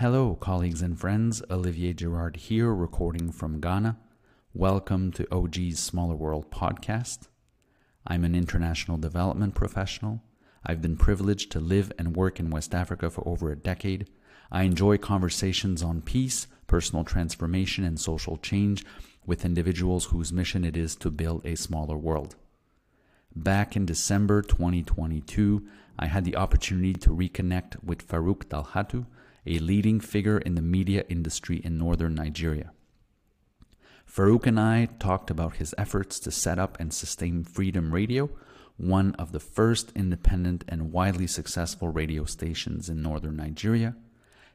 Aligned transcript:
Hello, 0.00 0.34
colleagues 0.34 0.82
and 0.82 1.00
friends. 1.00 1.42
Olivier 1.50 1.94
Girard 1.94 2.36
here, 2.36 2.74
recording 2.74 3.32
from 3.32 3.62
Ghana. 3.62 3.96
Welcome 4.52 5.10
to 5.12 5.26
OG's 5.34 5.78
Smaller 5.78 6.14
World 6.14 6.50
podcast. 6.50 7.28
I'm 8.06 8.22
an 8.22 8.34
international 8.34 8.98
development 8.98 9.54
professional. 9.54 10.22
I've 10.66 10.82
been 10.82 10.98
privileged 10.98 11.50
to 11.52 11.60
live 11.60 11.92
and 11.98 12.14
work 12.14 12.38
in 12.38 12.50
West 12.50 12.74
Africa 12.74 13.08
for 13.08 13.26
over 13.26 13.50
a 13.50 13.56
decade. 13.56 14.10
I 14.52 14.64
enjoy 14.64 14.98
conversations 14.98 15.82
on 15.82 16.02
peace, 16.02 16.46
personal 16.66 17.02
transformation, 17.02 17.82
and 17.82 17.98
social 17.98 18.36
change 18.36 18.84
with 19.24 19.46
individuals 19.46 20.04
whose 20.04 20.30
mission 20.30 20.62
it 20.62 20.76
is 20.76 20.94
to 20.96 21.10
build 21.10 21.46
a 21.46 21.56
smaller 21.56 21.96
world. 21.96 22.36
Back 23.34 23.76
in 23.76 23.86
December 23.86 24.42
2022, 24.42 25.66
I 25.98 26.04
had 26.04 26.26
the 26.26 26.36
opportunity 26.36 26.92
to 26.92 27.08
reconnect 27.08 27.82
with 27.82 28.06
Faruk 28.06 28.44
Dalhatu 28.48 29.06
a 29.46 29.58
leading 29.58 30.00
figure 30.00 30.38
in 30.38 30.54
the 30.54 30.62
media 30.62 31.04
industry 31.08 31.58
in 31.64 31.78
northern 31.78 32.14
Nigeria. 32.14 32.72
Faruk 34.06 34.46
and 34.46 34.58
I 34.58 34.86
talked 34.98 35.30
about 35.30 35.56
his 35.56 35.74
efforts 35.76 36.18
to 36.20 36.30
set 36.30 36.58
up 36.58 36.78
and 36.80 36.92
sustain 36.92 37.44
Freedom 37.44 37.92
Radio, 37.92 38.30
one 38.76 39.14
of 39.14 39.32
the 39.32 39.40
first 39.40 39.92
independent 39.94 40.64
and 40.68 40.92
widely 40.92 41.26
successful 41.26 41.88
radio 41.88 42.24
stations 42.24 42.88
in 42.88 43.02
northern 43.02 43.36
Nigeria, 43.36 43.96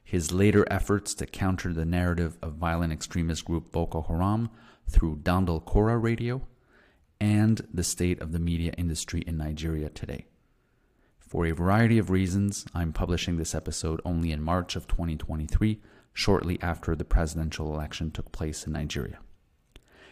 his 0.04 0.32
later 0.32 0.66
efforts 0.70 1.14
to 1.14 1.26
counter 1.26 1.72
the 1.72 1.84
narrative 1.84 2.36
of 2.42 2.54
violent 2.54 2.92
extremist 2.92 3.44
group 3.44 3.70
Boko 3.72 4.02
Haram 4.02 4.50
through 4.88 5.20
Dandal 5.22 5.60
Kura 5.64 5.96
Radio, 5.96 6.46
and 7.20 7.60
the 7.72 7.84
state 7.84 8.20
of 8.20 8.32
the 8.32 8.40
media 8.40 8.72
industry 8.76 9.22
in 9.26 9.36
Nigeria 9.38 9.88
today. 9.88 10.26
For 11.32 11.46
a 11.46 11.52
variety 11.52 11.96
of 11.96 12.10
reasons, 12.10 12.66
I'm 12.74 12.92
publishing 12.92 13.38
this 13.38 13.54
episode 13.54 14.02
only 14.04 14.32
in 14.32 14.42
March 14.42 14.76
of 14.76 14.86
2023, 14.86 15.80
shortly 16.12 16.58
after 16.60 16.94
the 16.94 17.06
presidential 17.06 17.72
election 17.72 18.10
took 18.10 18.32
place 18.32 18.66
in 18.66 18.74
Nigeria. 18.74 19.18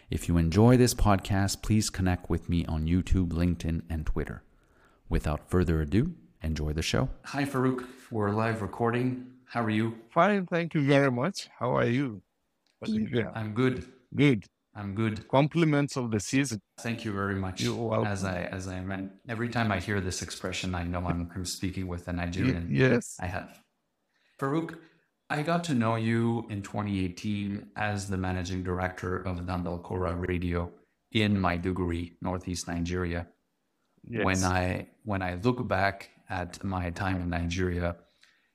If 0.08 0.28
you 0.28 0.39
enjoy 0.39 0.78
this 0.78 0.95
podcast, 0.95 1.61
please 1.61 1.91
connect 1.91 2.30
with 2.30 2.48
me 2.48 2.64
on 2.64 2.86
YouTube, 2.86 3.34
LinkedIn, 3.34 3.83
and 3.91 4.06
Twitter. 4.06 4.42
Without 5.11 5.50
further 5.50 5.83
ado, 5.83 6.14
enjoy 6.42 6.72
the 6.72 6.80
show. 6.80 7.11
Hi, 7.27 7.45
Faruk. 7.45 7.86
We're 8.11 8.30
live 8.30 8.62
recording. 8.62 9.27
How 9.45 9.62
are 9.62 9.69
you? 9.69 9.98
Fine, 10.14 10.47
thank 10.47 10.73
you 10.73 10.86
very 10.86 11.11
much. 11.11 11.50
How 11.58 11.77
are 11.77 11.84
you? 11.84 12.23
I'm 13.34 13.52
good. 13.52 13.84
Good. 14.17 14.47
I'm 14.81 14.95
good. 14.95 15.28
Compliments 15.28 15.97
of 15.97 16.11
the 16.11 16.20
season. 16.20 16.61
Thank 16.81 17.05
you 17.05 17.12
very 17.12 17.34
much. 17.34 17.61
You're 17.61 17.75
welcome. 17.75 18.06
As 18.06 18.25
I 18.25 18.45
as 18.45 18.67
I 18.67 18.81
meant, 18.81 19.12
every 19.28 19.50
time 19.50 19.70
I 19.70 19.78
hear 19.78 20.00
this 20.00 20.23
expression, 20.23 20.75
I 20.75 20.84
know 20.84 21.03
I'm, 21.06 21.31
I'm 21.34 21.45
speaking 21.45 21.86
with 21.86 22.09
a 22.09 22.14
Nigerian. 22.14 22.69
yes. 22.70 23.17
I 23.20 23.27
have. 23.27 23.51
Faruk, 24.41 24.78
I 25.28 25.42
got 25.42 25.64
to 25.64 25.75
know 25.75 25.97
you 25.97 26.47
in 26.48 26.62
2018 26.62 27.73
as 27.77 28.08
the 28.08 28.17
managing 28.17 28.62
director 28.62 29.17
of 29.17 29.36
Dandal 29.41 29.83
Kura 29.83 30.14
Radio 30.14 30.73
in 31.12 31.36
Maiduguri, 31.36 32.14
Northeast 32.23 32.67
Nigeria. 32.67 33.27
Yes. 34.03 34.25
When 34.25 34.42
I 34.45 34.89
when 35.05 35.20
I 35.20 35.34
look 35.34 35.69
back 35.69 36.08
at 36.31 36.64
my 36.64 36.89
time 36.91 37.20
in 37.20 37.28
Nigeria 37.28 37.97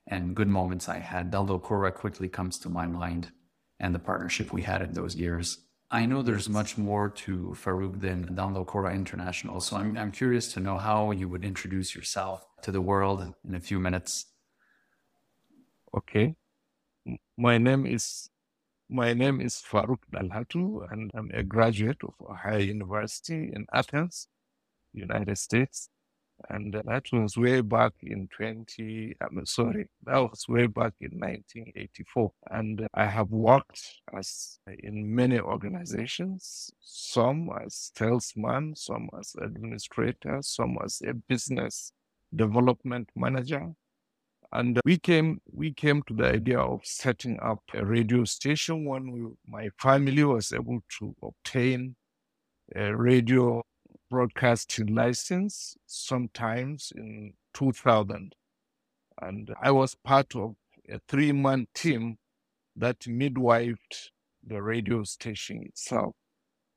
and 0.08 0.34
good 0.34 0.48
moments 0.48 0.88
I 0.88 0.98
had, 0.98 1.30
Dandal 1.30 1.62
Kura 1.62 1.92
quickly 1.92 2.28
comes 2.28 2.58
to 2.60 2.68
my 2.68 2.86
mind 2.88 3.30
and 3.78 3.94
the 3.94 4.00
partnership 4.00 4.52
we 4.52 4.62
had 4.62 4.82
in 4.82 4.92
those 4.92 5.14
years. 5.14 5.58
I 5.90 6.04
know 6.04 6.22
there's 6.22 6.48
much 6.48 6.76
more 6.76 7.08
to 7.10 7.54
Faruk 7.54 8.00
than 8.00 8.34
Dandal 8.34 8.66
Kura 8.66 8.92
International, 8.92 9.60
so 9.60 9.76
I'm, 9.76 9.96
I'm 9.96 10.10
curious 10.10 10.52
to 10.54 10.60
know 10.60 10.78
how 10.78 11.12
you 11.12 11.28
would 11.28 11.44
introduce 11.44 11.94
yourself 11.94 12.44
to 12.62 12.72
the 12.72 12.80
world 12.80 13.32
in 13.48 13.54
a 13.54 13.60
few 13.60 13.78
minutes. 13.78 14.26
Okay. 15.96 16.34
My 17.38 17.58
name 17.58 17.86
is 17.86 18.28
my 18.88 19.12
name 19.12 19.40
is 19.40 19.56
Faruk 19.56 19.98
Dalhatu, 20.12 20.90
and 20.92 21.10
I'm 21.14 21.30
a 21.34 21.42
graduate 21.42 21.98
of 22.02 22.14
Ohio 22.20 22.58
University 22.58 23.50
in 23.52 23.66
Athens, 23.72 24.28
United 24.92 25.38
States. 25.38 25.88
And 26.50 26.76
uh, 26.76 26.82
that 26.84 27.04
was 27.12 27.36
way 27.36 27.60
back 27.60 27.92
in 28.02 28.28
20, 28.28 29.16
I'm 29.20 29.46
sorry, 29.46 29.88
that 30.04 30.18
was 30.18 30.46
way 30.48 30.66
back 30.66 30.92
in 31.00 31.18
1984. 31.18 32.32
And 32.50 32.82
uh, 32.82 32.86
I 32.94 33.06
have 33.06 33.30
worked 33.30 33.80
as 34.16 34.58
uh, 34.68 34.72
in 34.78 35.14
many 35.14 35.40
organizations, 35.40 36.70
some 36.80 37.50
as 37.64 37.90
salesman, 37.96 38.76
some 38.76 39.08
as 39.18 39.34
administrator, 39.40 40.38
some 40.42 40.78
as 40.84 41.02
a 41.06 41.14
business 41.14 41.92
development 42.34 43.08
manager. 43.16 43.72
And 44.52 44.80
we 44.84 44.98
came, 44.98 45.40
we 45.52 45.72
came 45.72 46.02
to 46.02 46.14
the 46.14 46.26
idea 46.26 46.60
of 46.60 46.80
setting 46.84 47.38
up 47.42 47.62
a 47.74 47.84
radio 47.84 48.24
station 48.24 48.84
when 48.84 49.10
we, 49.10 49.26
my 49.46 49.70
family 49.78 50.22
was 50.22 50.52
able 50.52 50.80
to 50.98 51.14
obtain 51.22 51.96
a 52.74 52.94
radio 52.94 53.62
broadcasting 54.10 54.94
license 54.94 55.76
sometimes 55.86 56.92
in 56.94 57.34
2000. 57.54 58.34
And 59.20 59.54
I 59.60 59.70
was 59.70 59.94
part 59.94 60.34
of 60.36 60.54
a 60.88 61.00
three 61.08 61.32
man 61.32 61.66
team 61.74 62.18
that 62.76 63.00
midwifed 63.00 64.10
the 64.46 64.62
radio 64.62 65.02
station 65.04 65.62
itself. 65.64 66.14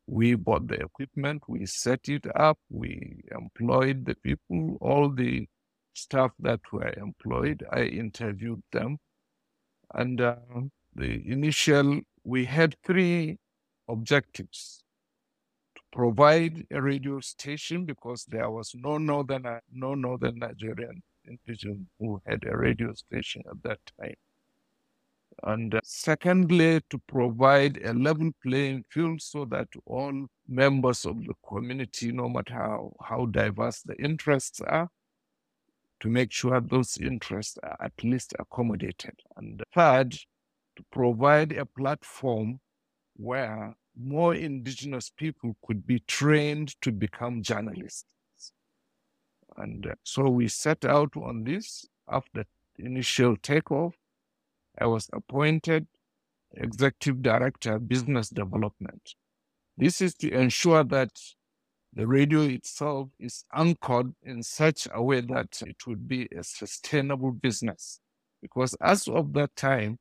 We 0.07 0.35
bought 0.35 0.67
the 0.67 0.81
equipment, 0.81 1.43
we 1.47 1.65
set 1.67 2.09
it 2.09 2.25
up, 2.35 2.57
we 2.69 3.21
employed 3.31 4.05
the 4.05 4.15
people, 4.15 4.77
all 4.81 5.09
the 5.09 5.47
staff 5.93 6.31
that 6.39 6.61
were 6.71 6.91
employed. 6.97 7.63
I 7.71 7.83
interviewed 7.83 8.63
them. 8.71 8.97
And 9.93 10.19
uh, 10.21 10.35
the 10.95 11.21
initial, 11.31 12.01
we 12.23 12.45
had 12.45 12.75
three 12.83 13.37
objectives 13.87 14.83
provide 15.91 16.65
a 16.71 16.81
radio 16.81 17.19
station 17.19 17.85
because 17.85 18.25
there 18.25 18.49
was 18.49 18.73
no 18.75 18.97
northern 18.97 19.45
no 19.71 19.95
northern 19.95 20.39
Nigerian 20.39 21.01
individual 21.27 21.77
who 21.99 22.21
had 22.25 22.43
a 22.45 22.55
radio 22.57 22.93
station 22.93 23.43
at 23.49 23.61
that 23.63 23.79
time. 23.99 24.15
And 25.43 25.75
uh, 25.75 25.79
secondly, 25.83 26.81
to 26.89 26.97
provide 27.07 27.79
a 27.83 27.93
level 27.93 28.31
playing 28.43 28.83
field 28.89 29.21
so 29.21 29.45
that 29.45 29.67
all 29.85 30.27
members 30.47 31.05
of 31.05 31.23
the 31.25 31.33
community, 31.47 32.11
no 32.11 32.27
matter 32.27 32.53
how, 32.53 32.93
how 33.01 33.25
diverse 33.27 33.81
the 33.83 33.95
interests 34.03 34.59
are, 34.61 34.89
to 36.01 36.07
make 36.09 36.31
sure 36.31 36.59
those 36.59 36.97
interests 36.97 37.57
are 37.63 37.77
at 37.81 38.03
least 38.03 38.33
accommodated. 38.39 39.13
And 39.37 39.61
third, 39.73 40.11
to 40.11 40.83
provide 40.91 41.51
a 41.53 41.65
platform 41.65 42.59
where 43.15 43.75
more 44.01 44.33
indigenous 44.33 45.11
people 45.15 45.55
could 45.65 45.85
be 45.85 45.99
trained 46.07 46.79
to 46.81 46.91
become 46.91 47.43
journalists. 47.43 48.05
And 49.57 49.85
uh, 49.87 49.95
so 50.03 50.29
we 50.29 50.47
set 50.47 50.85
out 50.85 51.11
on 51.15 51.43
this 51.43 51.85
after 52.09 52.45
the 52.77 52.85
initial 52.85 53.35
takeoff. 53.37 53.95
I 54.79 54.85
was 54.85 55.09
appointed 55.11 55.87
executive 56.55 57.21
director, 57.21 57.77
business 57.79 58.29
development. 58.29 59.15
This 59.77 60.01
is 60.01 60.15
to 60.15 60.31
ensure 60.31 60.83
that 60.85 61.11
the 61.93 62.07
radio 62.07 62.41
itself 62.41 63.09
is 63.19 63.43
anchored 63.53 64.13
in 64.23 64.43
such 64.43 64.87
a 64.93 65.01
way 65.01 65.21
that 65.21 65.61
it 65.65 65.87
would 65.87 66.07
be 66.07 66.27
a 66.37 66.43
sustainable 66.43 67.31
business. 67.31 67.99
Because 68.41 68.75
as 68.81 69.07
of 69.07 69.33
that 69.33 69.55
time, 69.55 69.97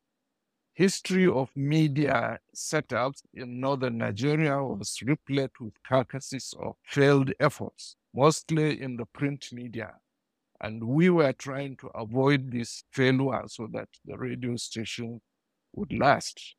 history 0.78 1.26
of 1.26 1.50
media 1.56 2.38
setups 2.54 3.22
in 3.34 3.58
northern 3.58 3.98
Nigeria 3.98 4.62
was 4.62 4.96
replete 5.02 5.50
with 5.60 5.74
carcasses 5.82 6.54
of 6.60 6.76
failed 6.84 7.32
efforts, 7.40 7.96
mostly 8.14 8.80
in 8.80 8.96
the 8.96 9.04
print 9.06 9.48
media. 9.52 9.94
And 10.60 10.84
we 10.84 11.10
were 11.10 11.32
trying 11.32 11.78
to 11.78 11.88
avoid 11.88 12.52
this 12.52 12.84
failure 12.92 13.42
so 13.48 13.66
that 13.72 13.88
the 14.04 14.16
radio 14.16 14.54
station 14.54 15.20
would 15.74 15.92
last. 15.92 16.54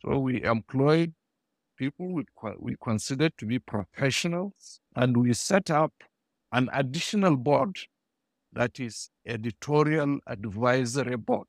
So 0.00 0.20
we 0.20 0.42
employed 0.42 1.12
people 1.76 2.14
we, 2.14 2.24
we 2.58 2.76
considered 2.82 3.34
to 3.36 3.44
be 3.44 3.58
professionals, 3.58 4.80
and 4.96 5.18
we 5.18 5.34
set 5.34 5.70
up 5.70 5.92
an 6.50 6.70
additional 6.72 7.36
board 7.36 7.76
that 8.54 8.80
is 8.80 9.10
editorial 9.26 10.20
advisory 10.26 11.16
board 11.18 11.46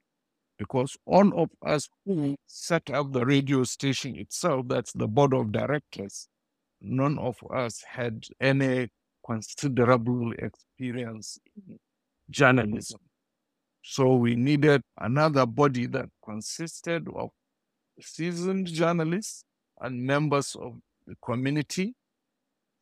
because 0.58 0.96
all 1.06 1.42
of 1.42 1.50
us 1.66 1.90
who 2.06 2.36
set 2.48 2.90
up 2.90 3.12
the 3.12 3.26
radio 3.26 3.64
station 3.64 4.16
itself, 4.16 4.68
that's 4.68 4.94
the 4.94 5.08
board 5.08 5.34
of 5.34 5.52
directors, 5.52 6.28
none 6.82 7.18
of 7.20 7.38
us 7.54 7.84
had 7.88 8.24
any 8.40 8.90
considerable 9.26 10.32
experience 10.34 11.40
in 11.56 11.78
journalism. 12.30 13.00
So 13.84 14.16
we 14.16 14.36
needed 14.36 14.82
another 15.00 15.46
body 15.46 15.86
that 15.88 16.10
consisted 16.24 17.08
of 17.16 17.30
seasoned 18.02 18.68
journalists 18.68 19.44
and 19.82 20.04
members 20.04 20.56
of 20.60 20.80
the 21.06 21.16
community 21.24 21.94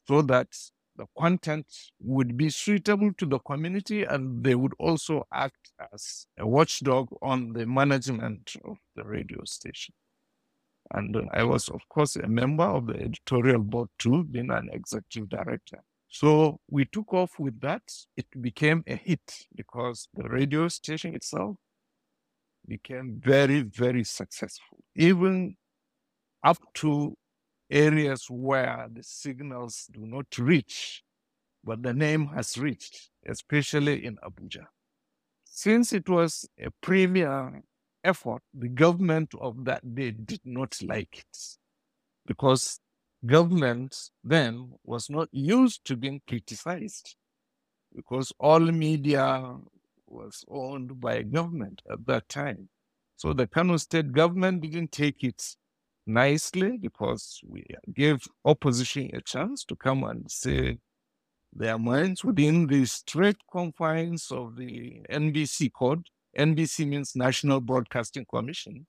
so 0.08 0.22
that 0.24 0.48
the 0.98 1.06
content 1.18 1.66
would 2.00 2.38
be 2.38 2.50
suitable 2.50 3.12
to 3.18 3.26
the 3.26 3.40
community 3.40 4.04
and 4.04 4.44
they 4.44 4.56
would 4.56 4.74
also 4.80 5.26
act 5.34 5.72
as 5.94 6.28
a 6.38 6.48
watchdog 6.48 7.08
on 7.22 7.54
the 7.54 7.66
management 7.66 8.56
of 8.66 8.78
the 8.96 9.04
radio 9.04 9.44
station. 9.46 9.96
And 10.92 11.16
uh, 11.16 11.22
I 11.34 11.44
was, 11.44 11.70
of 11.70 11.82
course, 11.90 12.16
a 12.16 12.28
member 12.28 12.64
of 12.64 12.88
the 12.88 12.96
editorial 12.96 13.60
board 13.60 13.90
too, 13.98 14.24
being 14.26 14.52
an 14.52 14.70
executive 14.72 15.30
director. 15.30 15.80
So 16.10 16.60
we 16.70 16.86
took 16.86 17.14
off 17.14 17.40
with 17.40 17.60
that. 17.62 17.82
It 18.16 18.28
became 18.40 18.84
a 18.86 18.96
hit 18.96 19.48
because 19.56 20.08
the 20.14 20.30
radio 20.30 20.68
station 20.68 21.16
itself 21.16 21.56
became 22.68 23.20
very, 23.24 23.62
very 23.62 24.04
successful, 24.04 24.78
even 24.96 25.56
up 26.44 26.58
to 26.76 27.18
areas 27.74 28.28
where 28.30 28.88
the 28.94 29.04
signals 29.04 29.90
do 29.92 30.06
not 30.06 30.28
reach, 30.38 31.04
but 31.64 31.82
the 31.84 31.94
name 31.94 32.28
has 32.28 32.58
reached, 32.58 33.10
especially 33.28 34.06
in 34.06 34.18
Abuja. 34.18 34.66
Since 35.46 35.94
it 35.94 36.08
was 36.08 36.48
a 36.60 36.70
premier 36.82 37.62
effort, 38.04 38.42
the 38.54 38.70
government 38.70 39.34
of 39.42 39.66
that 39.66 39.96
day 39.96 40.12
did 40.12 40.42
not 40.46 40.78
like 40.84 41.18
it 41.20 41.38
because 42.26 42.80
government 43.26 43.96
then 44.24 44.74
was 44.84 45.10
not 45.10 45.30
used 45.32 45.86
to 45.86 45.96
being 45.96 46.22
criticized 46.28 47.16
because 47.96 48.32
all 48.40 48.60
media 48.60 49.56
was 50.08 50.44
owned 50.50 51.00
by 51.00 51.24
government 51.24 51.82
at 51.92 52.06
that 52.06 52.28
time. 52.30 52.70
So 53.16 53.34
the 53.34 53.48
Kano 53.48 53.78
state 53.78 54.12
government 54.12 54.62
didn't 54.62 54.92
take 54.92 55.24
it 55.24 55.56
nicely 56.06 56.78
because 56.78 57.40
we 57.48 57.66
gave 57.94 58.26
opposition 58.46 59.10
a 59.14 59.22
chance 59.22 59.64
to 59.66 59.76
come 59.76 60.04
and 60.04 60.30
say 60.30 60.78
their 61.54 61.78
minds 61.78 62.24
within 62.24 62.68
the 62.68 62.86
strict 62.86 63.42
confines 63.52 64.32
of 64.32 64.56
the 64.56 65.02
NBC 65.10 65.72
code. 65.74 66.08
NBC 66.38 66.88
means 66.88 67.16
National 67.16 67.62
Broadcasting 67.62 68.26
Commission. 68.26 68.88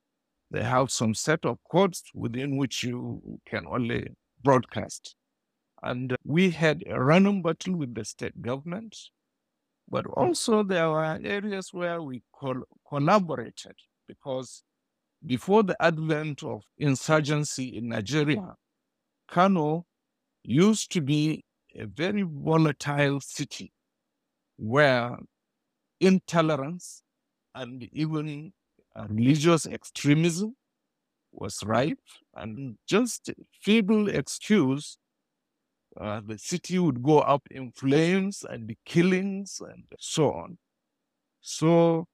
They 0.50 0.62
have 0.62 0.90
some 0.90 1.14
set 1.14 1.44
of 1.44 1.58
codes 1.70 2.02
within 2.14 2.56
which 2.56 2.82
you 2.82 3.40
can 3.46 3.67
only 3.67 4.08
broadcast. 4.43 5.14
And 5.82 6.17
we 6.25 6.50
had 6.50 6.82
a 6.87 7.02
random 7.02 7.43
battle 7.43 7.76
with 7.76 7.94
the 7.94 8.05
state 8.05 8.40
government, 8.40 8.96
but 9.88 10.06
also 10.06 10.62
there 10.62 10.88
were 10.88 11.19
areas 11.22 11.69
where 11.72 12.00
we 12.00 12.22
col- 12.34 12.64
collaborated 12.88 13.75
because 14.08 14.62
before 15.26 15.62
the 15.62 15.76
advent 15.82 16.43
of 16.43 16.62
insurgency 16.79 17.76
in 17.76 17.88
Nigeria, 17.88 18.55
Kano 19.29 19.87
used 20.43 20.93
to 20.93 21.00
be 21.00 21.44
a 21.75 21.87
very 21.87 22.23
volatile 22.23 23.21
city 23.21 23.73
where 24.56 25.17
intolerance 26.00 27.03
and 27.55 27.88
even 27.93 28.53
religious 29.09 29.67
extremism 29.67 30.55
was 31.32 31.65
rife, 31.65 31.99
and 32.35 32.77
just 32.87 33.31
feeble 33.61 34.09
excuse, 34.09 34.99
uh, 36.00 36.20
the 36.25 36.38
city 36.38 36.79
would 36.79 37.03
go 37.03 37.19
up 37.20 37.43
in 37.50 37.73
flames 37.73 38.44
and 38.49 38.69
the 38.69 38.77
killings 38.85 39.61
and 39.61 39.85
so 39.99 40.32
on. 40.32 40.59
So 41.41 42.06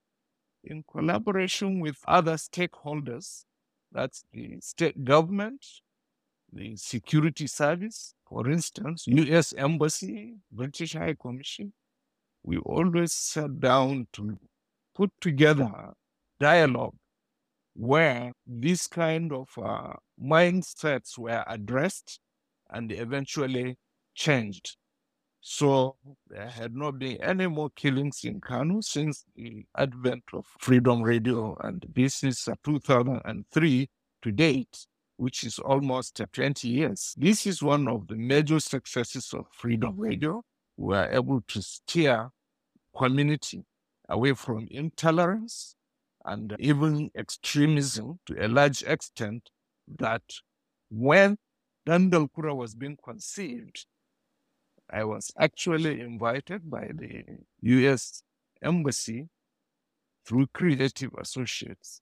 in 0.65 0.85
collaboration 0.91 1.81
with 1.81 1.97
other 2.07 2.35
stakeholders, 2.35 3.45
that's 3.93 4.25
the 4.33 4.59
state 4.61 5.05
government, 5.05 5.65
the 6.53 6.77
security 6.77 7.47
service, 7.47 8.15
for 8.29 8.49
instance, 8.49 9.05
US 9.07 9.53
Embassy, 9.53 10.35
British 10.53 10.95
High 10.95 11.17
Commission, 11.21 11.73
we 12.43 12.59
always 12.59 13.13
sat 13.13 13.61
down 13.61 14.07
to 14.15 14.39
put 14.95 15.11
together 15.21 15.93
dialogue 16.39 16.95
where 17.75 18.33
this 18.47 18.87
kind 18.87 19.33
of 19.33 19.49
uh, 19.63 19.93
mindsets 20.23 21.17
were 21.19 21.45
addressed 21.47 22.21
and 22.71 22.91
eventually 22.93 23.77
changed. 24.15 24.77
So 25.41 25.97
there 26.29 26.49
had 26.49 26.75
not 26.77 26.99
been 26.99 27.17
any 27.23 27.47
more 27.47 27.71
killings 27.71 28.25
in 28.25 28.41
Kano 28.41 28.83
since 28.83 29.25
the 29.35 29.65
advent 29.77 30.25
of 30.35 30.45
Freedom 30.59 31.03
Radio, 31.03 31.57
and 31.65 31.85
this 31.95 32.23
is 32.23 32.47
2003 32.63 33.89
to 34.23 34.33
date, 34.33 34.87
which 35.17 35.45
is 35.45 35.59
almost 35.59 36.21
20 36.33 36.69
years. 36.69 37.15
This 37.17 37.47
is 37.47 37.63
one 37.63 37.89
of 37.89 38.07
the 38.07 38.17
major 38.17 38.61
successes 38.61 39.33
of 39.33 39.47
Freedom 39.51 39.99
Radio. 39.99 40.43
We 40.77 40.95
are 40.95 41.11
able 41.11 41.41
to 41.49 41.63
steer 41.63 42.29
community 42.95 43.65
away 44.11 44.35
from 44.35 44.69
intolerance 44.71 45.75
and 46.27 46.55
even 46.59 47.11
extremism 47.17 48.19
to 48.27 48.45
a 48.45 48.49
large 48.49 48.83
extent 48.83 49.49
that 49.99 50.23
when 50.91 51.39
Dandal 51.87 52.29
Kura 52.35 52.55
was 52.55 52.75
being 52.75 52.99
conceived, 53.03 53.87
I 54.93 55.05
was 55.05 55.31
actually 55.39 56.01
invited 56.01 56.69
by 56.71 56.91
the 56.95 57.25
US 57.63 58.23
Embassy 58.63 59.29
through 60.27 60.49
Creative 60.49 61.11
Associates 61.19 62.01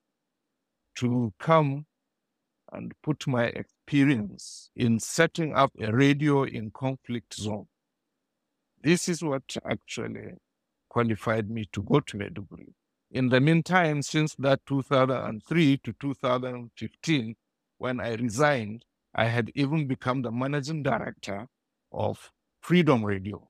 to 0.96 1.32
come 1.38 1.86
and 2.72 2.92
put 3.02 3.26
my 3.26 3.44
experience 3.44 4.70
in 4.76 4.98
setting 4.98 5.54
up 5.54 5.72
a 5.80 5.92
radio 5.92 6.44
in 6.44 6.70
conflict 6.70 7.34
zone. 7.34 7.66
This 8.82 9.08
is 9.08 9.22
what 9.22 9.56
actually 9.68 10.34
qualified 10.88 11.50
me 11.50 11.68
to 11.72 11.82
go 11.82 12.00
to 12.00 12.16
Maiduguri. 12.16 12.72
In 13.10 13.28
the 13.28 13.40
meantime, 13.40 14.02
since 14.02 14.34
that 14.38 14.60
2003 14.66 15.78
to 15.78 15.92
2015, 15.94 17.36
when 17.78 18.00
I 18.00 18.14
resigned, 18.14 18.84
I 19.14 19.26
had 19.26 19.50
even 19.54 19.86
become 19.86 20.22
the 20.22 20.30
managing 20.30 20.82
director 20.82 21.46
of 21.90 22.30
Freedom 22.68 23.02
Radio. 23.02 23.48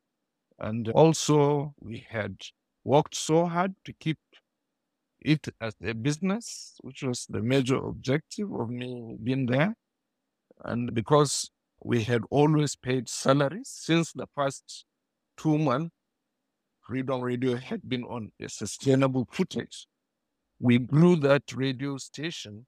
And 0.60 0.90
also, 0.90 1.74
we 1.80 2.06
had 2.08 2.36
worked 2.84 3.16
so 3.16 3.46
hard 3.46 3.74
to 3.84 3.92
keep 3.92 4.20
it 5.20 5.48
as 5.60 5.74
a 5.82 5.92
business, 5.92 6.76
which 6.82 7.02
was 7.02 7.26
the 7.28 7.42
major 7.42 7.78
objective 7.78 8.48
of 8.52 8.70
me 8.70 9.16
being 9.20 9.46
there. 9.46 9.74
And 10.64 10.94
because 10.94 11.50
we 11.82 12.04
had 12.04 12.22
always 12.30 12.76
paid 12.76 13.08
salaries 13.08 13.68
since 13.74 14.12
the 14.12 14.28
first 14.36 14.84
two 15.36 15.58
months, 15.58 15.90
Freedom 16.86 17.20
Radio 17.20 17.56
had 17.56 17.88
been 17.88 18.04
on 18.04 18.30
a 18.40 18.48
sustainable 18.48 19.26
footage. 19.32 19.88
We 20.60 20.78
grew 20.78 21.16
that 21.16 21.42
radio 21.56 21.96
station 21.96 22.66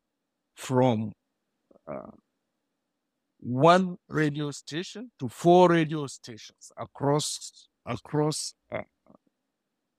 from 0.57 1.13
uh, 1.87 2.11
one 3.41 3.97
radio 4.09 4.51
station 4.51 5.11
to 5.19 5.29
four 5.29 5.71
radio 5.71 6.07
stations 6.07 6.71
across 6.77 7.69
across 7.87 8.55
uh, 8.73 8.83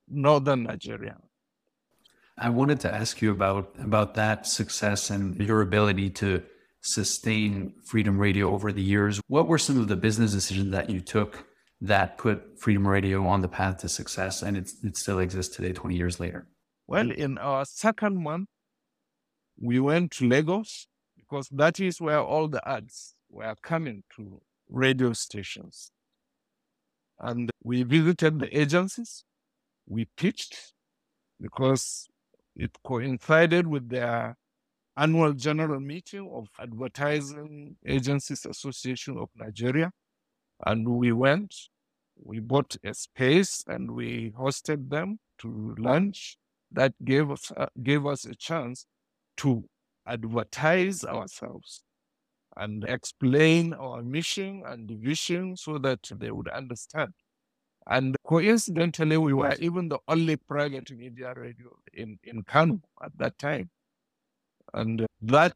northern 0.07 0.63
Nigeria. 0.63 1.17
I 2.37 2.49
wanted 2.49 2.79
to 2.81 2.93
ask 2.93 3.21
you 3.21 3.31
about 3.31 3.75
about 3.79 4.13
that 4.15 4.47
success 4.47 5.09
and 5.09 5.35
your 5.39 5.61
ability 5.61 6.09
to 6.11 6.43
sustain 6.81 7.73
Freedom 7.83 8.17
Radio 8.17 8.51
over 8.51 8.71
the 8.71 8.81
years. 8.81 9.19
What 9.27 9.47
were 9.47 9.57
some 9.57 9.79
of 9.79 9.87
the 9.87 9.95
business 9.95 10.31
decisions 10.31 10.71
that 10.71 10.89
you 10.89 10.99
took 11.01 11.45
that 11.81 12.17
put 12.17 12.59
Freedom 12.59 12.87
Radio 12.87 13.25
on 13.25 13.41
the 13.41 13.47
path 13.47 13.77
to 13.79 13.89
success, 13.89 14.41
and 14.43 14.55
it 14.55 14.71
it 14.83 14.97
still 14.97 15.19
exists 15.19 15.55
today, 15.55 15.73
twenty 15.73 15.95
years 15.95 16.19
later? 16.19 16.47
Well, 16.87 17.11
in 17.11 17.37
our 17.37 17.65
second 17.65 18.21
month, 18.21 18.49
we 19.59 19.79
went 19.79 20.11
to 20.11 20.27
Lagos 20.27 20.87
because 21.17 21.47
that 21.51 21.79
is 21.79 22.01
where 22.01 22.19
all 22.19 22.47
the 22.47 22.67
ads 22.67 23.15
were 23.31 23.55
coming 23.61 24.03
to 24.15 24.41
radio 24.69 25.13
stations. 25.13 25.91
And 27.19 27.49
we 27.63 27.83
visited 27.83 28.39
the 28.39 28.57
agencies, 28.57 29.23
we 29.87 30.05
pitched 30.17 30.73
because 31.39 32.07
it 32.55 32.71
coincided 32.85 33.67
with 33.67 33.89
their 33.89 34.37
annual 34.97 35.33
general 35.33 35.79
meeting 35.79 36.29
of 36.33 36.47
Advertising 36.59 37.77
Agencies 37.85 38.45
Association 38.45 39.17
of 39.17 39.29
Nigeria. 39.35 39.91
And 40.65 40.87
we 40.87 41.11
went, 41.11 41.55
we 42.23 42.39
bought 42.39 42.75
a 42.83 42.93
space 42.93 43.63
and 43.67 43.91
we 43.91 44.33
hosted 44.37 44.89
them 44.89 45.19
to 45.39 45.75
lunch. 45.77 46.37
That 46.71 46.93
gave 47.03 47.29
us, 47.31 47.51
uh, 47.55 47.67
gave 47.81 48.05
us 48.05 48.25
a 48.25 48.35
chance 48.35 48.85
to 49.37 49.63
advertise 50.07 51.03
ourselves 51.03 51.83
and 52.57 52.83
explain 52.83 53.73
our 53.73 54.01
mission 54.01 54.63
and 54.65 54.89
vision 54.89 55.55
so 55.55 55.77
that 55.79 55.99
they 56.15 56.31
would 56.31 56.47
understand. 56.49 57.13
And 57.87 58.15
coincidentally, 58.25 59.17
we 59.17 59.33
were 59.33 59.55
even 59.59 59.89
the 59.89 59.99
only 60.07 60.35
private 60.35 60.91
media 60.91 61.33
radio 61.35 61.69
in, 61.93 62.19
in 62.23 62.43
Kano 62.43 62.81
at 63.03 63.17
that 63.17 63.37
time. 63.39 63.69
And 64.73 65.05
that 65.21 65.53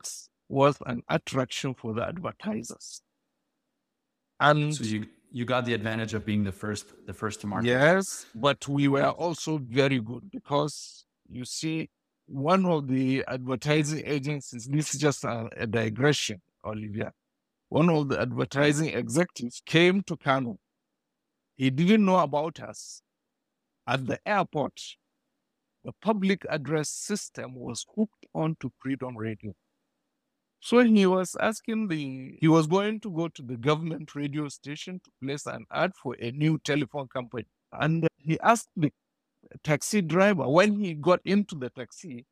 was 0.49 0.77
an 0.85 1.03
attraction 1.09 1.73
for 1.75 1.93
the 1.93 2.03
advertisers. 2.03 3.01
And 4.39 4.75
so 4.75 4.83
you, 4.83 5.05
you 5.31 5.45
got 5.45 5.65
the 5.65 5.73
advantage 5.73 6.13
of 6.13 6.25
being 6.25 6.43
the 6.43 6.51
first 6.51 6.93
the 7.05 7.13
first 7.13 7.41
to 7.41 7.47
market. 7.47 7.67
Yes, 7.67 8.25
but 8.35 8.67
we 8.67 8.87
were 8.87 9.09
also 9.09 9.57
very 9.57 9.99
good 9.99 10.29
because 10.31 11.05
you 11.29 11.45
see, 11.45 11.89
one 12.27 12.65
of 12.65 12.87
the 12.87 13.23
advertising 13.27 14.01
agencies. 14.05 14.65
This 14.65 14.93
is 14.93 14.99
just 14.99 15.23
a, 15.23 15.49
a 15.57 15.67
digression, 15.67 16.41
Olivia. 16.65 17.12
One 17.69 17.89
of 17.89 18.10
the 18.10 18.22
advertising 18.22 18.89
executives 18.89 19.62
came 19.65 20.01
to 20.03 20.17
Kano. 20.17 20.57
He 21.55 21.69
didn't 21.69 22.05
know 22.05 22.19
about 22.19 22.60
us. 22.60 23.01
At 23.88 24.07
the 24.07 24.19
airport, 24.25 24.79
the 25.84 25.91
public 26.01 26.45
address 26.50 26.89
system 26.89 27.55
was 27.55 27.86
hooked 27.95 28.25
onto 28.34 28.69
Freedom 28.79 29.15
Radio. 29.17 29.53
So 30.60 30.84
he 30.84 31.05
was 31.05 31.36
asking 31.39 31.89
the, 31.89 32.38
he 32.41 32.48
was 32.48 32.65
going 32.65 33.00
to 33.01 33.12
go 33.12 33.27
to 33.27 33.41
the 33.43 33.55
government 33.55 34.15
radio 34.15 34.48
station 34.48 35.00
to 35.03 35.12
place 35.22 35.45
an 35.45 35.65
ad 35.72 35.91
for 36.01 36.15
a 36.19 36.31
new 36.31 36.57
telephone 36.57 37.07
company. 37.07 37.45
And 37.72 38.07
he 38.17 38.39
asked 38.39 38.69
the 38.75 38.91
taxi 39.63 40.01
driver, 40.01 40.50
when 40.50 40.79
he 40.79 40.95
got 40.95 41.19
into 41.24 41.55
the 41.55 41.69
taxi, 41.69 42.25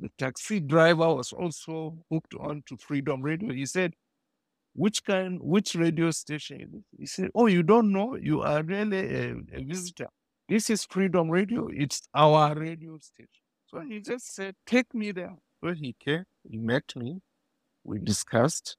the 0.00 0.10
taxi 0.18 0.60
driver 0.60 1.14
was 1.14 1.32
also 1.32 1.98
hooked 2.10 2.34
on 2.40 2.62
to 2.66 2.76
Freedom 2.78 3.22
Radio. 3.22 3.52
He 3.52 3.66
said, 3.66 3.94
which 4.74 5.04
kind, 5.04 5.38
which 5.40 5.74
radio 5.74 6.10
station? 6.10 6.84
He 6.98 7.06
said, 7.06 7.30
oh, 7.34 7.46
you 7.46 7.62
don't 7.62 7.92
know? 7.92 8.16
You 8.16 8.40
are 8.42 8.62
really 8.62 8.98
a, 8.98 9.34
a 9.52 9.64
visitor. 9.64 10.08
This 10.48 10.70
is 10.70 10.84
Freedom 10.84 11.30
Radio. 11.30 11.68
It's 11.72 12.02
our 12.14 12.54
radio 12.54 12.98
station. 12.98 13.28
So 13.66 13.80
he 13.80 14.00
just 14.00 14.34
said, 14.34 14.54
take 14.66 14.94
me 14.94 15.12
there. 15.12 15.36
So 15.62 15.74
he 15.74 15.94
came, 16.02 16.24
he 16.48 16.56
met 16.56 16.96
me, 16.96 17.20
we 17.84 17.98
discussed, 17.98 18.76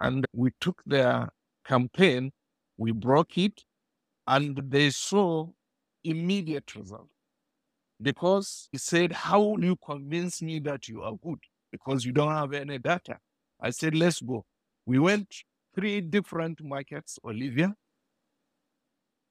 and 0.00 0.26
we 0.32 0.52
took 0.60 0.80
their 0.86 1.30
campaign, 1.66 2.30
we 2.78 2.92
broke 2.92 3.36
it, 3.36 3.64
and 4.26 4.56
they 4.68 4.90
saw 4.90 5.48
immediate 6.04 6.74
result. 6.76 7.08
Because 8.02 8.68
he 8.72 8.78
said, 8.78 9.12
How 9.12 9.40
will 9.40 9.64
you 9.64 9.76
convince 9.84 10.42
me 10.42 10.58
that 10.60 10.88
you 10.88 11.02
are 11.02 11.14
good? 11.22 11.38
Because 11.72 12.04
you 12.04 12.12
don't 12.12 12.32
have 12.32 12.52
any 12.52 12.78
data. 12.78 13.18
I 13.60 13.70
said, 13.70 13.94
Let's 13.94 14.20
go. 14.20 14.44
We 14.86 14.98
went 14.98 15.28
three 15.74 16.00
different 16.00 16.62
markets, 16.62 17.18
Olivia. 17.24 17.74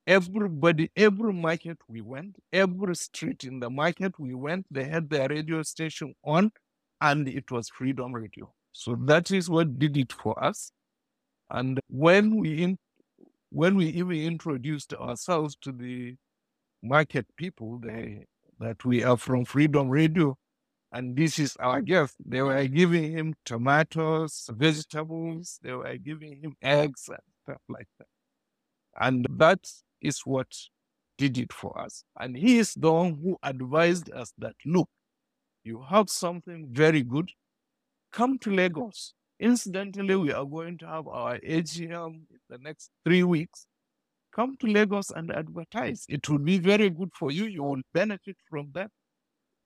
Everybody, 0.07 0.91
every 0.95 1.33
market 1.33 1.77
we 1.87 2.01
went, 2.01 2.37
every 2.51 2.95
street 2.95 3.43
in 3.43 3.59
the 3.59 3.69
market 3.69 4.19
we 4.19 4.33
went, 4.33 4.65
they 4.71 4.85
had 4.85 5.09
their 5.09 5.27
radio 5.29 5.61
station 5.63 6.15
on, 6.23 6.51
and 7.01 7.27
it 7.27 7.51
was 7.51 7.69
Freedom 7.69 8.13
Radio. 8.13 8.51
So 8.71 8.95
that 9.05 9.31
is 9.31 9.49
what 9.49 9.77
did 9.77 9.97
it 9.97 10.11
for 10.13 10.41
us. 10.43 10.71
And 11.51 11.79
when 11.89 12.37
we 12.37 12.63
in, 12.63 12.77
when 13.51 13.75
we 13.75 13.87
even 13.87 14.17
introduced 14.17 14.93
ourselves 14.93 15.55
to 15.61 15.71
the 15.71 16.15
market 16.83 17.27
people, 17.37 17.79
they, 17.79 18.25
that 18.59 18.83
we 18.85 19.03
are 19.03 19.17
from 19.17 19.45
Freedom 19.45 19.89
Radio, 19.89 20.37
and 20.91 21.15
this 21.15 21.39
is 21.39 21.55
our 21.57 21.81
gift. 21.81 22.15
They 22.25 22.41
were 22.41 22.65
giving 22.67 23.11
him 23.11 23.35
tomatoes, 23.45 24.49
vegetables, 24.51 25.59
they 25.61 25.73
were 25.73 25.97
giving 25.97 26.41
him 26.41 26.55
eggs 26.61 27.07
and 27.07 27.19
stuff 27.43 27.61
like 27.69 27.87
that. 27.99 28.07
And 28.99 29.25
that 29.37 29.59
is 30.01 30.21
what 30.25 30.47
did 31.17 31.37
it 31.37 31.53
for 31.53 31.79
us. 31.79 32.03
And 32.19 32.35
he 32.35 32.57
is 32.57 32.73
the 32.73 32.91
one 32.91 33.19
who 33.21 33.37
advised 33.43 34.11
us 34.11 34.33
that 34.37 34.55
look, 34.65 34.89
you 35.63 35.83
have 35.89 36.09
something 36.09 36.67
very 36.71 37.03
good 37.03 37.29
come 38.11 38.37
to 38.39 38.51
Lagos. 38.51 39.13
Incidentally, 39.39 40.15
we 40.15 40.33
are 40.33 40.45
going 40.45 40.77
to 40.79 40.87
have 40.87 41.07
our 41.07 41.37
AGM 41.39 42.13
in 42.29 42.39
the 42.49 42.57
next 42.57 42.89
three 43.05 43.23
weeks. 43.23 43.67
Come 44.39 44.55
to 44.61 44.67
Lagos 44.67 45.11
and 45.11 45.31
advertise. 45.31 46.05
It 46.07 46.29
will 46.29 46.37
be 46.37 46.59
very 46.59 46.89
good 46.89 47.09
for 47.13 47.29
you. 47.29 47.43
You 47.43 47.61
will 47.61 47.81
benefit 47.93 48.37
from 48.49 48.69
that 48.73 48.89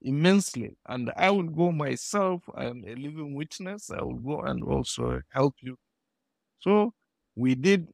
immensely. 0.01 0.75
And 0.87 1.11
I 1.15 1.29
will 1.29 1.43
go 1.43 1.71
myself. 1.71 2.41
I 2.55 2.65
am 2.65 2.83
a 2.87 2.95
living 2.95 3.35
witness. 3.35 3.91
I 3.91 4.01
will 4.01 4.15
go 4.15 4.41
and 4.41 4.63
also 4.63 5.21
help 5.29 5.53
you. 5.61 5.77
So 6.57 6.91
we 7.35 7.53
did, 7.53 7.87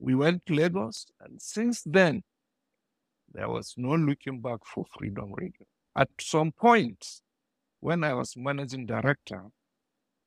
we 0.00 0.16
went 0.16 0.44
to 0.46 0.54
Lagos. 0.54 1.06
And 1.20 1.40
since 1.40 1.84
then, 1.86 2.24
there 3.32 3.48
was 3.48 3.74
no 3.76 3.94
looking 3.94 4.40
back 4.40 4.66
for 4.66 4.86
Freedom 4.98 5.32
Radio. 5.32 5.64
At 5.94 6.08
some 6.18 6.50
point, 6.50 7.06
when 7.78 8.02
I 8.02 8.14
was 8.14 8.36
managing 8.36 8.84
director, 8.84 9.44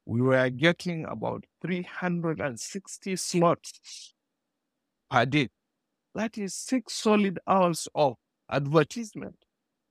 we 0.05 0.21
were 0.21 0.49
getting 0.49 1.03
about 1.03 1.43
360 1.61 3.17
slots 3.17 4.13
per 5.11 5.25
day. 5.25 5.49
That 6.15 6.37
is 6.37 6.53
six 6.53 6.93
solid 6.93 7.39
hours 7.47 7.87
of 7.95 8.15
advertisement. 8.49 9.35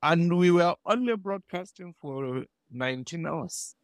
And 0.03 0.37
we 0.37 0.51
were 0.51 0.75
only 0.85 1.17
broadcasting 1.17 1.95
for 2.01 2.45
19 2.71 3.27
hours. 3.27 3.75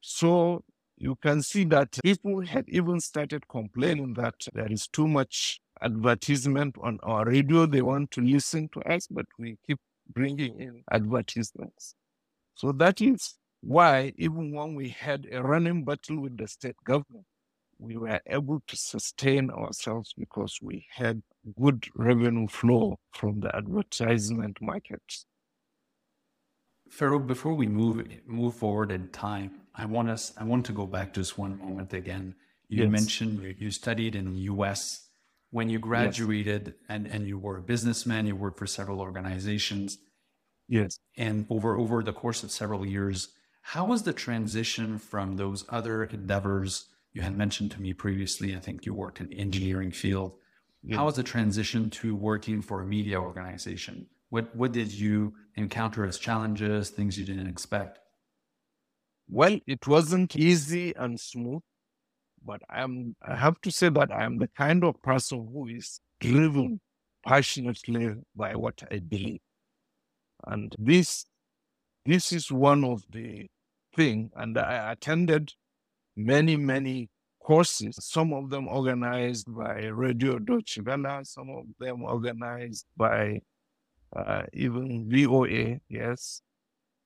So 0.00 0.64
you 0.96 1.16
can 1.16 1.42
see 1.42 1.64
that 1.64 1.98
people 2.02 2.40
had 2.44 2.68
even 2.68 3.00
started 3.00 3.46
complaining 3.48 4.14
that 4.14 4.34
there 4.52 4.70
is 4.70 4.88
too 4.88 5.06
much 5.06 5.60
advertisement 5.80 6.76
on 6.82 6.98
our 7.02 7.24
radio. 7.24 7.66
They 7.66 7.82
want 7.82 8.10
to 8.12 8.20
listen 8.20 8.68
to 8.70 8.80
us, 8.82 9.06
but 9.08 9.26
we 9.38 9.58
keep 9.66 9.78
bringing 10.12 10.60
in 10.60 10.82
advertisements. 10.90 11.94
So 12.54 12.72
that 12.72 13.00
is 13.00 13.34
why, 13.60 14.12
even 14.16 14.52
when 14.52 14.74
we 14.74 14.88
had 14.88 15.26
a 15.30 15.42
running 15.42 15.84
battle 15.84 16.20
with 16.20 16.36
the 16.36 16.48
state 16.48 16.76
government, 16.84 17.26
we 17.78 17.96
were 17.96 18.20
able 18.26 18.62
to 18.66 18.76
sustain 18.76 19.50
ourselves 19.50 20.12
because 20.16 20.58
we 20.60 20.86
had 20.94 21.22
good 21.60 21.86
revenue 21.94 22.48
flow 22.48 22.98
from 23.12 23.40
the 23.40 23.54
advertisement 23.54 24.58
markets. 24.60 25.26
Faruk, 26.90 27.26
before 27.26 27.54
we 27.54 27.66
move 27.66 28.06
move 28.26 28.54
forward 28.54 28.90
in 28.90 29.08
time, 29.08 29.60
I 29.74 29.84
want 29.84 30.10
us 30.10 30.32
I 30.36 30.44
want 30.44 30.66
to 30.66 30.72
go 30.72 30.86
back 30.86 31.14
just 31.14 31.38
one 31.38 31.58
moment 31.58 31.92
again. 31.92 32.34
You 32.68 32.84
yes. 32.84 32.90
mentioned 32.90 33.56
you 33.58 33.70
studied 33.70 34.14
in 34.14 34.32
the 34.32 34.40
US. 34.52 35.04
When 35.50 35.70
you 35.70 35.78
graduated 35.78 36.66
yes. 36.66 36.74
and, 36.90 37.06
and 37.06 37.26
you 37.26 37.38
were 37.38 37.56
a 37.56 37.62
businessman, 37.62 38.26
you 38.26 38.36
worked 38.36 38.58
for 38.58 38.66
several 38.66 39.00
organizations. 39.00 39.98
Yes. 40.68 40.98
And 41.16 41.46
over 41.48 41.78
over 41.78 42.02
the 42.02 42.12
course 42.12 42.42
of 42.42 42.50
several 42.50 42.84
years, 42.84 43.28
how 43.62 43.86
was 43.86 44.02
the 44.02 44.12
transition 44.12 44.98
from 44.98 45.36
those 45.36 45.64
other 45.68 46.04
endeavors 46.04 46.86
you 47.12 47.22
had 47.22 47.36
mentioned 47.36 47.70
to 47.72 47.82
me 47.82 47.92
previously? 47.92 48.56
I 48.56 48.60
think 48.60 48.86
you 48.86 48.94
worked 48.94 49.20
in 49.20 49.32
engineering 49.32 49.90
field. 49.90 50.34
Yeah. 50.82 50.96
How 50.96 51.06
was 51.06 51.16
the 51.16 51.22
transition 51.22 51.90
to 51.90 52.14
working 52.14 52.62
for 52.62 52.82
a 52.82 52.86
media 52.86 53.20
organization? 53.20 54.06
What 54.30 54.54
what 54.54 54.72
did 54.72 54.92
you 54.92 55.34
encounter 55.56 56.04
as 56.04 56.18
challenges, 56.18 56.90
things 56.90 57.18
you 57.18 57.24
didn't 57.24 57.48
expect? 57.48 57.98
Well, 59.28 59.58
it 59.66 59.86
wasn't 59.86 60.36
easy 60.36 60.94
and 60.96 61.18
smooth, 61.18 61.62
but 62.44 62.62
I'm 62.70 63.16
I 63.22 63.36
have 63.36 63.60
to 63.62 63.70
say 63.70 63.88
that 63.90 64.10
I 64.12 64.24
am 64.24 64.38
the 64.38 64.48
kind 64.48 64.84
of 64.84 65.02
person 65.02 65.48
who 65.52 65.66
is 65.66 66.00
driven 66.20 66.80
passionately 67.26 68.14
by 68.34 68.54
what 68.54 68.82
I 68.90 68.98
believe. 69.00 69.40
And 70.46 70.74
this 70.78 71.26
this 72.06 72.32
is 72.32 72.50
one 72.50 72.84
of 72.84 73.02
the 73.10 73.48
thing. 73.94 74.30
And 74.36 74.56
I 74.56 74.92
attended 74.92 75.52
many, 76.18 76.56
many 76.56 77.08
courses, 77.40 77.96
some 78.00 78.32
of 78.32 78.50
them 78.50 78.66
organized 78.68 79.46
by 79.54 79.86
Radio 79.86 80.38
Deutsche 80.38 80.80
Welle, 80.84 81.24
some 81.24 81.48
of 81.50 81.64
them 81.78 82.02
organized 82.02 82.84
by 82.96 83.40
uh, 84.14 84.42
even 84.52 85.08
VOA, 85.08 85.80
yes. 85.88 86.42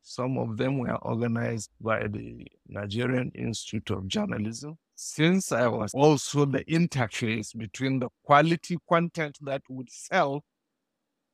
Some 0.04 0.36
of 0.36 0.56
them 0.56 0.78
were 0.78 0.96
organized 0.96 1.70
by 1.80 2.08
the 2.08 2.44
Nigerian 2.66 3.30
Institute 3.36 3.90
of 3.90 4.08
Journalism. 4.08 4.76
Since 4.96 5.52
I 5.52 5.68
was 5.68 5.92
also 5.94 6.44
the 6.44 6.64
interface 6.64 7.56
between 7.56 8.00
the 8.00 8.08
quality 8.24 8.78
content 8.88 9.38
that 9.42 9.62
would 9.68 9.90
sell, 9.90 10.42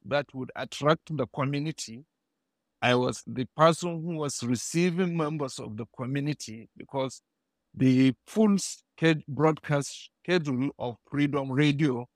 that 0.04 0.26
would 0.34 0.50
attract 0.54 1.16
the 1.16 1.26
community, 1.28 2.04
I 2.82 2.94
was 2.94 3.22
the 3.26 3.46
person 3.56 4.02
who 4.02 4.16
was 4.16 4.42
receiving 4.42 5.16
members 5.16 5.58
of 5.58 5.76
the 5.76 5.86
community 5.96 6.68
because 6.76 7.22
the 7.74 8.14
full 8.26 8.56
broadcast 9.28 10.10
schedule 10.24 10.70
of 10.78 10.96
Freedom 11.10 11.50
Radio 11.52 12.06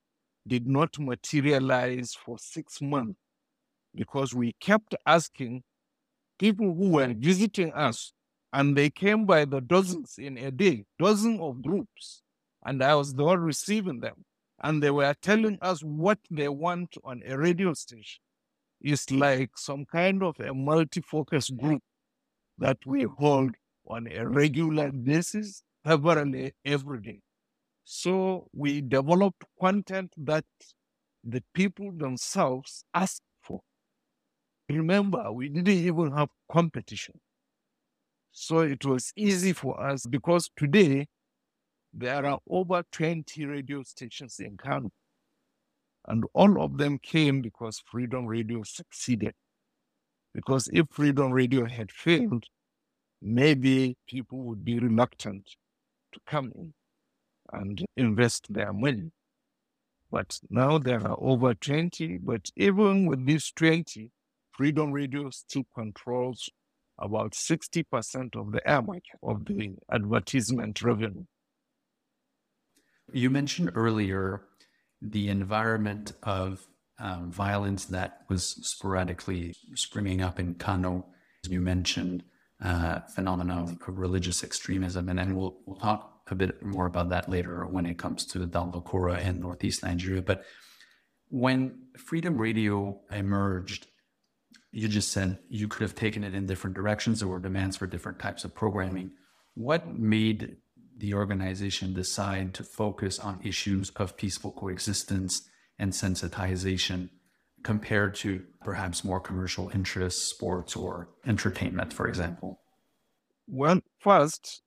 did 0.47 0.67
not 0.67 0.99
materialize 0.99 2.15
for 2.15 2.39
six 2.39 2.81
months 2.83 3.19
because 3.95 4.35
we 4.35 4.55
kept 4.61 4.95
asking 5.07 5.63
people 6.39 6.75
who 6.75 6.91
were 6.91 7.15
visiting 7.15 7.73
us, 7.73 8.13
and 8.53 8.77
they 8.77 8.91
came 8.91 9.27
by 9.27 9.45
the 9.45 9.61
dozens 9.61 10.17
in 10.19 10.39
a 10.39 10.51
day, 10.51 10.85
dozens 10.99 11.41
of 11.41 11.63
groups, 11.63 12.23
and 12.65 12.83
I 12.83 12.95
was 12.95 13.15
the 13.15 13.25
one 13.25 13.41
receiving 13.41 14.01
them. 14.01 14.25
And 14.63 14.83
they 14.83 14.91
were 14.91 15.15
telling 15.23 15.59
us 15.63 15.83
what 15.83 16.19
they 16.31 16.49
want 16.49 16.97
on 17.05 17.23
a 17.27 17.37
radio 17.37 17.75
station 17.75 18.23
It's 18.81 19.11
like 19.11 19.51
some 19.57 19.87
kind 19.87 20.23
of 20.23 20.39
a 20.41 20.55
multi-focus 20.55 21.51
group 21.51 21.83
that 22.59 22.79
we 22.87 23.05
hold 23.05 23.53
on 23.87 24.07
a 24.07 24.27
regular 24.29 24.91
basis, 24.93 25.63
severally 25.87 26.53
every 26.65 27.01
day. 27.01 27.21
So 27.85 28.49
we 28.53 28.81
developed 28.81 29.45
content 29.61 30.13
that 30.17 30.45
the 31.25 31.43
people 31.55 31.93
themselves 31.93 32.85
asked 32.95 33.23
for. 33.43 33.61
Remember, 34.69 35.33
we 35.33 35.49
didn't 35.49 35.69
even 35.69 36.13
have 36.13 36.29
competition. 36.51 37.21
So 38.33 38.61
it 38.61 38.85
was 38.85 39.13
easy 39.17 39.53
for 39.53 39.81
us 39.81 40.07
because 40.07 40.51
today 40.57 41.07
there 41.93 42.25
are 42.25 42.39
over 42.49 42.83
20 42.93 43.45
radio 43.45 43.83
stations 43.83 44.41
in 44.41 44.57
Kano. 44.57 44.91
And 46.09 46.25
all 46.33 46.61
of 46.63 46.79
them 46.79 46.99
came 46.99 47.43
because 47.43 47.83
Freedom 47.91 48.27
Radio 48.27 48.63
succeeded. 48.63 49.35
Because 50.35 50.69
if 50.73 50.87
Freedom 50.91 51.31
Radio 51.31 51.67
had 51.67 51.93
failed, 51.93 52.45
maybe 53.23 53.97
people 54.07 54.39
would 54.43 54.65
be 54.65 54.79
reluctant 54.79 55.49
to 56.13 56.21
come 56.27 56.53
in 56.55 56.75
and 57.53 57.85
invest 57.97 58.53
their 58.53 58.73
money. 58.73 59.13
But 60.11 60.39
now 60.51 60.79
there 60.79 61.07
are 61.07 61.17
over 61.19 61.55
20, 61.55 62.19
but 62.19 62.51
even 62.57 63.07
with 63.07 63.25
these 63.25 63.51
20, 63.53 64.11
Freedom 64.53 64.93
Radio 64.93 65.31
still 65.31 65.65
controls 65.75 66.51
about 66.99 67.33
60% 67.33 68.37
of 68.37 68.53
the 68.53 68.69
air 68.69 68.83
market 68.83 69.19
of 69.23 69.47
the 69.47 69.75
advertisement 69.91 70.83
revenue. 70.83 71.25
You 73.13 73.31
mentioned 73.31 73.73
earlier 73.75 74.43
the 75.01 75.29
environment 75.29 76.13
of 76.23 76.67
um, 76.99 77.33
violence 77.33 77.87
that 77.87 78.21
was 78.29 78.45
sporadically 78.45 79.55
springing 79.75 80.21
up 80.21 80.39
in 80.39 80.55
Kano. 80.55 81.07
You 81.49 81.61
mentioned 81.61 82.23
uh, 82.63 83.01
phenomena 83.15 83.63
of 83.63 83.79
religious 83.87 84.45
extremism, 84.45 85.09
and 85.09 85.19
then 85.19 85.35
we'll, 85.35 85.57
we'll 85.67 85.77
talk 85.77 86.21
a 86.31 86.35
bit 86.35 86.63
more 86.63 86.87
about 86.87 87.09
that 87.09 87.29
later 87.29 87.67
when 87.67 87.87
it 87.87 87.99
comes 87.99 88.25
to 88.27 88.39
Dandal 88.47 88.89
Kura 88.89 89.21
in 89.21 89.41
Northeast 89.41 89.83
Nigeria. 89.83 90.23
But 90.23 90.45
when 91.29 91.87
Freedom 91.97 92.39
Radio 92.39 93.01
emerged, 93.11 93.89
you 94.71 94.89
just 94.89 95.13
said 95.13 95.39
you 95.49 95.69
could 95.69 95.83
have 95.83 95.95
taken 95.95 96.25
it 96.25 96.35
in 96.35 96.47
different 96.47 96.77
directions. 96.77 97.19
There 97.19 97.29
were 97.29 97.39
demands 97.39 97.77
for 97.77 97.87
different 97.87 98.19
types 98.19 98.45
of 98.45 98.55
programming. 98.55 99.13
What 99.55 99.99
made 99.99 100.57
the 100.97 101.15
organization 101.15 101.95
decide 101.95 102.55
to 102.55 102.63
focus 102.63 103.19
on 103.19 103.41
issues 103.43 103.91
of 103.97 104.17
peaceful 104.17 104.53
coexistence 104.53 105.49
and 105.79 105.93
sensitization 105.93 107.11
compared 107.63 108.15
to 108.17 108.43
perhaps 108.63 109.05
more 109.05 109.21
commercial 109.21 109.71
interests, 109.71 110.23
sports, 110.23 110.77
or 110.77 111.09
entertainment, 111.27 111.93
for 111.93 112.09
example? 112.09 112.61
Well, 113.47 113.81
first, 113.99 114.63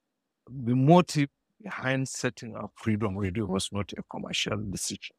the 0.48 0.76
motive 0.76 1.30
behind 1.62 2.08
setting 2.08 2.56
up 2.56 2.72
Freedom 2.76 3.18
Radio 3.18 3.46
was 3.46 3.70
not 3.72 3.92
a 3.98 4.04
commercial 4.12 4.58
decision 4.70 5.16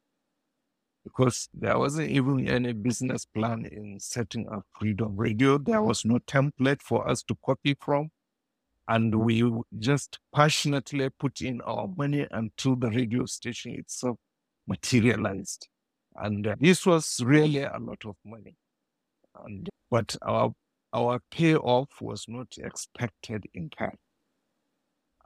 because 1.06 1.48
there 1.54 1.78
wasn't 1.78 2.10
even 2.10 2.48
any 2.48 2.72
business 2.72 3.24
plan 3.24 3.64
in 3.64 3.98
setting 4.00 4.48
up 4.48 4.64
Freedom 4.78 5.14
Radio. 5.16 5.56
There 5.56 5.82
was 5.82 6.04
no 6.04 6.18
template 6.18 6.82
for 6.82 7.08
us 7.08 7.22
to 7.24 7.36
copy 7.44 7.76
from. 7.80 8.10
And 8.88 9.14
we 9.14 9.48
just 9.78 10.18
passionately 10.34 11.08
put 11.10 11.40
in 11.40 11.60
our 11.60 11.88
money 11.96 12.26
until 12.30 12.76
the 12.76 12.90
radio 12.90 13.24
station 13.26 13.72
itself 13.72 14.18
materialized. 14.66 15.68
And 16.18 16.46
uh, 16.46 16.56
this 16.58 16.86
was 16.86 17.20
really 17.22 17.62
a 17.62 17.78
lot 17.78 18.04
of 18.04 18.16
money. 18.24 18.54
And 19.44 19.68
but 19.90 20.16
our 20.22 20.52
our 20.92 21.20
payoff 21.30 21.90
was 22.00 22.24
not 22.28 22.48
expected 22.58 23.44
in 23.54 23.68
cash. 23.70 23.96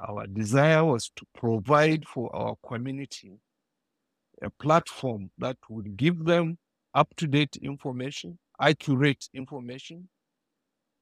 Our 0.01 0.27
desire 0.27 0.85
was 0.85 1.11
to 1.17 1.27
provide 1.35 2.07
for 2.09 2.35
our 2.35 2.57
community 2.67 3.39
a 4.43 4.51
platform 4.51 5.31
that 5.39 5.59
would 5.69 5.97
give 5.97 6.25
them 6.25 6.59
up 6.95 7.15
to 7.17 7.27
date 7.27 7.57
information, 7.63 8.39
accurate 8.61 9.29
information, 9.35 10.09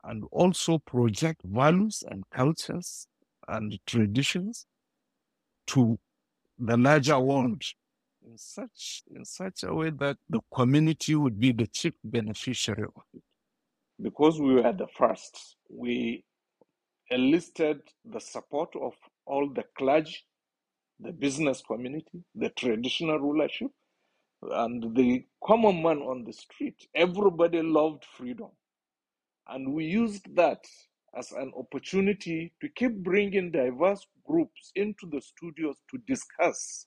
and 0.04 0.24
also 0.32 0.78
project 0.78 1.40
values 1.44 2.02
and 2.10 2.24
cultures 2.30 3.06
and 3.46 3.78
traditions 3.86 4.66
to 5.68 5.98
the 6.58 6.76
larger 6.76 7.18
world 7.18 7.62
in 8.28 8.38
such 8.38 9.02
in 9.14 9.24
such 9.24 9.62
a 9.64 9.74
way 9.74 9.90
that 9.90 10.16
the 10.28 10.40
community 10.54 11.14
would 11.14 11.38
be 11.38 11.52
the 11.52 11.66
chief 11.66 11.94
beneficiary 12.04 12.84
of 12.84 13.02
it. 13.14 13.22
Because 14.00 14.40
we 14.40 14.54
were 14.54 14.72
the 14.72 14.86
first, 14.96 15.56
we 15.70 16.24
enlisted 17.10 17.80
the 18.04 18.20
support 18.20 18.74
of 18.76 18.94
all 19.26 19.48
the 19.48 19.64
clergy, 19.76 20.18
the 21.00 21.12
business 21.12 21.62
community, 21.66 22.22
the 22.34 22.50
traditional 22.50 23.18
rulership, 23.18 23.70
and 24.42 24.94
the 24.94 25.24
common 25.42 25.82
man 25.82 25.98
on 25.98 26.24
the 26.24 26.32
street. 26.32 26.86
Everybody 26.94 27.62
loved 27.62 28.04
freedom. 28.16 28.50
And 29.48 29.72
we 29.72 29.86
used 29.86 30.34
that 30.36 30.62
as 31.16 31.32
an 31.32 31.52
opportunity 31.56 32.52
to 32.60 32.68
keep 32.68 32.94
bringing 32.96 33.50
diverse 33.50 34.06
groups 34.26 34.70
into 34.74 35.06
the 35.10 35.20
studios 35.22 35.76
to 35.90 35.98
discuss 36.06 36.86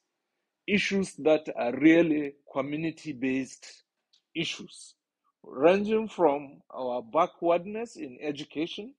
issues 0.73 1.13
that 1.15 1.47
are 1.55 1.75
really 1.77 2.33
community 2.53 3.13
based 3.13 3.83
issues, 4.35 4.95
ranging 5.43 6.07
from 6.07 6.61
our 6.73 7.01
backwardness 7.01 7.95
in 7.95 8.17
education 8.21 8.93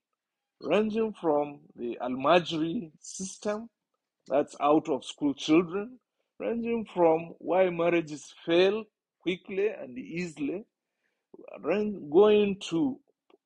ranging 0.63 1.13
from 1.21 1.61
the 1.77 1.99
Almajiri 2.01 2.93
system, 3.01 3.69
that's 4.29 4.55
out 4.61 4.89
of 4.89 5.05
school 5.05 5.35
children, 5.35 5.99
ranging 6.39 6.87
from 6.95 7.35
why 7.39 7.69
marriages 7.71 8.33
fail 8.47 8.85
quickly 9.21 9.69
and 9.69 9.99
easily, 9.99 10.65
going 11.63 12.57
to 12.61 12.99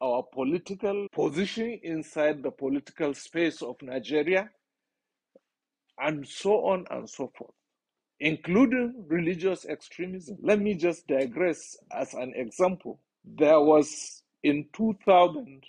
our 0.02 0.22
political 0.34 1.06
position 1.14 1.80
inside 1.82 2.42
the 2.42 2.50
political 2.50 3.14
space 3.14 3.62
of 3.62 3.76
Nigeria, 3.80 4.50
and 5.98 6.26
so 6.28 6.66
on 6.66 6.84
and 6.90 7.08
so 7.08 7.32
forth, 7.38 7.54
including 8.20 9.04
religious 9.08 9.64
extremism. 9.66 10.38
Let 10.40 10.60
me 10.60 10.74
just 10.74 11.06
digress 11.06 11.76
as 11.92 12.14
an 12.14 12.32
example. 12.34 13.00
There 13.24 13.60
was 13.60 14.22
in 14.42 14.66
2000 14.72 15.64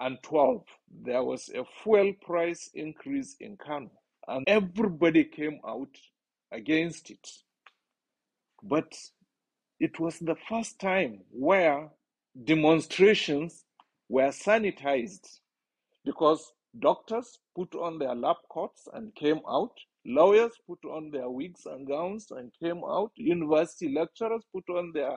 and 0.00 0.18
12, 0.22 0.62
there 1.04 1.22
was 1.22 1.48
a 1.54 1.64
fuel 1.82 2.12
price 2.20 2.70
increase 2.74 3.36
in 3.40 3.56
Kano, 3.56 3.90
and 4.28 4.44
everybody 4.46 5.24
came 5.24 5.58
out 5.66 5.96
against 6.52 7.10
it. 7.10 7.28
But 8.62 8.92
it 9.80 9.98
was 10.00 10.18
the 10.18 10.36
first 10.48 10.78
time 10.78 11.20
where 11.30 11.90
demonstrations 12.44 13.64
were 14.08 14.28
sanitized 14.28 15.40
because 16.04 16.52
doctors 16.78 17.38
put 17.54 17.74
on 17.74 17.98
their 17.98 18.14
lab 18.14 18.36
coats 18.50 18.88
and 18.92 19.14
came 19.14 19.40
out, 19.48 19.72
lawyers 20.06 20.52
put 20.66 20.84
on 20.84 21.10
their 21.10 21.28
wigs 21.28 21.66
and 21.66 21.86
gowns 21.86 22.30
and 22.30 22.52
came 22.62 22.82
out, 22.84 23.12
university 23.16 23.92
lecturers 23.92 24.42
put 24.52 24.68
on 24.70 24.92
their 24.94 25.12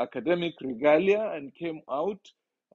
academic 0.00 0.54
regalia 0.60 1.32
and 1.34 1.54
came 1.54 1.80
out, 1.90 2.20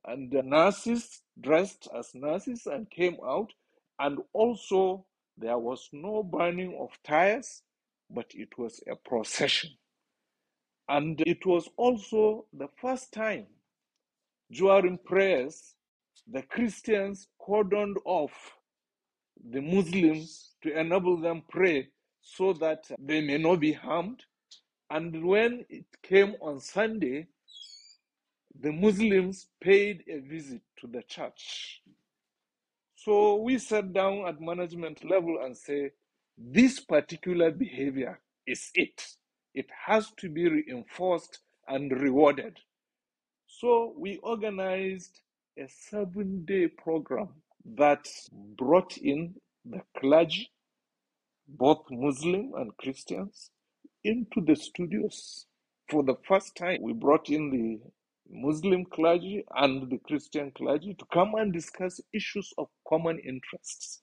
and 0.05 0.31
the 0.31 0.43
nurses 0.43 1.21
dressed 1.41 1.87
as 1.97 2.11
nurses 2.13 2.65
and 2.67 2.89
came 2.89 3.17
out. 3.25 3.51
And 3.99 4.19
also, 4.33 5.05
there 5.37 5.57
was 5.57 5.89
no 5.91 6.23
burning 6.23 6.77
of 6.79 6.91
tires, 7.03 7.63
but 8.09 8.27
it 8.31 8.57
was 8.57 8.81
a 8.89 8.95
procession. 8.95 9.71
And 10.87 11.21
it 11.27 11.45
was 11.45 11.69
also 11.77 12.45
the 12.53 12.69
first 12.81 13.11
time 13.11 13.47
during 14.51 14.97
prayers, 14.97 15.75
the 16.31 16.41
Christians 16.41 17.27
cordoned 17.41 17.97
off 18.05 18.55
the 19.51 19.61
Muslims 19.61 20.55
to 20.63 20.77
enable 20.77 21.17
them 21.17 21.43
pray 21.49 21.89
so 22.21 22.53
that 22.53 22.85
they 22.99 23.21
may 23.21 23.37
not 23.37 23.59
be 23.59 23.73
harmed. 23.73 24.23
And 24.89 25.23
when 25.25 25.65
it 25.69 25.85
came 26.03 26.35
on 26.41 26.59
Sunday, 26.59 27.27
the 28.59 28.71
Muslims 28.71 29.47
paid 29.61 30.03
a 30.09 30.19
visit 30.19 30.61
to 30.77 30.87
the 30.87 31.03
church. 31.03 31.81
So 32.95 33.37
we 33.37 33.57
sat 33.57 33.93
down 33.93 34.25
at 34.27 34.41
management 34.41 35.03
level 35.05 35.39
and 35.43 35.55
say, 35.55 35.91
this 36.37 36.79
particular 36.79 37.51
behavior 37.51 38.19
is 38.45 38.71
it. 38.75 39.05
It 39.53 39.67
has 39.85 40.11
to 40.17 40.29
be 40.29 40.49
reinforced 40.49 41.39
and 41.67 41.91
rewarded. 41.91 42.57
So 43.47 43.93
we 43.97 44.17
organized 44.17 45.21
a 45.57 45.67
seven 45.67 46.45
day 46.45 46.67
program 46.67 47.29
that 47.77 48.07
brought 48.57 48.97
in 48.97 49.35
the 49.65 49.81
clergy, 49.99 50.51
both 51.47 51.85
Muslim 51.91 52.53
and 52.57 52.75
Christians, 52.77 53.51
into 54.03 54.41
the 54.41 54.55
studios. 54.55 55.45
For 55.89 56.03
the 56.03 56.15
first 56.27 56.55
time, 56.57 56.79
we 56.81 56.93
brought 56.93 57.29
in 57.29 57.51
the 57.51 57.79
Muslim 58.31 58.85
clergy 58.85 59.45
and 59.55 59.89
the 59.91 59.99
Christian 59.99 60.51
clergy 60.51 60.95
to 60.95 61.05
come 61.13 61.35
and 61.35 61.53
discuss 61.53 62.01
issues 62.13 62.53
of 62.57 62.67
common 62.87 63.19
interests. 63.19 64.01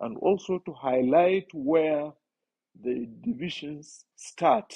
and 0.00 0.16
also 0.18 0.60
to 0.66 0.72
highlight 0.74 1.46
where 1.54 2.12
the 2.82 3.08
divisions 3.22 4.04
start. 4.16 4.74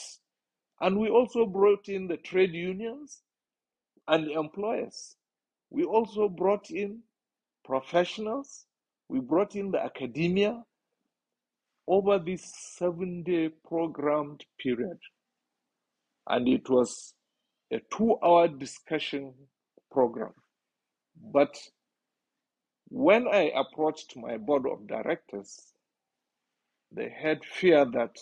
And 0.80 0.98
we 1.00 1.08
also 1.10 1.46
brought 1.46 1.88
in 1.88 2.08
the 2.08 2.18
trade 2.18 2.54
unions 2.54 3.22
and 4.08 4.26
the 4.26 4.34
employers. 4.34 5.16
We 5.70 5.84
also 5.84 6.28
brought 6.28 6.70
in 6.70 7.00
professionals. 7.68 8.64
We 9.10 9.20
brought 9.20 9.54
in 9.54 9.70
the 9.70 9.84
academia 9.84 10.62
over 11.86 12.18
this 12.18 12.42
seven 12.76 13.22
day 13.22 13.50
programmed 13.66 14.44
period. 14.58 14.98
And 16.28 16.48
it 16.48 16.68
was 16.68 17.14
a 17.70 17.80
two 17.92 18.16
hour 18.24 18.48
discussion 18.48 19.34
program. 19.92 20.32
But 21.32 21.56
when 22.88 23.28
I 23.28 23.52
approached 23.54 24.14
my 24.16 24.38
board 24.38 24.64
of 24.66 24.86
directors, 24.86 25.54
they 26.90 27.10
had 27.10 27.44
fear 27.44 27.84
that 27.84 28.16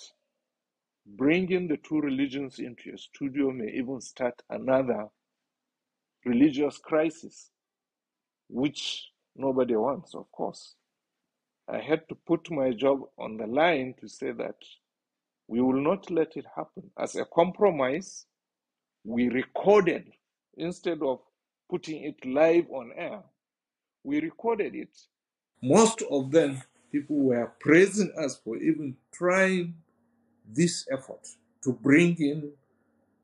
bringing 1.07 1.69
the 1.69 1.77
two 1.77 2.01
religions 2.01 2.59
into 2.59 2.93
a 2.93 2.99
studio 2.99 3.53
may 3.53 3.71
even 3.77 4.01
start 4.01 4.43
another 4.51 5.07
religious 6.25 6.79
crisis, 6.79 7.51
which 8.49 9.09
nobody 9.39 9.77
wants, 9.77 10.15
of 10.15 10.31
course. 10.33 10.75
I 11.69 11.79
had 11.81 12.09
to 12.09 12.15
put 12.15 12.51
my 12.51 12.71
job 12.73 13.01
on 13.19 13.37
the 13.37 13.47
line 13.47 13.95
to 14.01 14.09
say 14.09 14.33
that 14.33 14.57
we 15.49 15.61
will 15.61 15.81
not 15.81 16.11
let 16.11 16.37
it 16.37 16.47
happen. 16.55 16.91
As 16.99 17.17
a 17.17 17.25
compromise, 17.25 18.27
we 19.05 19.29
recorded 19.29 20.13
instead 20.57 21.03
of 21.03 21.21
putting 21.71 22.05
it 22.05 22.25
live 22.25 22.67
on 22.71 22.93
air. 22.97 23.21
We 24.05 24.21
recorded 24.21 24.75
it. 24.75 24.97
Most 25.63 26.03
of 26.11 26.31
them, 26.31 26.63
people 26.93 27.17
were 27.17 27.53
praising 27.59 28.13
us 28.19 28.39
for 28.43 28.57
even 28.57 28.97
trying 29.13 29.75
this 30.49 30.87
effort 30.91 31.27
to 31.63 31.73
bring 31.73 32.17
in 32.19 32.53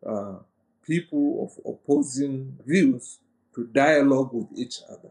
uh, 0.05 0.39
people 0.85 1.45
of 1.45 1.75
opposing 1.75 2.59
views 2.67 3.19
to 3.55 3.67
dialogue 3.67 4.33
with 4.33 4.49
each 4.57 4.81
other. 4.89 5.11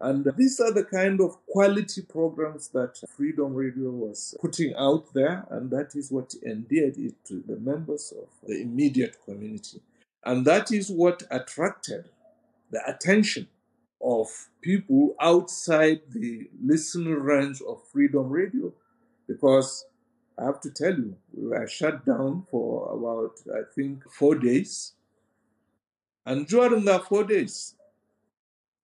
And 0.00 0.24
these 0.36 0.60
are 0.60 0.72
the 0.72 0.84
kind 0.84 1.20
of 1.20 1.44
quality 1.46 2.02
programs 2.02 2.68
that 2.68 3.00
Freedom 3.16 3.52
Radio 3.52 3.90
was 3.90 4.36
putting 4.40 4.74
out 4.76 5.12
there, 5.12 5.44
and 5.50 5.70
that 5.72 5.96
is 5.96 6.12
what 6.12 6.34
endeared 6.46 6.96
it 6.96 7.14
to 7.26 7.42
the 7.46 7.56
members 7.56 8.12
of 8.16 8.28
the 8.46 8.60
immediate 8.60 9.16
community. 9.24 9.80
And 10.24 10.44
that 10.46 10.70
is 10.70 10.90
what 10.90 11.24
attracted 11.30 12.10
the 12.70 12.80
attention 12.88 13.48
of 14.00 14.28
people 14.60 15.16
outside 15.20 16.02
the 16.10 16.48
listening 16.62 17.14
range 17.14 17.60
of 17.66 17.82
Freedom 17.92 18.28
Radio. 18.28 18.72
Because 19.26 19.84
I 20.38 20.44
have 20.44 20.60
to 20.60 20.70
tell 20.70 20.94
you, 20.94 21.16
we 21.34 21.48
were 21.48 21.66
shut 21.66 22.06
down 22.06 22.46
for 22.50 22.92
about, 22.92 23.40
I 23.52 23.62
think, 23.74 24.08
four 24.10 24.36
days. 24.36 24.92
And 26.24 26.46
during 26.46 26.84
that 26.84 27.04
four 27.04 27.24
days, 27.24 27.74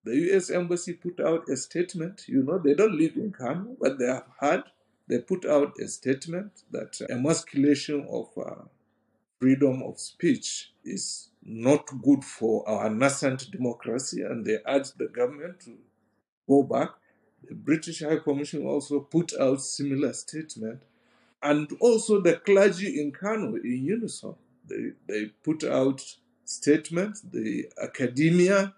the 0.05 0.15
US 0.35 0.51
Embassy 0.51 0.93
put 0.93 1.21
out 1.21 1.49
a 1.49 1.57
statement. 1.57 2.25
You 2.29 2.43
know, 2.43 2.59
they 2.59 2.75
don't 2.75 2.97
live 2.99 3.17
in 3.17 3.33
Kano, 3.33 3.77
but 3.81 3.99
they 3.99 4.07
have 4.07 4.27
had, 4.41 4.65
they 5.09 5.19
put 5.19 5.45
out 5.47 5.75
a 5.81 5.89
statement 5.89 6.63
that 6.71 7.01
emasculation 7.11 8.07
of 8.11 8.29
uh, 8.39 8.65
freedom 9.41 9.83
of 9.83 9.99
speech 9.99 10.73
is 10.85 11.29
not 11.43 11.87
good 12.03 12.25
for 12.25 12.69
our 12.69 12.91
nascent 12.91 13.51
democracy, 13.51 14.23
and 14.23 14.45
they 14.45 14.59
urged 14.67 14.99
the 14.99 15.09
government 15.09 15.61
to 15.61 15.77
go 16.49 16.63
back. 16.63 16.91
The 17.49 17.55
British 17.55 18.03
High 18.03 18.19
Commission 18.19 18.67
also 18.67 19.01
put 19.01 19.33
out 19.39 19.61
similar 19.63 20.13
statement, 20.13 20.83
and 21.43 21.71
also 21.81 22.21
the 22.21 22.37
clergy 22.37 23.01
in 23.01 23.13
Kano 23.13 23.57
in 23.57 23.85
unison. 23.85 24.35
They, 24.67 24.93
they 25.07 25.27
put 25.43 25.65
out 25.65 26.03
statements, 26.45 27.21
the 27.21 27.69
academia, 27.83 28.75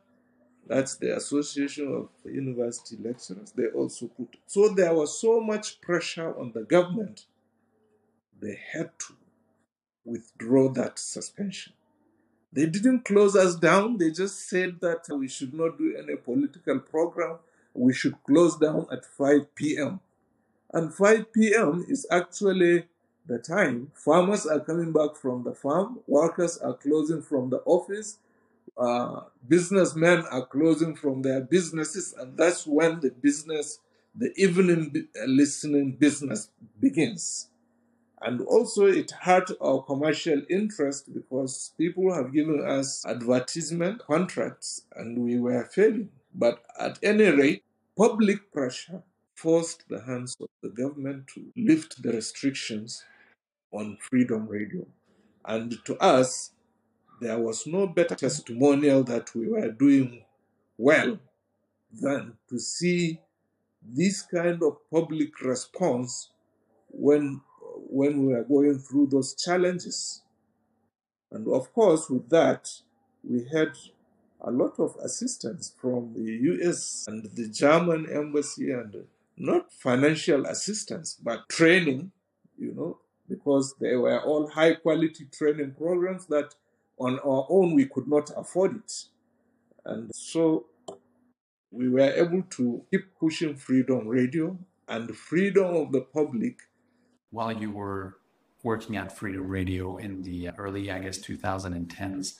that's 0.67 0.97
the 0.97 1.17
Association 1.17 1.93
of 1.95 2.09
University 2.31 2.97
Lecturers, 3.03 3.53
they 3.53 3.67
also 3.67 4.09
put. 4.09 4.37
So 4.47 4.69
there 4.69 4.95
was 4.95 5.21
so 5.21 5.41
much 5.41 5.81
pressure 5.81 6.39
on 6.39 6.53
the 6.53 6.63
government, 6.63 7.27
they 8.41 8.59
had 8.73 8.91
to 8.99 9.15
withdraw 10.05 10.69
that 10.73 10.99
suspension. 10.99 11.73
They 12.53 12.67
didn't 12.67 13.05
close 13.05 13.37
us 13.37 13.55
down, 13.55 13.99
they 13.99 14.11
just 14.11 14.49
said 14.49 14.81
that 14.81 15.07
we 15.11 15.29
should 15.29 15.55
not 15.55 15.79
do 15.79 15.97
any 15.97 16.17
political 16.17 16.81
program, 16.81 17.39
we 17.75 17.93
should 17.93 18.17
close 18.25 18.57
down 18.57 18.87
at 18.91 19.05
5 19.05 19.55
p.m. 19.55 20.01
And 20.73 20.93
5 20.93 21.33
p.m. 21.33 21.85
is 21.89 22.07
actually 22.11 22.87
the 23.27 23.39
time 23.39 23.91
farmers 23.95 24.47
are 24.47 24.61
coming 24.61 24.93
back 24.93 25.17
from 25.17 25.43
the 25.45 25.53
farm, 25.53 26.01
workers 26.07 26.59
are 26.59 26.75
closing 26.75 27.23
from 27.23 27.51
the 27.51 27.59
office, 27.65 28.19
uh, 28.79 29.21
businessmen 29.47 30.25
are 30.31 30.47
closing 30.47 30.95
from 30.95 31.23
their 31.23 31.41
businesses, 31.41 32.15
and 32.19 32.37
that's 32.37 32.67
when 32.67 33.01
the 33.01 33.11
business, 33.11 33.79
the 34.15 34.33
evening 34.37 35.09
listening 35.27 35.93
business 35.93 36.51
begins. 36.81 37.49
And 38.21 38.41
also, 38.41 38.87
it 38.87 39.11
hurt 39.11 39.51
our 39.61 39.83
commercial 39.83 40.43
interest 40.49 41.13
because 41.13 41.73
people 41.77 42.13
have 42.15 42.33
given 42.33 42.67
us 42.67 43.05
advertisement 43.07 44.01
contracts 44.07 44.83
and 44.95 45.19
we 45.19 45.39
were 45.39 45.65
failing. 45.65 46.09
But 46.35 46.63
at 46.79 46.99
any 47.03 47.27
rate, 47.31 47.63
public 47.97 48.53
pressure 48.53 49.03
forced 49.35 49.89
the 49.89 50.01
hands 50.03 50.37
of 50.41 50.49
the 50.63 50.71
government 50.71 51.29
to 51.35 51.53
lift 51.57 52.03
the 52.03 52.13
restrictions 52.13 53.05
on 53.71 53.99
Freedom 54.01 54.49
Radio. 54.49 54.87
And 55.45 55.79
to 55.85 55.97
us, 55.99 56.53
there 57.21 57.39
was 57.39 57.67
no 57.67 57.87
better 57.87 58.15
testimonial 58.15 59.03
that 59.05 59.35
we 59.35 59.49
were 59.49 59.71
doing 59.71 60.23
well 60.77 61.19
than 61.93 62.35
to 62.49 62.59
see 62.59 63.21
this 63.83 64.23
kind 64.23 64.63
of 64.63 64.79
public 64.91 65.41
response 65.41 66.31
when 66.89 67.41
when 67.89 68.27
we 68.27 68.33
were 68.33 68.43
going 68.43 68.79
through 68.79 69.07
those 69.07 69.35
challenges. 69.35 70.23
And 71.31 71.47
of 71.49 71.73
course, 71.73 72.09
with 72.11 72.29
that, 72.31 72.69
we 73.23 73.47
had 73.53 73.73
a 74.41 74.51
lot 74.51 74.79
of 74.79 74.97
assistance 75.03 75.73
from 75.81 76.13
the 76.15 76.25
US 76.53 77.07
and 77.09 77.25
the 77.35 77.49
German 77.49 78.07
embassy, 78.11 78.71
and 78.71 79.07
not 79.37 79.73
financial 79.73 80.47
assistance, 80.47 81.19
but 81.23 81.49
training, 81.49 82.13
you 82.59 82.73
know, 82.73 82.99
because 83.29 83.75
they 83.81 83.97
were 83.97 84.21
all 84.23 84.49
high 84.49 84.75
quality 84.75 85.27
training 85.27 85.73
programs 85.77 86.27
that 86.27 86.55
on 86.99 87.19
our 87.21 87.47
own 87.49 87.75
we 87.75 87.87
could 87.87 88.09
not 88.09 88.31
afford 88.37 88.77
it. 88.77 89.05
And 89.85 90.15
so 90.15 90.67
we 91.71 91.89
were 91.89 92.01
able 92.01 92.43
to 92.43 92.83
keep 92.91 93.15
pushing 93.19 93.55
freedom 93.57 94.09
radio 94.09 94.57
and 94.89 95.15
freedom 95.17 95.77
of 95.77 95.93
the 95.93 96.01
public 96.01 96.61
while 97.31 97.53
you 97.53 97.71
were 97.71 98.17
working 98.63 98.97
at 98.97 99.17
Freedom 99.17 99.47
Radio 99.47 99.97
in 99.97 100.23
the 100.23 100.51
early, 100.59 100.91
I 100.91 100.99
guess, 101.01 101.19
2010s, 101.19 102.35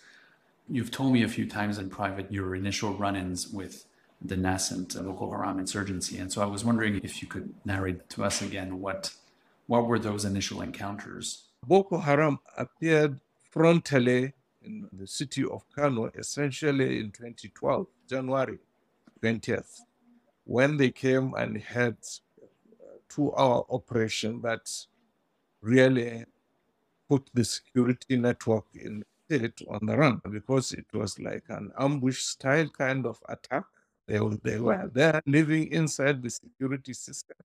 you've 0.69 0.91
told 0.91 1.13
me 1.13 1.23
a 1.23 1.29
few 1.29 1.47
times 1.49 1.79
in 1.79 1.91
private 1.91 2.33
your 2.33 2.55
initial 2.55 2.95
run 2.95 3.15
ins 3.15 3.49
with 3.49 3.87
the 4.21 4.37
nascent 4.37 4.95
Boko 4.95 5.31
Haram 5.31 5.59
insurgency. 5.59 6.19
And 6.19 6.33
so 6.33 6.43
I 6.43 6.47
was 6.47 6.65
wondering 6.65 7.01
if 7.05 7.21
you 7.23 7.29
could 7.29 7.55
narrate 7.65 8.09
to 8.11 8.25
us 8.25 8.43
again 8.43 8.81
what 8.81 9.13
what 9.67 9.87
were 9.87 9.99
those 9.99 10.25
initial 10.25 10.63
encounters? 10.63 11.45
Boko 11.67 11.99
Haram 11.99 12.39
appeared 12.57 13.21
frontally 13.53 14.33
in 14.67 14.89
the 14.93 15.07
city 15.07 15.45
of 15.45 15.65
Kano 15.75 16.11
essentially 16.15 16.99
in 17.01 17.11
2012, 17.13 17.87
January 18.09 18.59
20th, 19.23 19.81
when 20.45 20.77
they 20.77 20.91
came 20.91 21.35
and 21.35 21.59
had 21.59 21.97
to 23.11 23.33
our 23.33 23.65
operation 23.71 24.41
that 24.43 24.69
really 25.63 26.25
put 27.09 27.31
the 27.35 27.45
security 27.45 28.17
network 28.17 28.65
in 28.75 29.05
it 29.29 29.61
on 29.69 29.87
the 29.87 29.97
run 29.97 30.21
because 30.31 30.73
it 30.73 30.87
was 30.93 31.19
like 31.19 31.45
an 31.49 31.73
ambush 31.79 32.23
style 32.23 32.69
kind 32.69 33.07
of 33.07 33.19
attack. 33.29 33.65
They 34.07 34.21
were, 34.21 34.37
they 34.37 34.61
were 34.61 34.89
there 34.93 35.21
living 35.27 35.73
inside 35.73 36.23
the 36.23 36.31
security 36.31 36.93
system 36.93 37.37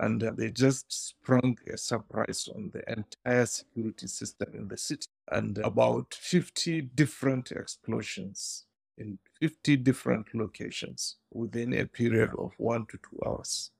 and 0.00 0.20
they 0.20 0.50
just 0.50 1.08
sprung 1.08 1.56
a 1.72 1.76
surprise 1.76 2.48
on 2.54 2.70
the 2.72 2.82
entire 2.90 3.46
security 3.46 4.06
system 4.06 4.48
in 4.54 4.68
the 4.68 4.76
city 4.76 5.06
and 5.30 5.58
about 5.58 6.14
50 6.14 6.82
different 6.82 7.50
explosions 7.52 8.66
in 8.98 9.18
50 9.40 9.76
different 9.78 10.26
locations 10.34 11.16
within 11.32 11.72
a 11.74 11.86
period 11.86 12.30
of 12.38 12.52
one 12.58 12.86
to 12.86 12.98
two 12.98 13.18
hours. 13.26 13.70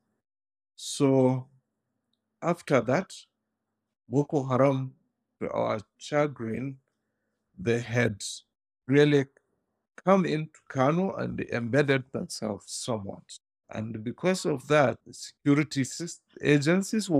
So 0.76 1.46
after 2.42 2.80
that, 2.82 3.12
Boko 4.08 4.44
Haram, 4.44 4.94
to 5.40 5.50
our 5.50 5.80
chagrin, 5.98 6.76
they 7.58 7.80
had 7.80 8.22
really 8.86 9.26
come 10.04 10.26
into 10.26 10.58
Kano 10.68 11.14
and 11.14 11.40
embedded 11.52 12.04
themselves 12.12 12.70
somewhat. 12.72 13.22
And 13.70 14.04
because 14.04 14.44
of 14.44 14.66
that, 14.68 14.98
the 15.06 15.14
security 15.14 15.84
agencies 16.42 17.10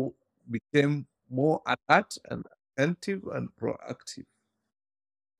became 0.50 1.06
more 1.30 1.62
alert 1.66 2.18
and 2.30 2.44
attentive 2.76 3.22
and 3.32 3.48
proactive. 3.60 4.24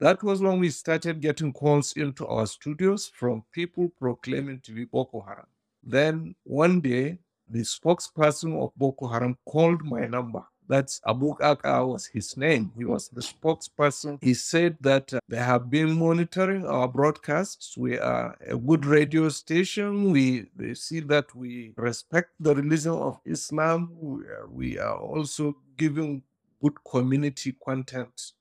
That 0.01 0.23
was 0.23 0.41
when 0.43 0.59
we 0.59 0.71
started 0.71 1.21
getting 1.21 1.53
calls 1.53 1.93
into 1.97 2.27
our 2.27 2.47
studios 2.47 3.11
from 3.15 3.45
people 3.53 3.91
proclaiming 3.99 4.61
to 4.61 4.73
be 4.73 4.85
Boko 4.85 5.21
Haram. 5.21 5.47
Then 5.83 6.35
one 6.45 6.81
day, 6.81 7.19
the 7.49 7.61
spokesperson 7.61 8.61
of 8.61 8.73
Boko 8.77 9.07
Haram 9.07 9.37
called 9.47 9.85
my 9.85 10.07
number. 10.07 10.43
That's 10.67 11.01
Abu 11.07 11.35
Qaqa 11.35 11.87
was 11.87 12.07
his 12.07 12.37
name. 12.39 12.73
He 12.77 12.87
was 12.87 13.09
the 13.09 13.21
spokesperson. 13.21 14.19
He 14.23 14.33
said 14.33 14.79
that 14.81 15.13
uh, 15.13 15.21
they 15.29 15.37
have 15.37 15.69
been 15.69 15.99
monitoring 15.99 16.67
our 16.67 16.89
broadcasts. 16.89 17.77
We 17.77 17.99
are 17.99 18.35
a 18.47 18.57
good 18.57 18.87
radio 18.87 19.29
station. 19.29 20.11
We 20.11 20.47
they 20.57 20.73
see 20.73 21.01
that 21.01 21.35
we 21.35 21.75
respect 21.77 22.31
the 22.41 22.55
religion 22.55 22.93
of 22.93 23.21
Islam. 23.27 23.91
We 24.01 24.25
are, 24.25 24.47
we 24.49 24.79
are 24.79 24.97
also 24.97 25.57
giving 25.77 26.23
good 26.65 26.85
community 26.91 27.55
content, 27.65 28.33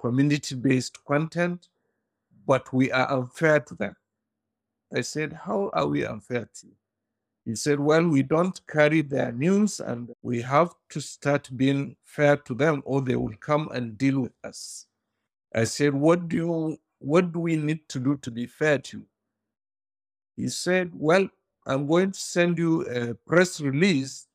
community 0.00 0.56
based 0.56 1.04
content, 1.04 1.68
but 2.46 2.72
we 2.72 2.92
are 2.92 3.10
unfair 3.12 3.60
to 3.60 3.76
them. 3.76 3.96
I 4.96 5.02
said, 5.02 5.32
How 5.32 5.70
are 5.74 5.88
we 5.88 6.06
unfair 6.06 6.48
to 6.60 6.68
you? 6.68 6.74
He 7.44 7.56
said, 7.56 7.80
Well, 7.80 8.06
we 8.08 8.22
don't 8.22 8.60
carry 8.68 9.02
their 9.02 9.32
news 9.32 9.80
and 9.80 10.10
we 10.22 10.42
have 10.42 10.70
to 10.90 11.00
start 11.00 11.50
being 11.56 11.96
fair 12.04 12.36
to 12.38 12.54
them 12.54 12.82
or 12.86 13.02
they 13.02 13.16
will 13.16 13.36
come 13.40 13.68
and 13.72 13.98
deal 13.98 14.20
with 14.20 14.34
us. 14.44 14.86
I 15.54 15.64
said, 15.64 15.94
What 15.94 16.28
do 16.28 16.36
you 16.36 16.78
what 17.00 17.32
do 17.32 17.40
we 17.40 17.56
need 17.56 17.88
to 17.90 18.00
do 18.00 18.16
to 18.18 18.30
be 18.30 18.46
fair 18.46 18.78
to 18.78 18.98
you? 18.98 19.06
He 20.36 20.48
said, 20.48 20.92
Well, 20.94 21.28
I'm 21.66 21.86
going 21.88 22.12
to 22.12 22.20
send 22.20 22.58
you 22.58 22.82
a 22.88 23.14
press 23.14 23.60
release 23.60 24.28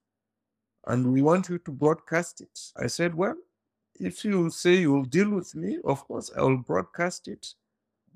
and 0.87 1.13
we 1.13 1.23
want 1.23 1.49
you 1.49 1.59
to 1.59 1.71
broadcast 1.71 2.41
it. 2.41 2.59
I 2.77 2.87
said, 2.87 3.15
Well, 3.15 3.37
if 3.99 4.25
you 4.25 4.51
say 4.51 4.75
you'll 4.77 5.05
deal 5.05 5.31
with 5.31 5.55
me, 5.55 5.79
of 5.85 6.05
course 6.07 6.31
I 6.37 6.43
will 6.43 6.57
broadcast 6.59 7.27
it 7.29 7.47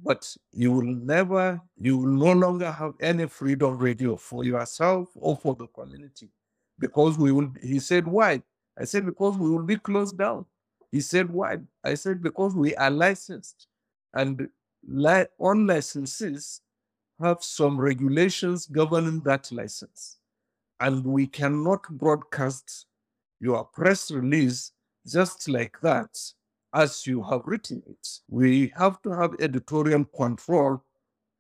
but 0.04 0.36
you 0.54 0.72
will 0.74 0.84
never, 0.96 1.62
you 1.78 1.98
will 1.98 2.08
no 2.08 2.34
longer 2.34 2.72
have 2.72 2.94
any 3.02 3.28
freedom 3.28 3.78
radio 3.80 4.16
for 4.18 4.46
yourself 4.46 5.10
or 5.16 5.38
for 5.38 5.56
the 5.56 5.68
community. 5.68 6.30
Because 6.80 7.18
we 7.18 7.32
will, 7.32 7.52
he 7.64 7.80
said, 7.80 8.08
why? 8.08 8.44
I 8.80 8.86
said, 8.86 9.06
because 9.06 9.38
we 9.38 9.50
will 9.50 9.64
be 9.64 9.78
closed 9.78 10.18
down. 10.18 10.46
He 10.92 11.02
said, 11.02 11.32
why? 11.32 11.60
I 11.84 11.96
said, 11.96 12.24
because 12.24 12.56
we 12.56 12.76
are 12.76 12.92
licensed. 12.92 13.68
And 14.14 14.50
li- 14.88 15.28
on 15.40 15.68
licenses 15.68 16.62
have 17.22 17.44
some 17.44 17.80
regulations 17.82 18.68
governing 18.68 19.22
that 19.22 19.52
license. 19.52 20.18
And 20.82 21.06
we 21.06 21.28
cannot 21.28 21.88
broadcast 21.90 22.88
your 23.40 23.66
press 23.66 24.10
release 24.12 24.72
just 25.08 25.48
like 25.48 25.80
that 25.82 26.18
as 26.74 27.06
you 27.06 27.22
have 27.24 27.44
written 27.46 27.84
it. 27.88 28.08
We 28.28 28.74
have 28.78 29.02
to 29.04 29.12
have 29.12 29.36
editorial 29.40 30.06
control 30.06 30.84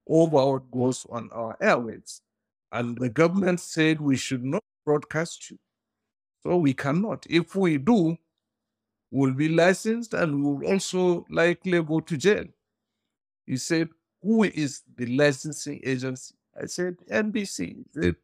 over 0.08 0.52
what 0.52 0.72
goes 0.72 1.08
on 1.10 1.30
our 1.32 1.58
airwaves. 1.60 2.22
And 2.72 2.98
the 2.98 3.10
government 3.10 3.60
said 3.60 4.00
we 4.00 4.16
should 4.16 4.44
not 4.46 4.64
broadcast 4.86 5.50
you. 5.50 5.58
So 6.44 6.58
we 6.58 6.74
cannot. 6.76 7.26
If 7.30 7.56
we 7.56 7.80
do, 7.80 8.18
we'll 9.10 9.34
be 9.34 9.50
licensed 9.50 10.14
and 10.14 10.44
we'll 10.44 10.72
also 10.72 11.26
likely 11.32 11.82
go 11.84 12.00
to 12.00 12.18
jail. 12.18 12.46
He 13.48 13.58
said, 13.58 13.90
Who 14.22 14.44
is 14.44 14.84
the 14.96 15.08
licensing 15.08 15.82
agency? 15.84 16.36
I 16.62 16.68
said, 16.68 16.98
NBC. 17.12 17.60
He 17.60 17.86
said, 17.92 18.16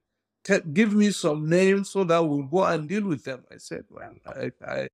Give 0.73 0.93
me 0.93 1.11
some 1.11 1.49
names 1.49 1.89
so 1.89 2.03
that 2.05 2.19
we'll 2.19 2.43
go 2.43 2.63
and 2.63 2.87
deal 2.87 3.05
with 3.05 3.23
them. 3.23 3.43
I 3.51 3.57
said, 3.57 3.85
Well, 3.89 4.13
I, 4.25 4.51
I, 4.65 4.87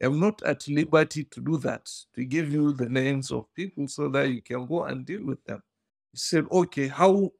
am 0.00 0.20
not 0.20 0.42
at 0.42 0.66
liberty 0.68 1.24
to 1.24 1.40
do 1.40 1.56
that, 1.58 1.90
to 2.14 2.24
give 2.24 2.52
you 2.52 2.72
the 2.72 2.88
names 2.88 3.30
of 3.30 3.52
people 3.54 3.88
so 3.88 4.08
that 4.08 4.28
you 4.30 4.42
can 4.42 4.66
go 4.66 4.84
and 4.84 5.04
deal 5.04 5.24
with 5.24 5.42
them. 5.44 5.62
He 6.12 6.18
said, 6.18 6.46
okay, 6.50 6.88
how, 6.88 7.32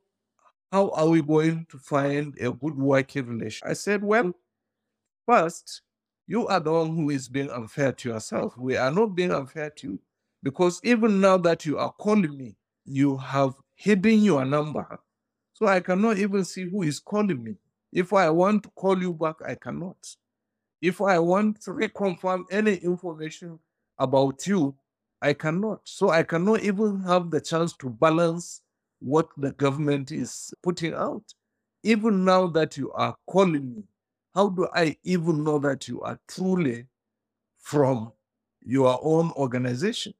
how 0.72 0.90
are 0.90 1.08
we 1.08 1.22
going 1.22 1.66
to 1.70 1.78
find 1.78 2.36
a 2.40 2.50
good 2.52 2.76
working 2.76 3.26
relation? 3.26 3.68
I 3.68 3.74
said, 3.74 4.02
well, 4.02 4.32
first, 5.26 5.82
you 6.26 6.46
are 6.48 6.60
the 6.60 6.72
one 6.72 6.94
who 6.96 7.10
is 7.10 7.28
being 7.28 7.50
unfair 7.50 7.92
to 7.92 8.08
yourself. 8.10 8.56
We 8.56 8.76
are 8.76 8.90
not 8.90 9.14
being 9.14 9.32
unfair 9.32 9.70
to 9.70 9.92
you 9.92 10.00
because 10.42 10.80
even 10.82 11.20
now 11.20 11.36
that 11.38 11.64
you 11.64 11.78
are 11.78 11.92
calling 11.92 12.36
me, 12.36 12.56
you 12.84 13.16
have 13.16 13.54
hidden 13.74 14.22
your 14.22 14.44
number. 14.44 14.98
So 15.56 15.66
I 15.66 15.80
cannot 15.80 16.18
even 16.18 16.44
see 16.44 16.68
who 16.68 16.82
is 16.82 17.00
calling 17.00 17.42
me. 17.42 17.54
If 17.90 18.12
I 18.12 18.28
want 18.28 18.64
to 18.64 18.68
call 18.68 19.00
you 19.00 19.14
back, 19.14 19.36
I 19.42 19.54
cannot. 19.54 19.96
If 20.82 21.00
I 21.00 21.18
want 21.18 21.62
to 21.62 21.70
reconfirm 21.70 22.44
any 22.50 22.74
information 22.74 23.58
about 23.98 24.46
you, 24.46 24.76
I 25.22 25.32
cannot. 25.32 25.80
So 25.84 26.10
I 26.10 26.24
cannot 26.24 26.60
even 26.60 27.00
have 27.04 27.30
the 27.30 27.40
chance 27.40 27.72
to 27.78 27.88
balance 27.88 28.60
what 28.98 29.30
the 29.38 29.52
government 29.52 30.12
is 30.12 30.52
putting 30.62 30.92
out. 30.92 31.24
Even 31.82 32.22
now 32.22 32.48
that 32.48 32.76
you 32.76 32.92
are 32.92 33.16
calling 33.26 33.76
me, 33.76 33.84
how 34.34 34.50
do 34.50 34.68
I 34.74 34.98
even 35.04 35.42
know 35.42 35.58
that 35.60 35.88
you 35.88 36.02
are 36.02 36.20
truly 36.28 36.84
from 37.56 38.12
your 38.62 39.00
own 39.02 39.32
organization? 39.32 40.12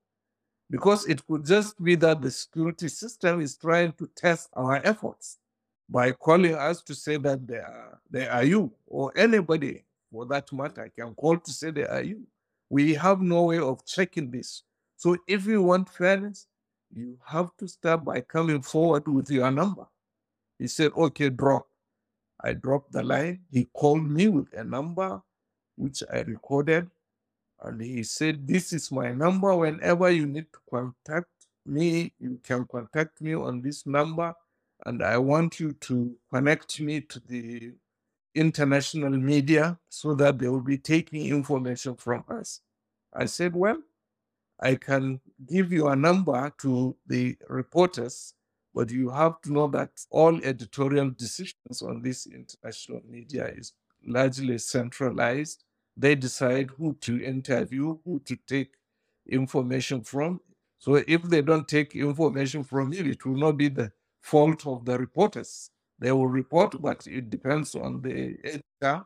Because 0.69 1.07
it 1.07 1.25
could 1.27 1.45
just 1.45 1.83
be 1.83 1.95
that 1.97 2.21
the 2.21 2.31
security 2.31 2.89
system 2.89 3.41
is 3.41 3.57
trying 3.57 3.93
to 3.93 4.09
test 4.17 4.51
our 4.55 4.81
efforts 4.85 5.39
by 5.89 6.11
calling 6.13 6.55
us 6.55 6.83
to 6.83 6.95
say 6.95 7.17
that 7.19 7.47
they 7.47 7.59
are, 7.59 8.01
they 8.11 8.27
are 8.27 8.43
you 8.45 8.73
or 8.87 9.13
anybody 9.17 9.85
for 10.11 10.27
that 10.27 10.53
matter, 10.53 10.91
can 10.99 11.15
call 11.15 11.39
to 11.39 11.53
say 11.53 11.71
they 11.71 11.87
are 11.87 12.03
you. 12.03 12.27
We 12.69 12.95
have 12.95 13.21
no 13.21 13.45
way 13.45 13.59
of 13.59 13.85
checking 13.87 14.31
this. 14.31 14.63
So 14.97 15.17
if 15.29 15.47
you 15.47 15.63
want 15.63 15.89
fairness, 15.89 16.47
you 16.93 17.19
have 17.25 17.51
to 17.59 17.69
start 17.69 18.05
by 18.05 18.21
coming 18.23 18.63
forward 18.63 19.07
with 19.07 19.31
your 19.31 19.51
number. 19.51 19.87
He 20.59 20.67
said, 20.69 20.93
okay, 20.97 21.29
drop. 21.29 21.69
I 22.43 22.55
dropped 22.55 22.93
the 22.93 23.03
line. 23.03 23.41
He 23.51 23.69
called 23.73 24.09
me 24.09 24.29
with 24.29 24.53
a 24.55 24.65
number, 24.65 25.21
which 25.77 26.03
I 26.13 26.21
recorded. 26.21 26.91
And 27.63 27.81
he 27.81 28.03
said, 28.03 28.47
this 28.47 28.73
is 28.73 28.93
my 28.93 29.13
number. 29.13 29.55
Whenever 29.55 30.11
you 30.11 30.27
need 30.27 30.47
to 30.53 30.59
contact 30.71 31.31
me, 31.65 32.13
you 32.19 32.41
can 32.43 32.67
contact 32.67 33.21
me 33.21 33.35
on 33.35 33.63
this 33.63 33.87
number. 33.87 34.35
And 34.85 35.03
I 35.03 35.19
want 35.19 35.59
you 35.59 35.73
to 35.73 36.17
connect 36.33 36.81
me 36.81 37.01
to 37.03 37.21
the 37.21 37.73
international 38.35 39.11
media 39.11 39.79
so 39.89 40.15
that 40.15 40.39
they 40.39 40.49
will 40.49 40.61
be 40.61 40.79
taking 40.79 41.27
information 41.27 41.97
from 41.97 42.25
us. 42.29 42.61
I 43.13 43.25
said, 43.27 43.57
Well, 43.57 43.79
I 44.61 44.77
can 44.77 45.21
give 45.47 45.73
you 45.73 45.89
a 45.89 45.97
number 45.97 46.53
to 46.61 46.97
the 47.07 47.37
reporters, 47.49 48.35
but 48.75 48.91
you 48.91 49.11
have 49.11 49.41
to 49.43 49.53
know 49.53 49.69
that 49.69 49.91
all 50.11 50.39
editorial 50.45 51.11
decisions 51.11 51.83
on 51.83 52.03
this 52.03 52.27
international 52.27 53.03
media 53.09 53.49
is 53.49 53.73
largely 54.07 54.59
centralized. 54.59 55.65
They 55.97 56.15
decide 56.15 56.71
who 56.77 56.95
to 57.03 57.23
interview, 57.23 57.99
who 58.05 58.21
to 58.27 58.37
take 58.47 58.73
information 59.29 60.03
from. 60.03 60.41
So 60.79 60.97
if 60.97 61.23
they 61.23 61.43
don't 61.43 61.67
take 61.67 61.95
information 61.97 62.65
from 62.65 62.93
you, 62.93 63.05
it 63.07 63.25
will 63.25 63.37
not 63.37 63.57
be 63.57 63.69
the 63.69 63.93
fault 64.21 64.67
of 64.67 64.85
the 64.85 64.99
reporters. 64.99 65.71
They 65.99 66.13
will 66.13 66.29
report, 66.29 66.81
but 66.81 67.07
it 67.07 67.31
depends 67.31 67.75
on 67.75 68.03
the 68.03 68.37
editor 68.45 69.05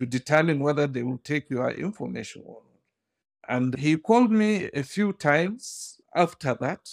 to 0.00 0.06
determine 0.06 0.60
whether 0.60 0.86
they 0.86 1.02
will 1.02 1.18
take 1.18 1.50
your 1.50 1.70
information 1.70 2.42
or 2.44 2.62
not. 2.64 3.56
And 3.56 3.76
he 3.78 3.96
called 3.96 4.32
me 4.32 4.70
a 4.74 4.82
few 4.82 5.12
times 5.12 6.00
after 6.14 6.54
that, 6.60 6.90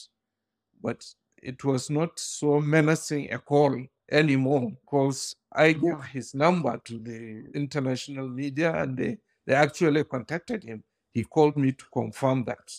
but 0.81 1.05
it 1.41 1.63
was 1.63 1.89
not 1.89 2.19
so 2.19 2.59
menacing 2.59 3.31
a 3.33 3.39
call 3.39 3.75
anymore 4.11 4.71
because 4.71 5.35
I 5.51 5.73
gave 5.73 6.03
his 6.11 6.33
number 6.33 6.79
to 6.85 6.99
the 6.99 7.45
international 7.53 8.27
media 8.29 8.73
and 8.81 8.97
they, 8.97 9.17
they 9.45 9.53
actually 9.53 10.03
contacted 10.03 10.63
him. 10.63 10.83
He 11.13 11.23
called 11.23 11.57
me 11.57 11.71
to 11.71 11.85
confirm 11.93 12.43
that. 12.45 12.71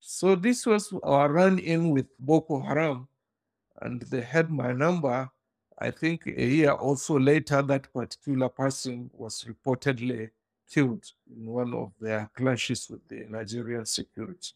So 0.00 0.34
this 0.34 0.66
was 0.66 0.92
our 1.02 1.30
run 1.30 1.58
in 1.58 1.90
with 1.90 2.06
Boko 2.18 2.60
Haram, 2.60 3.08
and 3.80 4.00
they 4.02 4.20
had 4.22 4.50
my 4.50 4.72
number 4.72 5.30
I 5.80 5.92
think 5.92 6.26
a 6.26 6.44
year 6.44 6.72
also 6.72 7.18
later, 7.18 7.62
that 7.62 7.92
particular 7.92 8.48
person 8.48 9.10
was 9.14 9.44
reportedly 9.44 10.30
killed 10.68 11.04
in 11.30 11.46
one 11.46 11.72
of 11.72 11.92
their 12.00 12.28
clashes 12.34 12.88
with 12.90 13.06
the 13.06 13.26
Nigerian 13.28 13.86
security. 13.86 14.52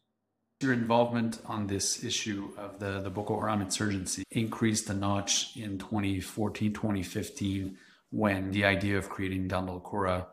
Your 0.62 0.72
involvement 0.72 1.40
on 1.46 1.66
this 1.66 2.04
issue 2.04 2.50
of 2.56 2.78
the, 2.78 3.00
the 3.00 3.10
Boko 3.10 3.40
Haram 3.40 3.60
insurgency 3.62 4.22
increased 4.30 4.88
a 4.88 4.94
notch 4.94 5.56
in 5.56 5.76
2014, 5.78 6.72
2015, 6.72 7.76
when 8.10 8.52
the 8.52 8.64
idea 8.64 8.96
of 8.96 9.08
creating 9.08 9.48
Dandal 9.48 9.82
Kura 9.82 10.28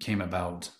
came 0.00 0.22
about. 0.22 0.70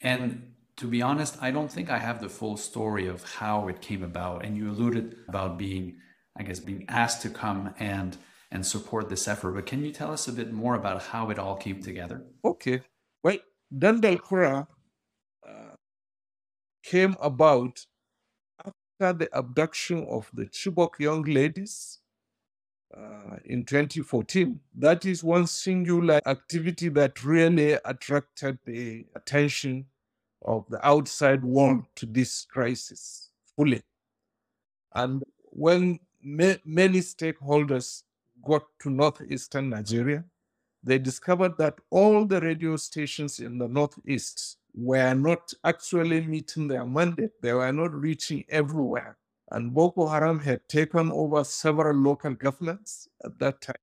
And 0.00 0.52
to 0.78 0.86
be 0.86 1.02
honest, 1.02 1.36
I 1.42 1.50
don't 1.50 1.70
think 1.70 1.90
I 1.90 1.98
have 1.98 2.22
the 2.22 2.30
full 2.30 2.56
story 2.56 3.06
of 3.06 3.22
how 3.34 3.68
it 3.68 3.82
came 3.82 4.02
about. 4.02 4.44
And 4.44 4.56
you 4.56 4.70
alluded 4.70 5.16
about 5.28 5.58
being, 5.58 5.98
I 6.34 6.42
guess, 6.42 6.60
being 6.60 6.86
asked 6.88 7.20
to 7.22 7.30
come 7.30 7.74
and 7.78 8.16
and 8.50 8.66
support 8.66 9.08
this 9.08 9.28
effort. 9.28 9.52
But 9.52 9.66
can 9.66 9.84
you 9.84 9.92
tell 9.92 10.12
us 10.12 10.26
a 10.26 10.32
bit 10.32 10.52
more 10.52 10.74
about 10.74 11.02
how 11.02 11.30
it 11.30 11.38
all 11.38 11.56
came 11.56 11.82
together? 11.82 12.24
Okay. 12.44 12.80
Well, 13.22 13.38
Dandal 13.72 14.20
Kura 14.20 14.66
uh, 15.46 15.74
came 16.82 17.16
about 17.20 17.86
after 19.00 19.12
the 19.18 19.28
abduction 19.38 20.06
of 20.10 20.30
the 20.34 20.44
Chibok 20.46 20.98
young 20.98 21.22
ladies 21.22 22.00
uh, 22.96 23.36
in 23.46 23.64
2014. 23.64 24.60
That 24.76 25.04
is 25.06 25.24
one 25.24 25.46
singular 25.46 26.20
activity 26.26 26.88
that 26.90 27.24
really 27.24 27.78
attracted 27.84 28.58
the 28.66 29.06
attention 29.16 29.86
of 30.44 30.66
the 30.68 30.86
outside 30.86 31.42
world 31.44 31.84
to 31.96 32.06
this 32.06 32.44
crisis 32.44 33.30
fully. 33.56 33.82
And 34.94 35.22
when 35.44 36.00
ma- 36.22 36.60
many 36.64 37.00
stakeholders 37.00 38.02
got 38.44 38.64
to 38.82 38.90
northeastern 38.90 39.70
Nigeria, 39.70 40.24
they 40.82 40.98
discovered 40.98 41.56
that 41.58 41.78
all 41.90 42.26
the 42.26 42.40
radio 42.40 42.76
stations 42.76 43.38
in 43.40 43.58
the 43.58 43.68
northeast 43.68 44.56
were 44.74 45.14
not 45.14 45.52
actually 45.64 46.20
meeting 46.22 46.68
their 46.68 46.86
mandate. 46.86 47.40
They 47.42 47.52
were 47.52 47.72
not 47.72 47.92
reaching 47.94 48.44
everywhere. 48.48 49.16
And 49.50 49.74
Boko 49.74 50.06
Haram 50.06 50.38
had 50.38 50.68
taken 50.68 51.10
over 51.10 51.42
several 51.44 51.96
local 51.96 52.34
governments 52.34 53.08
at 53.24 53.38
that 53.40 53.60
time. 53.60 53.74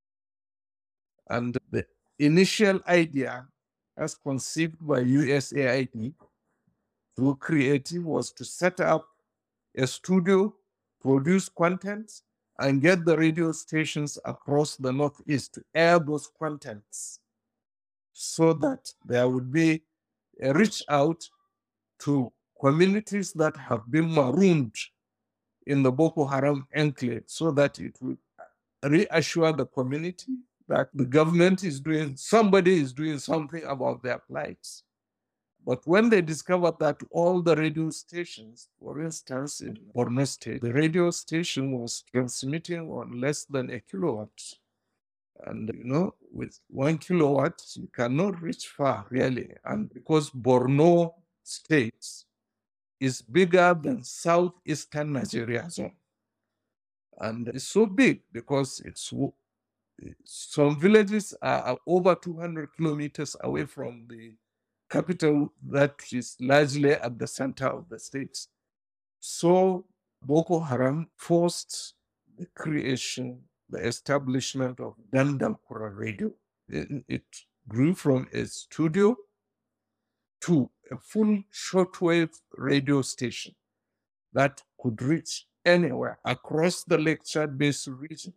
And 1.30 1.58
the 1.72 1.86
initial 2.20 2.80
idea, 2.88 3.48
as 3.98 4.16
conceived 4.16 4.76
by 4.80 5.04
USAID 5.04 6.14
through 7.16 7.36
Creative, 7.36 8.06
was 8.06 8.32
to 8.34 8.46
set 8.46 8.80
up 8.80 9.06
a 9.76 9.86
studio, 9.86 10.56
produce 11.02 11.50
content, 11.50 12.22
and 12.60 12.82
get 12.82 13.06
the 13.06 13.18
radio 13.18 13.52
stations 13.52 14.18
across 14.26 14.78
the 14.78 14.92
Northeast 14.92 15.56
to 15.56 15.64
air 15.76 16.00
those 16.00 16.30
contents 16.40 17.20
so 18.14 18.54
that 18.54 18.94
there 19.06 19.28
would 19.30 19.52
be 19.52 19.84
Uh, 20.44 20.54
reach 20.54 20.84
out 20.90 21.24
to 22.00 22.32
communities 22.60 23.34
that 23.34 23.56
have 23.58 23.90
been 23.90 24.14
marooned 24.14 24.76
in 25.66 25.84
the 25.84 25.92
Boko 25.92 26.26
Haram 26.26 26.68
enclave 26.76 27.24
so 27.28 27.52
that 27.52 27.80
it 27.80 27.96
would 28.02 28.18
reassure 28.84 29.52
the 29.52 29.66
community 29.66 30.34
that 30.68 30.90
the 30.94 31.06
government 31.06 31.64
is 31.64 31.80
doing, 31.80 32.16
somebody 32.16 32.80
is 32.82 32.94
doing 32.94 33.20
something 33.20 33.64
about 33.64 34.04
their 34.04 34.20
plights. 34.20 34.84
But 35.66 35.86
when 35.86 36.10
they 36.10 36.22
discovered 36.22 36.80
that 36.80 36.98
all 37.12 37.42
the 37.42 37.56
radio 37.56 37.90
stations, 37.90 38.70
for 38.80 39.02
instance, 39.02 39.60
in 39.60 39.78
Borno 39.94 40.26
State, 40.26 40.62
the 40.62 40.72
radio 40.72 41.12
station 41.12 41.72
was 41.72 42.04
transmitting 42.10 42.90
on 42.90 43.20
less 43.20 43.44
than 43.46 43.70
a 43.72 43.82
kilowatt. 43.82 44.30
And 45.46 45.70
you 45.74 45.84
know, 45.84 46.16
with 46.32 46.60
one 46.68 46.98
kilowatt, 46.98 47.62
you 47.76 47.88
cannot 47.94 48.42
reach 48.42 48.68
far 48.68 49.06
really. 49.10 49.52
And 49.64 49.94
because 49.94 50.30
Borno 50.32 51.14
State 51.44 52.26
is 53.00 53.22
bigger 53.22 53.78
than 53.80 54.04
southeastern 54.04 55.14
Nigeria 55.14 55.70
zone. 55.70 55.96
And 57.20 57.48
it's 57.48 57.68
so 57.68 57.86
big 57.86 58.22
because 58.32 58.82
it's 58.84 59.14
some 60.24 60.80
villages 60.80 61.34
are 61.42 61.78
over 61.88 62.16
200 62.16 62.74
kilometers 62.76 63.36
away 63.42 63.66
from 63.66 64.06
the 64.10 64.36
capital 64.90 65.52
that 65.70 65.96
is 66.12 66.36
largely 66.40 66.92
at 66.92 67.18
the 67.18 67.28
center 67.28 67.68
of 67.68 67.90
the 67.90 68.00
state. 68.00 68.48
So 69.20 69.86
Boko 70.22 70.60
Haram 70.60 71.10
forced 71.16 71.96
the 72.38 72.46
creation, 72.48 73.42
the 73.70 73.80
establishment 73.86 74.80
of 74.80 74.96
Dandal 75.14 75.60
Kura 75.68 75.92
Radio. 75.92 76.32
It, 76.70 77.04
it 77.08 77.24
grew 77.68 77.94
from 77.94 78.28
a 78.34 78.46
studio 78.46 79.16
to 80.42 80.70
a 80.92 80.98
full 80.98 81.44
shortwave 81.52 82.40
radio 82.58 83.02
station 83.02 83.56
that 84.34 84.62
could 84.80 85.02
reach 85.02 85.48
anywhere 85.66 86.20
across 86.24 86.84
the 86.84 86.98
Lake 86.98 87.24
Chad 87.26 87.58
Basin 87.58 87.98
region. 87.98 88.34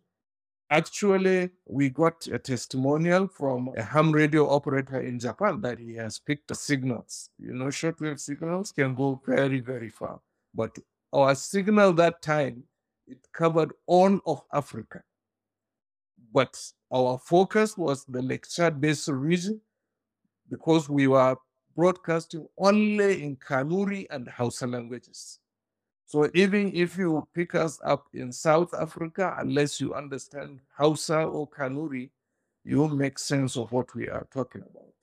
Actually, 0.69 1.49
we 1.65 1.89
got 1.89 2.25
a 2.27 2.39
testimonial 2.39 3.27
from 3.27 3.71
a 3.75 3.83
ham 3.83 4.11
radio 4.11 4.49
operator 4.49 5.01
in 5.01 5.19
Japan 5.19 5.59
that 5.61 5.77
he 5.79 5.93
has 5.95 6.17
picked 6.17 6.47
the 6.47 6.55
signals. 6.55 7.29
You 7.37 7.53
know, 7.53 7.65
shortwave 7.65 8.19
signals 8.19 8.71
can 8.71 8.95
go 8.95 9.21
very, 9.25 9.59
very 9.59 9.89
far. 9.89 10.21
But 10.53 10.77
our 11.11 11.35
signal 11.35 11.93
that 11.93 12.21
time, 12.21 12.63
it 13.05 13.19
covered 13.33 13.73
all 13.85 14.19
of 14.25 14.43
Africa. 14.53 15.03
But 16.33 16.57
our 16.91 17.17
focus 17.17 17.77
was 17.77 18.05
the 18.05 18.21
Lake 18.21 18.47
Chad 18.47 18.79
Basin 18.79 19.15
region 19.15 19.61
because 20.49 20.89
we 20.89 21.07
were 21.07 21.35
broadcasting 21.75 22.47
only 22.57 23.23
in 23.23 23.35
Kanuri 23.37 24.05
and 24.09 24.27
Hausa 24.27 24.67
languages. 24.67 25.39
So 26.05 26.29
even 26.33 26.71
if 26.75 26.97
you 26.97 27.25
pick 27.33 27.55
us 27.55 27.79
up 27.85 28.07
in 28.13 28.33
South 28.33 28.73
Africa, 28.73 29.35
unless 29.39 29.79
you 29.79 29.93
understand 29.93 30.59
Hausa 30.77 31.23
or 31.23 31.47
Kanuri, 31.47 32.09
you 32.65 32.87
make 32.89 33.17
sense 33.17 33.55
of 33.55 33.71
what 33.71 33.95
we 33.95 34.09
are 34.09 34.27
talking 34.33 34.61
about. 34.61 34.93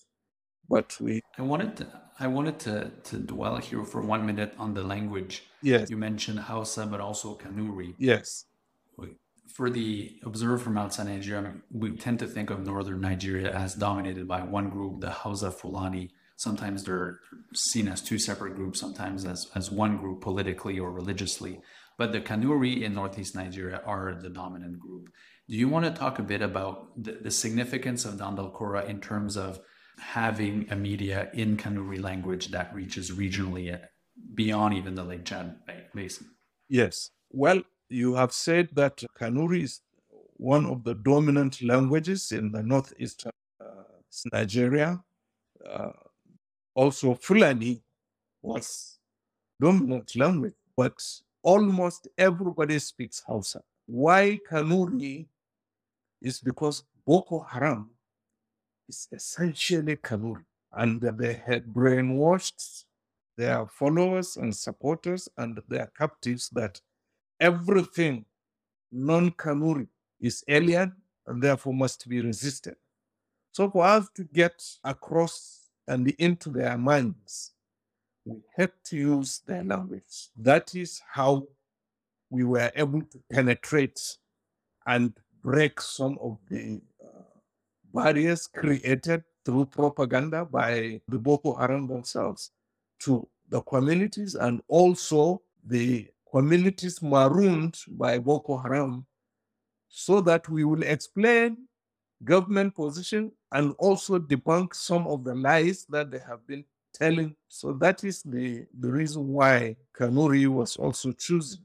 But 0.68 0.94
we 1.00 1.22
I 1.38 1.42
wanted 1.42 1.76
to 1.78 1.86
I 2.20 2.26
wanted 2.26 2.58
to, 2.60 2.90
to 3.04 3.16
dwell 3.18 3.56
here 3.56 3.84
for 3.84 4.02
one 4.02 4.26
minute 4.26 4.52
on 4.58 4.74
the 4.74 4.82
language. 4.82 5.44
Yes. 5.62 5.88
You 5.88 5.96
mentioned 5.96 6.40
Hausa 6.40 6.84
but 6.84 7.00
also 7.00 7.36
Kanuri. 7.36 7.94
Yes. 7.96 8.44
For 9.54 9.70
the 9.70 10.20
observer 10.24 10.58
from 10.58 10.76
outside 10.78 11.06
Nigeria, 11.06 11.54
we 11.70 11.96
tend 11.96 12.18
to 12.20 12.26
think 12.26 12.50
of 12.50 12.64
northern 12.64 13.00
Nigeria 13.00 13.52
as 13.52 13.74
dominated 13.74 14.28
by 14.28 14.42
one 14.42 14.68
group, 14.70 15.00
the 15.00 15.10
Hausa 15.10 15.50
Fulani, 15.50 16.10
Sometimes 16.38 16.84
they're 16.84 17.18
seen 17.52 17.88
as 17.88 18.00
two 18.00 18.16
separate 18.16 18.54
groups, 18.54 18.78
sometimes 18.78 19.24
as, 19.24 19.50
as 19.56 19.72
one 19.72 19.96
group 19.96 20.20
politically 20.20 20.78
or 20.78 20.92
religiously. 20.92 21.60
But 21.96 22.12
the 22.12 22.20
Kanuri 22.20 22.82
in 22.82 22.94
Northeast 22.94 23.34
Nigeria 23.34 23.82
are 23.84 24.14
the 24.14 24.30
dominant 24.30 24.78
group. 24.78 25.10
Do 25.48 25.56
you 25.56 25.68
want 25.68 25.84
to 25.86 25.90
talk 25.90 26.20
a 26.20 26.22
bit 26.22 26.40
about 26.40 26.90
the, 26.96 27.18
the 27.20 27.32
significance 27.32 28.04
of 28.04 28.18
Dandal 28.18 28.54
Kura 28.56 28.84
in 28.84 29.00
terms 29.00 29.36
of 29.36 29.58
having 29.98 30.68
a 30.70 30.76
media 30.76 31.28
in 31.34 31.56
Kanuri 31.56 32.00
language 32.00 32.52
that 32.52 32.72
reaches 32.72 33.10
regionally 33.10 33.76
beyond 34.32 34.74
even 34.74 34.94
the 34.94 35.02
Lake 35.02 35.24
Chad 35.24 35.56
Basin? 35.92 36.28
Yes. 36.68 37.10
Well, 37.32 37.62
you 37.88 38.14
have 38.14 38.32
said 38.32 38.68
that 38.74 39.02
Kanuri 39.18 39.62
is 39.62 39.80
one 40.36 40.66
of 40.66 40.84
the 40.84 40.94
dominant 40.94 41.62
languages 41.62 42.32
in 42.32 42.52
the 42.52 42.62
northeastern 42.62 43.32
uh, 43.60 43.82
Nigeria. 44.32 45.02
Uh, 45.68 45.90
also 46.74 47.14
Fulani 47.14 47.82
was 48.42 48.98
dominant 49.60 50.14
language, 50.16 50.54
but 50.76 51.02
almost 51.42 52.08
everybody 52.16 52.78
speaks 52.78 53.22
Hausa. 53.26 53.62
Why 53.86 54.38
Kanuri 54.50 55.26
is 56.22 56.40
because 56.40 56.84
Boko 57.06 57.40
Haram 57.40 57.90
is 58.88 59.08
essentially 59.12 59.96
Kanuri, 59.96 60.44
and 60.72 61.00
they 61.00 61.34
had 61.34 61.66
brainwashed 61.66 62.84
their 63.36 63.66
followers 63.66 64.36
and 64.36 64.54
supporters 64.54 65.28
and 65.36 65.60
their 65.68 65.90
captives 65.96 66.48
that 66.50 66.80
everything 67.40 68.24
non-Kanuri 68.90 69.88
is 70.20 70.44
alien 70.48 70.94
and 71.26 71.42
therefore 71.42 71.74
must 71.74 72.08
be 72.08 72.20
resisted. 72.20 72.76
So 73.52 73.70
for 73.70 73.84
us 73.84 74.08
to 74.14 74.24
get 74.24 74.62
across 74.84 75.68
and 75.88 76.08
into 76.18 76.50
their 76.50 76.76
minds. 76.78 77.52
We 78.24 78.36
had 78.56 78.72
to 78.84 78.96
use 78.96 79.40
their 79.46 79.64
language. 79.64 80.28
That 80.36 80.74
is 80.74 81.00
how 81.10 81.48
we 82.30 82.44
were 82.44 82.70
able 82.76 83.00
to 83.02 83.18
penetrate 83.32 84.00
and 84.86 85.14
break 85.42 85.80
some 85.80 86.18
of 86.20 86.38
the 86.50 86.80
uh, 87.02 87.22
barriers 87.94 88.46
created 88.46 89.24
through 89.44 89.64
propaganda 89.66 90.44
by 90.44 91.00
the 91.08 91.18
Boko 91.18 91.54
Haram 91.54 91.86
themselves 91.86 92.50
to 93.00 93.26
the 93.48 93.62
communities 93.62 94.34
and 94.34 94.60
also 94.68 95.40
the 95.66 96.06
communities 96.30 97.02
marooned 97.02 97.78
by 97.88 98.18
Boko 98.18 98.56
Haram 98.58 99.06
so 99.88 100.20
that 100.20 100.48
we 100.48 100.64
will 100.64 100.82
explain 100.82 101.56
government 102.24 102.74
position 102.74 103.32
and 103.52 103.74
also 103.78 104.18
debunk 104.18 104.74
some 104.74 105.06
of 105.06 105.24
the 105.24 105.34
lies 105.34 105.86
that 105.88 106.10
they 106.10 106.18
have 106.18 106.46
been 106.46 106.64
telling. 106.92 107.34
So 107.48 107.72
that 107.74 108.04
is 108.04 108.22
the, 108.22 108.66
the 108.78 108.90
reason 108.90 109.28
why 109.28 109.76
Kanuri 109.96 110.46
was 110.48 110.76
also 110.76 111.12
chosen. 111.12 111.60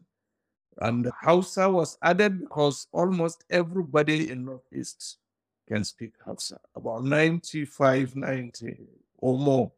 And 0.79 1.09
Hausa 1.21 1.69
was 1.69 1.97
added 2.01 2.39
because 2.39 2.87
almost 2.91 3.43
everybody 3.49 4.29
in 4.31 4.45
Northeast 4.45 5.17
can 5.67 5.83
speak 5.83 6.13
Hausa. 6.25 6.59
About 6.75 7.03
95, 7.03 8.15
90 8.15 8.77
or 9.17 9.37
more 9.37 9.71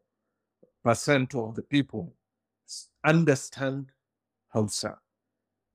percent 0.84 1.34
of 1.34 1.54
the 1.54 1.62
people 1.62 2.12
understand 3.04 3.90
Hausa. 4.48 4.98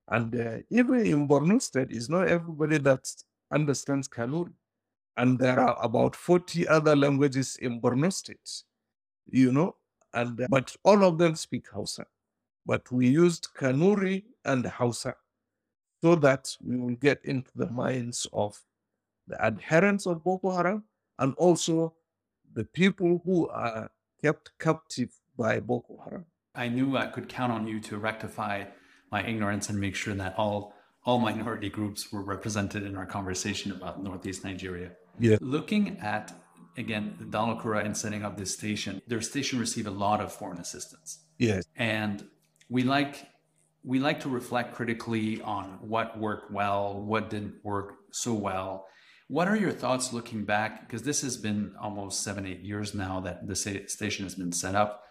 And 0.08 0.36
uh, 0.36 0.58
even 0.70 1.06
in 1.06 1.28
Borno 1.28 1.62
State, 1.62 1.88
it's 1.92 2.10
not 2.10 2.28
everybody 2.28 2.78
that 2.80 3.08
understands 3.52 4.08
Kanuri. 4.08 4.54
And 5.18 5.38
there 5.38 5.60
are 5.60 5.78
about 5.82 6.16
40 6.16 6.68
other 6.68 6.96
languages 6.96 7.58
in 7.62 7.82
Borno 7.82 8.12
State, 8.12 8.64
you 9.28 9.52
know, 9.52 9.76
and 10.14 10.46
but 10.50 10.76
all 10.84 11.04
of 11.04 11.18
them 11.18 11.36
speak 11.36 11.70
Hausa. 11.70 12.06
But 12.66 12.92
we 12.92 13.08
used 13.08 13.50
Kanuri 13.58 14.24
and 14.46 14.66
Hausa 14.66 15.16
so 16.02 16.16
that 16.16 16.56
we 16.62 16.78
will 16.78 16.96
get 16.96 17.24
into 17.26 17.52
the 17.56 17.70
minds 17.70 18.28
of 18.34 18.60
the 19.28 19.42
adherents 19.44 20.06
of 20.06 20.24
Boko 20.24 20.52
Haram 20.52 20.84
and 21.20 21.34
also 21.36 21.94
the 22.54 22.66
people 22.66 23.22
who 23.24 23.48
are 23.50 23.90
kept 24.22 24.52
captive 24.60 25.12
by 25.38 25.60
Boko 25.60 26.02
Haram. 26.04 26.26
I 26.56 26.68
knew 26.68 26.98
I 26.98 27.08
could 27.08 27.30
count 27.30 27.52
on 27.52 27.68
you 27.68 27.80
to 27.82 27.98
rectify 27.98 28.66
my 29.12 29.26
ignorance 29.26 29.70
and 29.70 29.80
make 29.80 29.96
sure 29.96 30.14
that 30.16 30.36
all 30.38 30.74
all 31.04 31.18
minority 31.18 31.70
groups 31.70 32.12
were 32.12 32.22
represented 32.22 32.84
in 32.84 32.96
our 32.96 33.08
conversation 33.08 33.72
about 33.72 34.04
Northeast 34.04 34.44
Nigeria. 34.44 34.92
Yeah. 35.20 35.38
Looking 35.42 35.98
at 36.00 36.34
again 36.78 37.16
the 37.20 37.26
Dandal 37.26 37.60
Kura 37.60 37.84
in 37.84 37.96
setting 37.96 38.24
up 38.24 38.38
this 38.38 38.54
station, 38.54 39.02
their 39.08 39.22
station 39.22 39.60
received 39.60 39.88
a 39.88 39.92
lot 39.92 40.22
of 40.22 40.32
foreign 40.32 40.60
assistance. 40.60 41.26
Yes. 41.38 41.64
And 41.76 42.24
we 42.70 42.84
like 42.84 43.28
we 43.84 44.00
like 44.00 44.20
to 44.22 44.30
reflect 44.30 44.76
critically 44.76 45.42
on 45.42 45.78
what 45.82 46.18
worked 46.20 46.52
well, 46.52 47.02
what 47.02 47.30
didn't 47.30 47.56
work 47.64 47.96
so 48.12 48.34
well. 48.34 48.86
What 49.28 49.48
are 49.48 49.56
your 49.56 49.72
thoughts 49.72 50.12
looking 50.12 50.44
back? 50.44 50.86
Because 50.86 51.04
this 51.04 51.22
has 51.22 51.38
been 51.38 51.74
almost 51.82 52.22
seven, 52.22 52.46
eight 52.46 52.60
years 52.60 52.94
now 52.94 53.22
that 53.22 53.48
the 53.48 53.56
station 53.56 54.26
has 54.26 54.36
been 54.36 54.52
set 54.52 54.76
up. 54.76 55.04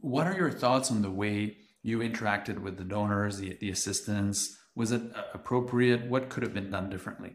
What 0.00 0.26
are 0.26 0.36
your 0.36 0.50
thoughts 0.50 0.90
on 0.90 1.02
the 1.02 1.10
way 1.10 1.56
you 1.82 1.98
interacted 1.98 2.58
with 2.58 2.76
the 2.76 2.84
donors, 2.84 3.38
the, 3.38 3.56
the 3.60 3.70
assistants? 3.70 4.58
Was 4.74 4.92
it 4.92 5.02
appropriate? 5.34 6.06
What 6.06 6.28
could 6.28 6.42
have 6.42 6.54
been 6.54 6.70
done 6.70 6.90
differently? 6.90 7.32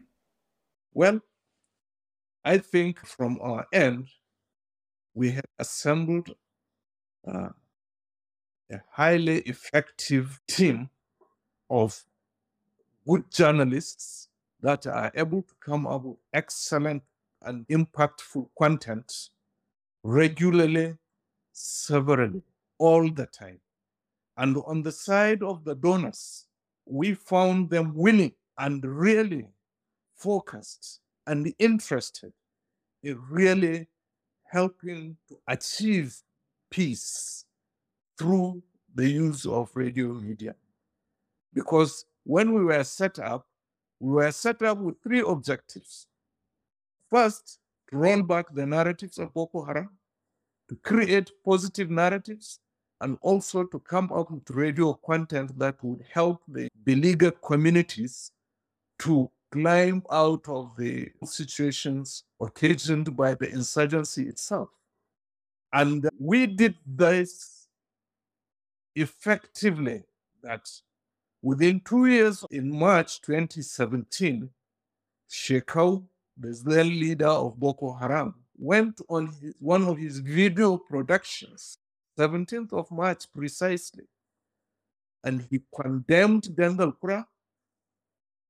Well, 0.92 1.20
I 2.44 2.58
think 2.58 3.04
from 3.04 3.38
our 3.42 3.66
end, 3.72 4.08
we 5.14 5.32
have 5.32 5.44
assembled 5.58 6.34
uh, 7.26 7.48
a 8.70 8.80
highly 8.92 9.38
effective 9.40 10.40
team 10.48 10.90
of 11.68 12.04
good 13.06 13.30
journalists 13.30 14.28
that 14.60 14.86
are 14.86 15.12
able 15.14 15.42
to 15.42 15.54
come 15.60 15.86
up 15.86 16.02
with 16.02 16.18
excellent 16.32 17.02
and 17.42 17.66
impactful 17.68 18.48
content 18.58 19.30
regularly, 20.02 20.94
severally, 21.56 22.42
all 22.78 23.10
the 23.10 23.26
time. 23.26 23.58
And 24.36 24.56
on 24.66 24.82
the 24.82 24.92
side 24.92 25.42
of 25.42 25.64
the 25.64 25.74
donors, 25.74 26.46
we 26.84 27.14
found 27.14 27.70
them 27.70 27.94
willing 27.94 28.32
and 28.58 28.84
really 28.84 29.46
focused 30.14 31.00
and 31.26 31.52
interested 31.58 32.32
in 33.02 33.18
really 33.30 33.88
helping 34.44 35.16
to 35.28 35.38
achieve 35.48 36.14
peace 36.70 37.46
through 38.18 38.62
the 38.94 39.08
use 39.08 39.46
of 39.46 39.70
radio 39.74 40.12
media. 40.12 40.54
Because 41.54 42.04
when 42.24 42.52
we 42.52 42.64
were 42.64 42.84
set 42.84 43.18
up, 43.18 43.46
we 43.98 44.12
were 44.12 44.32
set 44.32 44.62
up 44.62 44.78
with 44.78 45.02
three 45.02 45.20
objectives. 45.20 46.06
First, 47.10 47.58
roll 47.92 48.22
back 48.22 48.46
the 48.52 48.66
narratives 48.66 49.18
of 49.18 49.32
Boko 49.32 49.64
Haram, 49.64 49.95
to 50.68 50.76
create 50.76 51.30
positive 51.44 51.90
narratives, 51.90 52.60
and 53.00 53.18
also 53.20 53.64
to 53.64 53.78
come 53.80 54.10
up 54.12 54.30
with 54.30 54.48
radio 54.50 54.94
content 54.94 55.58
that 55.58 55.76
would 55.82 56.02
help 56.12 56.42
the 56.48 56.68
beleaguered 56.84 57.40
communities 57.42 58.30
to 58.98 59.30
climb 59.52 60.02
out 60.10 60.48
of 60.48 60.74
the 60.76 61.10
situations 61.24 62.24
occasioned 62.40 63.16
by 63.16 63.34
the 63.34 63.48
insurgency 63.50 64.28
itself. 64.28 64.70
And 65.72 66.08
we 66.18 66.46
did 66.46 66.74
this 66.86 67.68
effectively 68.94 70.04
that 70.42 70.68
within 71.42 71.80
two 71.80 72.06
years, 72.06 72.44
in 72.50 72.70
March 72.76 73.20
2017, 73.20 74.48
Shekau, 75.30 76.02
the 76.38 76.62
then 76.64 76.88
leader 76.88 77.28
of 77.28 77.58
Boko 77.58 77.92
Haram, 77.92 78.34
went 78.58 79.00
on 79.08 79.28
his, 79.40 79.54
one 79.58 79.84
of 79.84 79.98
his 79.98 80.18
video 80.18 80.76
productions 80.76 81.78
17th 82.18 82.72
of 82.72 82.90
March 82.90 83.24
precisely. 83.32 84.04
And 85.24 85.46
he 85.50 85.60
condemned 85.80 86.44
Dandal 86.54 86.98
Kura 86.98 87.26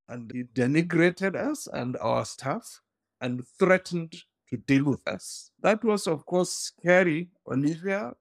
and 0.08 0.30
he 0.32 0.44
denigrated 0.44 1.34
us 1.34 1.66
and 1.72 1.96
our 1.96 2.24
staff 2.24 2.80
and 3.20 3.46
threatened 3.58 4.14
to 4.50 4.56
deal 4.56 4.84
with 4.84 5.06
us. 5.08 5.50
That 5.62 5.82
was, 5.82 6.06
of 6.06 6.24
course, 6.26 6.52
scary, 6.52 7.28
Olivia. 7.50 8.12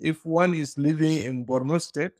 If 0.00 0.24
one 0.24 0.54
is 0.54 0.76
living 0.78 1.18
in 1.18 1.44
Borno 1.44 1.80
State 1.80 2.12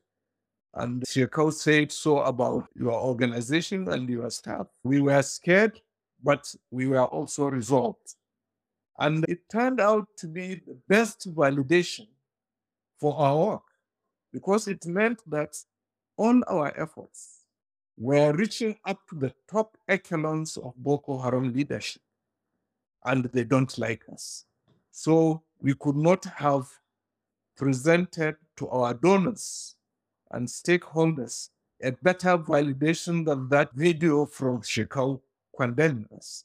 and 0.74 1.02
Shekau 1.02 1.52
said 1.52 1.90
so 1.90 2.20
about 2.20 2.68
your 2.76 2.92
organization 2.92 3.88
and 3.88 4.08
your 4.08 4.30
staff, 4.30 4.66
we 4.84 5.00
were 5.00 5.22
scared, 5.22 5.80
but 6.22 6.54
we 6.70 6.86
were 6.86 7.04
also 7.06 7.46
resolved. 7.46 8.14
And 9.00 9.24
it 9.28 9.48
turned 9.50 9.80
out 9.80 10.08
to 10.18 10.28
be 10.28 10.56
the 10.66 10.76
best 10.86 11.34
validation 11.34 12.06
for 12.98 13.16
our 13.18 13.46
work 13.46 13.62
because 14.30 14.68
it 14.68 14.84
meant 14.86 15.22
that 15.30 15.56
all 16.18 16.42
our 16.46 16.72
efforts 16.78 17.46
were 17.96 18.32
reaching 18.32 18.76
up 18.84 18.98
to 19.08 19.14
the 19.14 19.32
top 19.50 19.76
echelons 19.88 20.58
of 20.58 20.74
Boko 20.76 21.18
Haram 21.18 21.52
leadership, 21.52 22.02
and 23.06 23.24
they 23.24 23.44
don't 23.44 23.76
like 23.78 24.02
us. 24.12 24.44
So 24.90 25.42
we 25.60 25.74
could 25.74 25.96
not 25.96 26.24
have 26.26 26.68
presented 27.56 28.36
to 28.56 28.68
our 28.68 28.92
donors 28.92 29.76
and 30.30 30.46
stakeholders 30.46 31.48
a 31.82 31.92
better 31.92 32.36
validation 32.36 33.24
than 33.24 33.48
that 33.48 33.72
video 33.72 34.26
from 34.26 34.60
Shekau 34.60 35.20
condemning 35.56 36.06
us 36.14 36.44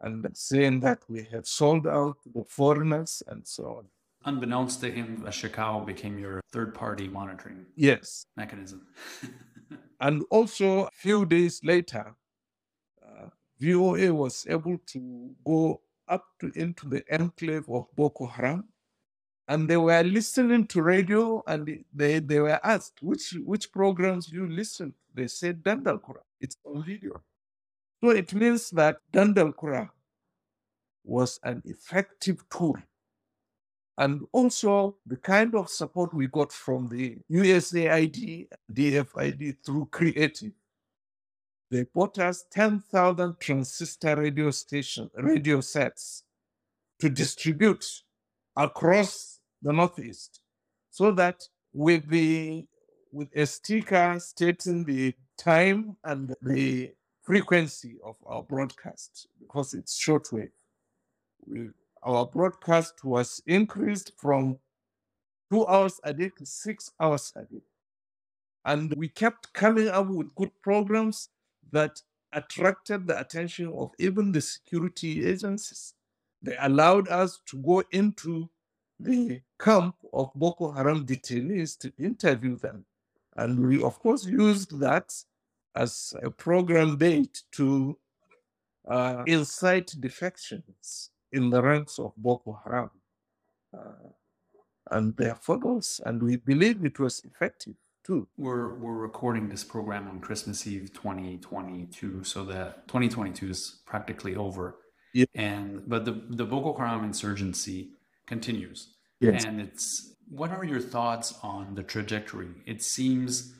and 0.00 0.26
saying 0.34 0.80
that 0.80 1.00
we 1.08 1.24
have 1.32 1.46
sold 1.46 1.86
out 1.86 2.16
the 2.34 2.44
foreigners 2.44 3.22
and 3.26 3.46
so 3.46 3.64
on. 3.78 3.84
Unbeknownst 4.24 4.80
to 4.80 4.90
him, 4.90 5.24
Shekau 5.28 5.86
became 5.86 6.18
your 6.18 6.40
third 6.52 6.74
party 6.74 7.08
monitoring 7.08 7.66
yes. 7.76 8.26
mechanism. 8.36 8.86
and 10.00 10.24
also, 10.30 10.84
a 10.84 10.90
few 10.92 11.24
days 11.24 11.60
later, 11.62 12.14
uh, 13.02 13.28
VOA 13.60 14.12
was 14.12 14.46
able 14.48 14.78
to 14.86 15.30
go 15.46 15.80
up 16.08 16.24
to 16.40 16.50
into 16.54 16.88
the 16.88 17.02
enclave 17.12 17.68
of 17.68 17.86
Boko 17.94 18.26
Haram. 18.26 18.64
And 19.46 19.68
they 19.68 19.78
were 19.78 20.02
listening 20.02 20.66
to 20.68 20.82
radio 20.82 21.42
and 21.46 21.84
they, 21.94 22.18
they 22.18 22.40
were 22.40 22.60
asked, 22.62 23.02
which, 23.02 23.34
which 23.44 23.72
programs 23.72 24.30
you 24.30 24.46
listen 24.46 24.92
They 25.14 25.26
said 25.26 25.62
Dandal 25.62 26.02
Kura. 26.02 26.20
It's 26.40 26.56
on 26.64 26.84
video. 26.84 27.22
So 28.02 28.10
it 28.10 28.32
means 28.32 28.70
that 28.70 28.98
Dandal 29.12 29.52
Kura 29.52 29.90
was 31.04 31.40
an 31.42 31.62
effective 31.64 32.44
tool 32.48 32.76
and 33.96 34.22
also 34.32 34.96
the 35.06 35.16
kind 35.16 35.54
of 35.56 35.68
support 35.68 36.14
we 36.14 36.28
got 36.28 36.52
from 36.52 36.88
the 36.88 37.16
USAID, 37.30 38.46
DFID 38.72 39.56
through 39.66 39.88
Creative. 39.90 40.52
They 41.70 41.84
bought 41.92 42.18
us 42.18 42.44
10,000 42.52 43.40
transistor 43.40 44.16
radio 44.16 44.50
station, 44.52 45.10
radio 45.16 45.60
sets 45.60 46.22
to 47.00 47.10
distribute 47.10 47.84
across 48.56 49.40
the 49.62 49.72
Northeast 49.72 50.40
so 50.90 51.10
that 51.12 51.42
with 51.72 52.08
the 52.08 52.64
with 53.10 53.28
a 53.34 53.46
sticker 53.46 54.18
stating 54.20 54.84
the 54.84 55.14
time 55.38 55.96
and 56.04 56.34
the 56.42 56.92
frequency 57.28 57.96
of 58.02 58.16
our 58.26 58.42
broadcast 58.42 59.26
because 59.38 59.74
it's 59.74 60.02
shortwave. 60.02 60.50
We 61.46 61.68
our 62.02 62.24
broadcast 62.24 63.04
was 63.04 63.42
increased 63.46 64.12
from 64.16 64.56
two 65.50 65.66
hours 65.66 66.00
a 66.04 66.14
day 66.14 66.30
to 66.38 66.46
six 66.46 66.90
hours 66.98 67.32
a 67.36 67.42
day. 67.42 67.60
And 68.64 68.94
we 68.94 69.08
kept 69.08 69.52
coming 69.52 69.88
up 69.88 70.06
with 70.06 70.34
good 70.36 70.52
programs 70.62 71.28
that 71.70 72.00
attracted 72.32 73.06
the 73.06 73.20
attention 73.20 73.74
of 73.76 73.90
even 73.98 74.32
the 74.32 74.40
security 74.40 75.26
agencies. 75.26 75.92
They 76.40 76.56
allowed 76.60 77.08
us 77.08 77.40
to 77.46 77.58
go 77.58 77.82
into 77.90 78.48
the 79.00 79.42
camp 79.60 79.96
of 80.14 80.30
Boko 80.34 80.70
Haram 80.70 81.04
detainees 81.04 81.76
to 81.80 81.92
interview 81.98 82.56
them. 82.56 82.86
And 83.36 83.68
we, 83.68 83.82
of 83.82 83.98
course, 83.98 84.24
used 84.24 84.78
that 84.80 85.12
as 85.74 86.14
a 86.22 86.30
program 86.30 86.96
bait 86.96 87.42
to 87.52 87.98
uh, 88.88 89.22
incite 89.26 89.94
defections 90.00 91.10
in 91.32 91.50
the 91.50 91.62
ranks 91.62 91.98
of 91.98 92.12
Boko 92.16 92.60
Haram 92.64 92.90
uh, 93.76 94.08
and 94.90 95.16
their 95.16 95.34
followers. 95.34 96.00
And 96.04 96.22
we 96.22 96.36
believe 96.36 96.84
it 96.84 96.98
was 96.98 97.22
effective 97.24 97.74
too. 98.04 98.26
We're 98.36 98.74
we're 98.74 98.94
recording 98.94 99.48
this 99.48 99.64
program 99.64 100.08
on 100.08 100.20
Christmas 100.20 100.66
Eve 100.66 100.92
2022, 100.94 102.24
so 102.24 102.44
that 102.44 102.88
2022 102.88 103.50
is 103.50 103.80
practically 103.84 104.34
over. 104.34 104.76
Yeah. 105.12 105.26
And 105.34 105.88
but 105.88 106.04
the 106.04 106.22
the 106.30 106.44
Boko 106.44 106.76
Haram 106.78 107.04
insurgency 107.04 107.90
continues. 108.26 108.94
Yes. 109.20 109.44
And 109.44 109.60
it's 109.60 110.14
what 110.30 110.50
are 110.50 110.64
your 110.64 110.80
thoughts 110.80 111.34
on 111.42 111.74
the 111.74 111.82
trajectory? 111.82 112.48
It 112.66 112.82
seems 112.82 113.54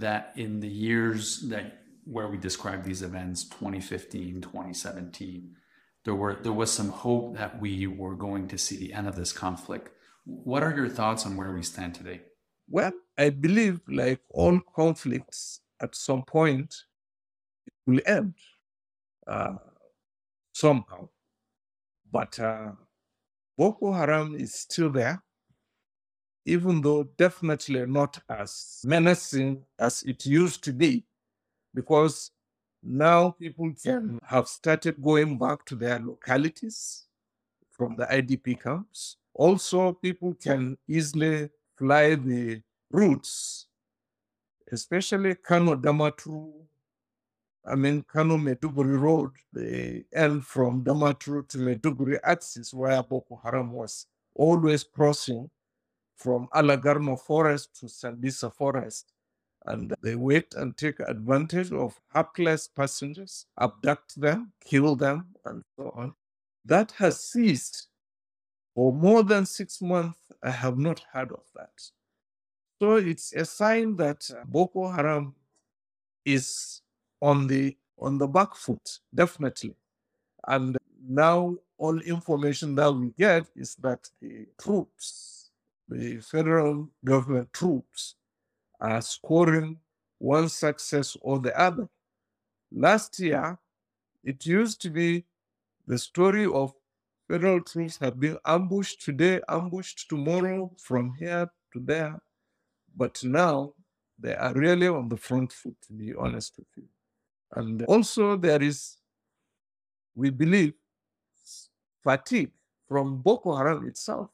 that 0.00 0.32
in 0.36 0.60
the 0.60 0.68
years 0.68 1.48
that 1.48 1.80
where 2.04 2.28
we 2.28 2.38
describe 2.38 2.84
these 2.84 3.02
events 3.02 3.44
2015 3.44 4.40
2017 4.40 5.54
there 6.08 6.14
were 6.14 6.36
there 6.42 6.52
was 6.52 6.72
some 6.72 6.88
hope 6.88 7.36
that 7.36 7.60
we 7.60 7.86
were 7.86 8.14
going 8.14 8.48
to 8.48 8.56
see 8.56 8.76
the 8.78 8.94
end 8.94 9.06
of 9.06 9.14
this 9.14 9.32
conflict. 9.32 9.90
What 10.24 10.62
are 10.62 10.74
your 10.74 10.88
thoughts 10.88 11.26
on 11.26 11.36
where 11.36 11.52
we 11.52 11.62
stand 11.62 11.94
today? 11.94 12.22
Well, 12.66 12.92
I 13.18 13.28
believe, 13.28 13.80
like 13.88 14.20
all 14.30 14.58
conflicts, 14.74 15.60
at 15.82 15.94
some 15.94 16.22
point 16.22 16.74
it 17.66 17.74
will 17.86 18.00
end 18.06 18.34
uh, 19.26 19.56
somehow. 20.52 21.10
But 22.10 22.40
uh, 22.40 22.72
Boko 23.58 23.92
Haram 23.92 24.34
is 24.34 24.54
still 24.54 24.90
there, 24.90 25.22
even 26.48 26.80
though 26.80 27.02
definitely 27.18 27.84
not 27.84 28.18
as 28.30 28.80
menacing 28.84 29.62
as 29.78 30.02
it 30.04 30.24
used 30.24 30.64
to 30.64 30.72
be, 30.72 31.04
because 31.74 32.30
now 32.82 33.30
people 33.30 33.70
can 33.82 34.18
have 34.24 34.48
started 34.48 35.02
going 35.02 35.36
back 35.36 35.64
to 35.66 35.74
their 35.74 35.98
localities 35.98 37.04
from 37.70 37.96
the 37.96 38.06
IDP 38.06 38.62
camps. 38.62 39.16
Also, 39.34 39.92
people 39.92 40.34
can 40.34 40.78
easily 40.88 41.50
fly 41.76 42.14
the 42.14 42.62
routes, 42.90 43.66
especially 44.72 45.34
Kano 45.34 45.76
Damaturu, 45.76 46.50
I 47.66 47.74
mean 47.74 48.02
Kano 48.10 48.38
Maiduguri 48.38 48.98
Road, 48.98 49.32
the 49.52 50.02
end 50.14 50.46
from 50.46 50.82
Damaturu 50.82 51.46
to 51.48 51.58
Maiduguri 51.58 52.18
axis 52.24 52.72
where 52.72 53.02
Boko 53.02 53.38
Haram 53.44 53.72
was 53.72 54.06
always 54.34 54.82
crossing 54.82 55.50
from 56.18 56.48
Alagarno 56.54 57.18
Forest 57.18 57.80
to 57.80 57.86
Sambisa 57.86 58.52
Forest. 58.52 59.12
And 59.66 59.94
they 60.02 60.14
wait 60.14 60.54
and 60.54 60.76
take 60.76 61.00
advantage 61.00 61.72
of 61.72 62.00
hapless 62.14 62.68
passengers, 62.68 63.46
abduct 63.58 64.20
them, 64.20 64.52
kill 64.64 64.96
them, 64.96 65.26
and 65.44 65.62
so 65.76 65.92
on. 65.96 66.14
That 66.64 66.92
has 66.92 67.20
ceased. 67.20 67.88
For 68.74 68.92
more 68.92 69.22
than 69.22 69.44
six 69.44 69.82
months, 69.82 70.18
I 70.42 70.50
have 70.50 70.78
not 70.78 71.04
heard 71.12 71.32
of 71.32 71.42
that. 71.56 71.72
So 72.80 72.96
it's 72.96 73.32
a 73.32 73.44
sign 73.44 73.96
that 73.96 74.30
uh, 74.30 74.44
Boko 74.46 74.88
Haram 74.88 75.34
is 76.24 76.80
on 77.20 77.46
the 77.46 77.76
on 77.98 78.18
the 78.18 78.28
back 78.28 78.54
foot, 78.54 79.00
definitely. 79.12 79.74
And 80.46 80.78
now 81.08 81.56
all 81.78 81.98
information 82.00 82.74
that 82.76 82.92
we 82.92 83.10
get 83.18 83.46
is 83.56 83.74
that 83.76 84.08
the 84.20 84.46
troops, 84.60 85.37
the 85.88 86.18
federal 86.20 86.88
government 87.04 87.52
troops, 87.52 88.14
are 88.80 89.00
scoring 89.02 89.78
one 90.18 90.48
success 90.48 91.16
or 91.20 91.38
the 91.38 91.58
other. 91.58 91.88
Last 92.70 93.18
year, 93.18 93.58
it 94.22 94.44
used 94.46 94.80
to 94.82 94.90
be 94.90 95.24
the 95.86 95.98
story 95.98 96.46
of 96.46 96.74
federal 97.28 97.60
troops 97.62 97.98
have 97.98 98.20
been 98.20 98.38
ambushed 98.44 99.02
today, 99.04 99.40
ambushed 99.48 100.08
tomorrow, 100.08 100.70
from 100.78 101.14
here 101.18 101.50
to 101.72 101.80
there. 101.80 102.20
But 102.96 103.22
now 103.24 103.74
they 104.18 104.34
are 104.34 104.52
really 104.52 104.88
on 104.88 105.08
the 105.08 105.16
front 105.16 105.52
foot, 105.52 105.76
to 105.86 105.92
be 105.92 106.14
honest 106.14 106.54
with 106.58 106.66
you. 106.76 106.84
And 107.54 107.82
also, 107.84 108.36
there 108.36 108.62
is, 108.62 108.96
we 110.14 110.30
believe, 110.30 110.74
fatigue 112.02 112.52
from 112.86 113.22
Boko 113.22 113.56
Haram 113.56 113.86
itself, 113.86 114.30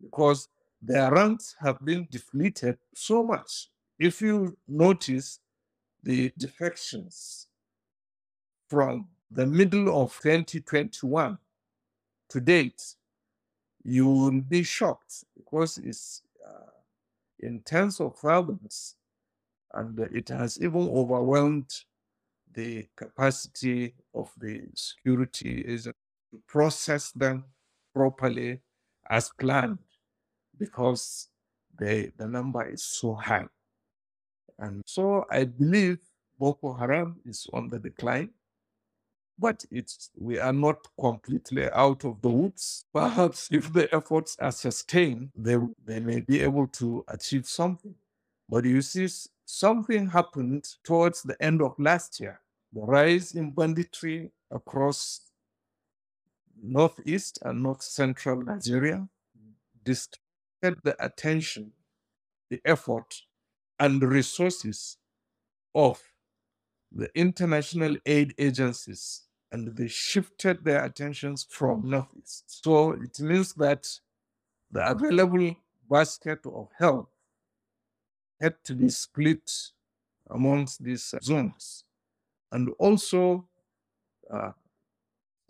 because 0.00 0.48
their 0.80 1.10
ranks 1.12 1.56
have 1.60 1.84
been 1.84 2.06
depleted 2.10 2.78
so 2.94 3.22
much. 3.22 3.68
If 3.98 4.22
you 4.22 4.56
notice 4.66 5.40
the 6.02 6.32
defections 6.38 7.48
from 8.68 9.08
the 9.30 9.46
middle 9.46 10.02
of 10.02 10.16
2021 10.22 11.38
to 12.30 12.40
date, 12.40 12.94
you 13.82 14.06
will 14.06 14.40
be 14.40 14.62
shocked 14.62 15.24
because 15.36 15.78
it's 15.78 16.22
uh, 16.46 16.70
in 17.40 17.60
tens 17.60 18.00
of 18.00 18.16
thousands 18.16 18.94
and 19.74 19.98
it 19.98 20.28
has 20.28 20.60
even 20.60 20.88
overwhelmed 20.88 21.70
the 22.52 22.86
capacity 22.96 23.94
of 24.14 24.32
the 24.38 24.62
security 24.74 25.64
agents 25.66 25.98
to 26.30 26.40
process 26.46 27.12
them 27.12 27.44
properly 27.94 28.60
as 29.10 29.30
planned 29.38 29.78
because 30.58 31.28
they, 31.78 32.12
the 32.16 32.26
number 32.26 32.68
is 32.68 32.82
so 32.84 33.14
high. 33.14 33.46
And 34.58 34.82
so 34.86 35.24
I 35.30 35.44
believe 35.44 35.98
Boko 36.38 36.72
Haram 36.74 37.20
is 37.24 37.46
on 37.52 37.68
the 37.68 37.78
decline, 37.78 38.30
but 39.38 39.64
it's, 39.70 40.10
we 40.18 40.38
are 40.38 40.52
not 40.52 40.78
completely 41.00 41.70
out 41.70 42.04
of 42.04 42.20
the 42.22 42.28
woods. 42.28 42.84
Perhaps 42.94 43.48
if 43.52 43.72
the 43.72 43.92
efforts 43.94 44.36
are 44.40 44.52
sustained, 44.52 45.30
they, 45.36 45.56
they 45.84 46.00
may 46.00 46.20
be 46.20 46.40
able 46.40 46.66
to 46.68 47.04
achieve 47.08 47.46
something. 47.46 47.94
But 48.48 48.64
you 48.64 48.82
see, 48.82 49.08
something 49.44 50.08
happened 50.08 50.66
towards 50.84 51.22
the 51.22 51.40
end 51.42 51.62
of 51.62 51.74
last 51.78 52.20
year. 52.20 52.40
The 52.72 52.80
rise 52.82 53.34
in 53.34 53.50
banditry 53.52 54.30
across 54.50 55.20
northeast 56.62 57.38
and 57.42 57.62
north 57.62 57.82
central 57.82 58.42
Nigeria 58.42 59.08
distracted 60.62 60.82
the 60.84 61.04
attention, 61.04 61.72
the 62.50 62.60
effort, 62.64 63.22
and 63.78 64.00
the 64.00 64.06
resources 64.06 64.96
of 65.74 66.00
the 66.92 67.08
international 67.14 67.96
aid 68.06 68.34
agencies 68.38 69.22
and 69.52 69.76
they 69.76 69.88
shifted 69.88 70.64
their 70.64 70.84
attentions 70.84 71.46
from 71.48 71.88
northeast. 71.88 72.62
So 72.64 72.92
it 72.92 73.18
means 73.20 73.54
that 73.54 73.86
the 74.70 74.90
available 74.90 75.56
basket 75.88 76.40
of 76.44 76.68
help 76.76 77.10
had 78.40 78.54
to 78.64 78.74
be 78.74 78.88
split 78.90 79.50
amongst 80.30 80.82
these 80.82 81.14
zones. 81.22 81.84
And 82.52 82.70
also, 82.78 83.48
uh, 84.30 84.52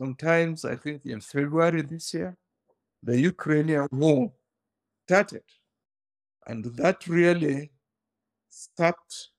sometimes 0.00 0.64
I 0.64 0.76
think 0.76 1.04
in 1.04 1.20
February 1.20 1.82
this 1.82 2.14
year, 2.14 2.36
the 3.02 3.20
Ukrainian 3.20 3.88
war 3.92 4.32
started. 5.08 5.44
And 6.46 6.64
that 6.76 7.06
really 7.06 7.70
stopped 8.50 9.30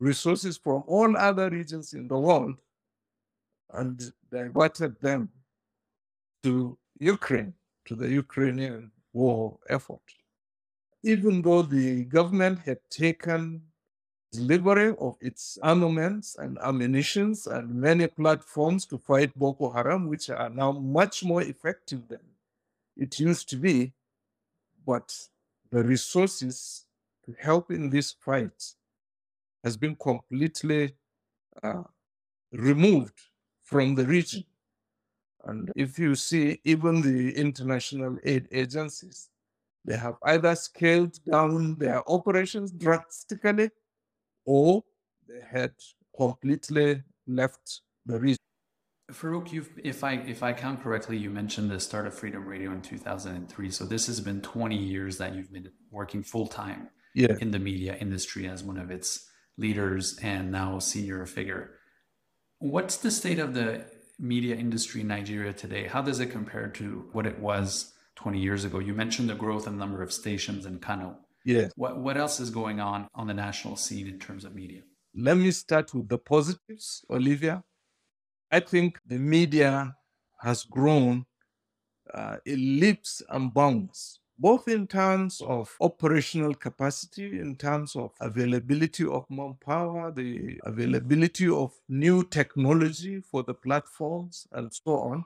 resources 0.00 0.56
from 0.56 0.82
all 0.88 1.16
other 1.16 1.48
regions 1.48 1.94
in 1.94 2.08
the 2.08 2.18
world 2.18 2.56
and 3.72 3.96
diverted 4.32 5.00
them 5.00 5.28
to 6.42 6.76
Ukraine, 6.98 7.54
to 7.86 7.94
the 7.94 8.08
Ukrainian 8.08 8.90
war 9.12 9.60
effort. 9.68 10.06
Even 11.04 11.34
though 11.42 11.62
the 11.62 12.04
government 12.16 12.58
had 12.66 12.80
taken 12.90 13.62
delivery 14.32 14.90
of 15.06 15.14
its 15.20 15.56
armaments 15.62 16.36
and 16.42 16.58
ammunitions 16.70 17.46
and 17.46 17.66
many 17.88 18.06
platforms 18.08 18.86
to 18.86 18.98
fight 18.98 19.30
Boko 19.38 19.70
Haram, 19.70 20.08
which 20.08 20.30
are 20.30 20.50
now 20.50 20.72
much 20.72 21.22
more 21.30 21.42
effective 21.42 22.02
than 22.08 22.24
it 22.96 23.20
used 23.20 23.48
to 23.50 23.56
be, 23.56 23.92
but 24.86 25.14
the 25.70 25.82
resources 25.84 26.86
to 27.24 27.34
help 27.38 27.70
in 27.70 27.90
this 27.90 28.12
fight 28.12 28.74
has 29.64 29.76
been 29.76 29.96
completely 29.96 30.94
uh, 31.62 31.82
removed 32.52 33.18
from 33.62 33.94
the 33.96 34.06
region. 34.06 34.44
And 35.44 35.70
if 35.74 35.98
you 35.98 36.14
see, 36.14 36.60
even 36.64 37.00
the 37.00 37.34
international 37.34 38.18
aid 38.24 38.48
agencies, 38.52 39.30
they 39.84 39.96
have 39.96 40.16
either 40.24 40.54
scaled 40.56 41.24
down 41.24 41.76
their 41.76 42.08
operations 42.10 42.72
drastically 42.72 43.70
or 44.46 44.84
they 45.28 45.42
had 45.50 45.74
completely 46.16 47.02
left 47.26 47.82
the 48.06 48.20
region. 48.20 48.38
Faruk, 49.12 49.52
you've, 49.52 49.70
if 49.82 50.02
I 50.04 50.14
if 50.14 50.42
I 50.42 50.52
count 50.52 50.82
correctly, 50.82 51.16
you 51.16 51.30
mentioned 51.30 51.70
the 51.70 51.80
start 51.80 52.06
of 52.06 52.14
Freedom 52.14 52.46
Radio 52.46 52.70
in 52.72 52.82
2003. 52.82 53.70
So 53.70 53.84
this 53.84 54.06
has 54.06 54.20
been 54.20 54.40
20 54.40 54.76
years 54.76 55.18
that 55.18 55.34
you've 55.34 55.52
been 55.52 55.70
working 55.90 56.22
full 56.22 56.46
time 56.46 56.88
Yeah. 57.14 57.36
in 57.40 57.50
the 57.50 57.58
media 57.58 57.96
industry 58.00 58.46
as 58.48 58.62
one 58.62 58.76
of 58.78 58.90
its 58.90 59.28
leaders 59.56 60.18
and 60.22 60.50
now 60.50 60.78
senior 60.78 61.26
figure. 61.26 61.72
What's 62.58 62.96
the 62.98 63.10
state 63.10 63.38
of 63.38 63.54
the 63.54 63.84
media 64.18 64.54
industry 64.56 65.00
in 65.00 65.08
Nigeria 65.08 65.52
today? 65.52 65.86
How 65.86 66.02
does 66.02 66.20
it 66.20 66.26
compare 66.26 66.68
to 66.68 67.08
what 67.12 67.26
it 67.26 67.38
was 67.38 67.92
20 68.16 68.38
years 68.40 68.64
ago? 68.64 68.78
You 68.78 68.94
mentioned 68.94 69.28
the 69.30 69.34
growth 69.34 69.66
in 69.66 69.78
number 69.78 70.02
of 70.02 70.12
stations 70.12 70.66
in 70.66 70.78
Kano. 70.78 71.16
Yes. 71.44 71.72
What 71.76 71.98
what 71.98 72.16
else 72.16 72.38
is 72.38 72.50
going 72.50 72.80
on 72.80 73.08
on 73.14 73.26
the 73.26 73.34
national 73.34 73.76
scene 73.76 74.06
in 74.06 74.18
terms 74.18 74.44
of 74.44 74.54
media? 74.54 74.82
Let 75.14 75.36
me 75.38 75.50
start 75.50 75.92
with 75.94 76.08
the 76.08 76.18
positives, 76.18 77.04
Olivia. 77.10 77.64
I 78.50 78.60
think 78.60 79.00
the 79.06 79.18
media 79.18 79.96
has 80.40 80.64
grown 80.64 81.26
uh, 82.12 82.38
in 82.46 82.80
leaps 82.80 83.22
and 83.28 83.52
bounds, 83.54 84.20
both 84.38 84.68
in 84.68 84.86
terms 84.86 85.40
of 85.42 85.76
operational 85.80 86.54
capacity, 86.54 87.38
in 87.40 87.56
terms 87.56 87.96
of 87.96 88.12
availability 88.20 89.06
of 89.06 89.26
manpower, 89.30 90.10
the 90.12 90.60
availability 90.64 91.48
of 91.48 91.72
new 91.88 92.24
technology 92.24 93.20
for 93.20 93.42
the 93.42 93.54
platforms, 93.54 94.46
and 94.52 94.72
so 94.74 94.92
on, 94.98 95.24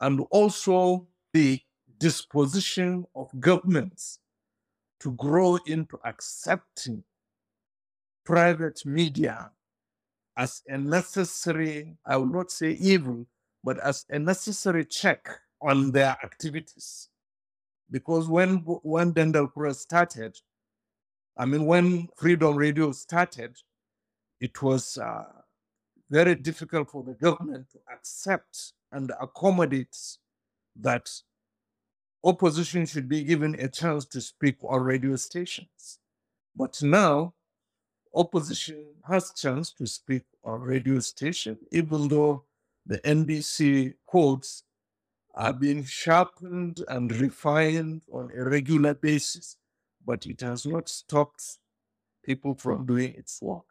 and 0.00 0.20
also 0.30 1.08
the 1.32 1.60
disposition 1.98 3.06
of 3.14 3.30
governments 3.40 4.20
to 5.00 5.12
grow 5.12 5.58
into 5.66 5.98
accepting 6.04 7.04
private 8.24 8.84
media 8.86 9.50
as 10.36 10.62
a 10.68 10.78
necessary, 10.78 11.96
I 12.04 12.16
will 12.16 12.26
not 12.26 12.50
say 12.50 12.72
evil, 12.72 13.26
but 13.62 13.78
as 13.80 14.04
a 14.10 14.18
necessary 14.18 14.84
check 14.84 15.28
on 15.60 15.92
their 15.92 16.16
activities. 16.22 17.08
Because 17.90 18.28
when 18.28 18.58
when 18.82 19.12
Dandal 19.12 19.52
Kura 19.52 19.74
started, 19.74 20.38
I 21.36 21.44
mean, 21.44 21.66
when 21.66 22.08
Freedom 22.16 22.56
Radio 22.56 22.92
started, 22.92 23.56
it 24.40 24.62
was 24.62 24.98
uh, 24.98 25.24
very 26.10 26.34
difficult 26.34 26.90
for 26.90 27.02
the 27.02 27.14
government 27.14 27.70
to 27.72 27.78
accept 27.92 28.72
and 28.92 29.12
accommodate 29.20 29.96
that 30.76 31.10
opposition 32.24 32.86
should 32.86 33.08
be 33.08 33.22
given 33.24 33.54
a 33.60 33.68
chance 33.68 34.04
to 34.06 34.20
speak 34.20 34.56
on 34.64 34.82
radio 34.82 35.16
stations. 35.16 35.98
But 36.56 36.82
now, 36.82 37.33
opposition 38.14 38.86
has 39.08 39.32
chance 39.32 39.72
to 39.72 39.86
speak 39.86 40.22
on 40.44 40.60
radio 40.60 40.98
station, 41.00 41.58
even 41.72 42.08
though 42.08 42.44
the 42.86 42.98
NBC 43.00 43.94
codes 44.06 44.64
are 45.34 45.52
being 45.52 45.84
sharpened 45.84 46.84
and 46.88 47.10
refined 47.16 48.02
on 48.12 48.30
a 48.36 48.44
regular 48.44 48.94
basis, 48.94 49.56
but 50.04 50.26
it 50.26 50.40
has 50.40 50.64
not 50.64 50.88
stopped 50.88 51.58
people 52.24 52.54
from 52.54 52.86
doing 52.86 53.14
its 53.14 53.40
work. 53.42 53.64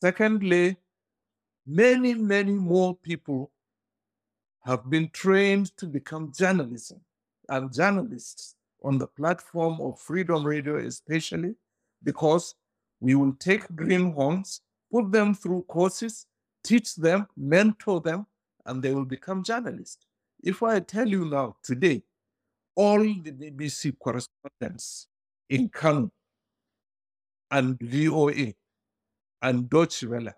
Secondly, 0.00 0.76
many, 1.66 2.14
many 2.14 2.52
more 2.52 2.96
people 2.96 3.50
have 4.64 4.88
been 4.88 5.08
trained 5.10 5.76
to 5.76 5.86
become 5.86 6.32
journalism 6.36 7.00
and 7.48 7.72
journalists 7.72 8.56
on 8.82 8.98
the 8.98 9.06
platform 9.06 9.80
of 9.80 9.98
Freedom 10.00 10.44
Radio, 10.44 10.76
especially 10.78 11.54
because 12.02 12.54
we 13.00 13.14
will 13.14 13.34
take 13.34 13.74
greenhorns, 13.74 14.60
put 14.92 15.12
them 15.12 15.34
through 15.34 15.62
courses, 15.68 16.26
teach 16.64 16.94
them, 16.94 17.26
mentor 17.36 18.00
them, 18.00 18.26
and 18.64 18.82
they 18.82 18.92
will 18.92 19.04
become 19.04 19.42
journalists. 19.42 20.06
If 20.42 20.62
I 20.62 20.80
tell 20.80 21.08
you 21.08 21.24
now, 21.24 21.56
today, 21.62 22.02
all 22.74 22.98
the 22.98 23.32
BBC 23.32 23.98
correspondents 23.98 25.08
in 25.48 25.68
Kano 25.68 26.10
and 27.50 27.78
VOA 27.80 28.54
and 29.42 29.70
Deutsche 29.70 30.04
Welle, 30.04 30.34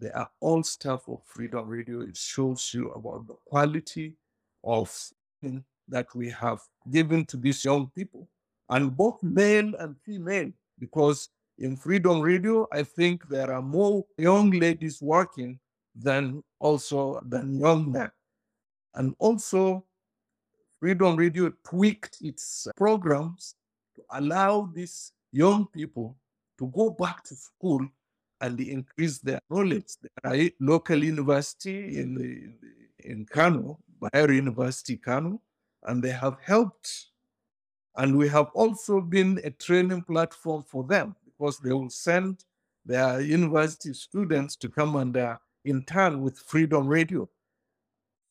they 0.00 0.10
are 0.10 0.30
all 0.40 0.62
staff 0.62 1.02
of 1.08 1.20
Freedom 1.24 1.68
Radio. 1.68 2.00
It 2.00 2.16
shows 2.16 2.72
you 2.74 2.90
about 2.90 3.26
the 3.26 3.34
quality 3.46 4.16
of 4.64 4.90
that 5.88 6.14
we 6.14 6.30
have 6.30 6.60
given 6.90 7.24
to 7.26 7.36
these 7.36 7.64
young 7.64 7.90
people, 7.94 8.28
and 8.70 8.96
both 8.96 9.22
male 9.22 9.74
and 9.78 9.96
female, 10.04 10.50
because 10.78 11.28
in 11.58 11.76
Freedom 11.76 12.20
Radio, 12.20 12.66
I 12.72 12.82
think 12.82 13.28
there 13.28 13.52
are 13.52 13.62
more 13.62 14.04
young 14.18 14.50
ladies 14.50 15.00
working 15.00 15.58
than 15.94 16.42
also 16.58 17.20
than 17.26 17.58
young 17.58 17.92
men. 17.92 18.10
And 18.94 19.14
also, 19.18 19.84
Freedom 20.80 21.16
Radio 21.16 21.52
tweaked 21.64 22.18
its 22.20 22.66
programs 22.76 23.54
to 23.96 24.02
allow 24.10 24.70
these 24.74 25.12
young 25.32 25.66
people 25.66 26.16
to 26.58 26.66
go 26.68 26.90
back 26.90 27.22
to 27.24 27.34
school 27.34 27.86
and 28.40 28.60
increase 28.60 29.18
their 29.18 29.40
knowledge. 29.48 29.94
There 30.02 30.32
are 30.32 30.50
local 30.60 31.02
university 31.02 31.98
in, 31.98 32.14
the, 32.14 33.08
in 33.08 33.26
Kano, 33.26 33.78
Bayero 34.00 34.34
University, 34.34 34.96
Kano, 34.96 35.40
and 35.84 36.02
they 36.02 36.10
have 36.10 36.36
helped. 36.44 37.06
And 37.96 38.18
we 38.18 38.28
have 38.28 38.50
also 38.54 39.00
been 39.00 39.40
a 39.44 39.50
training 39.50 40.02
platform 40.02 40.64
for 40.64 40.84
them 40.84 41.14
because 41.44 41.58
they 41.58 41.72
will 41.74 41.90
send 41.90 42.42
their 42.86 43.20
university 43.20 43.92
students 43.92 44.56
to 44.56 44.68
come 44.68 44.96
and 44.96 45.14
uh, 45.14 45.36
intern 45.64 46.22
with 46.22 46.38
Freedom 46.38 46.86
Radio. 46.86 47.28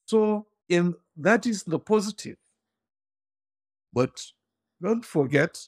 So 0.06 0.48
in, 0.68 0.96
that 1.18 1.46
is 1.46 1.64
the 1.64 1.78
positive. 1.78 2.38
But 3.94 4.20
don't 4.82 5.06
forget, 5.06 5.60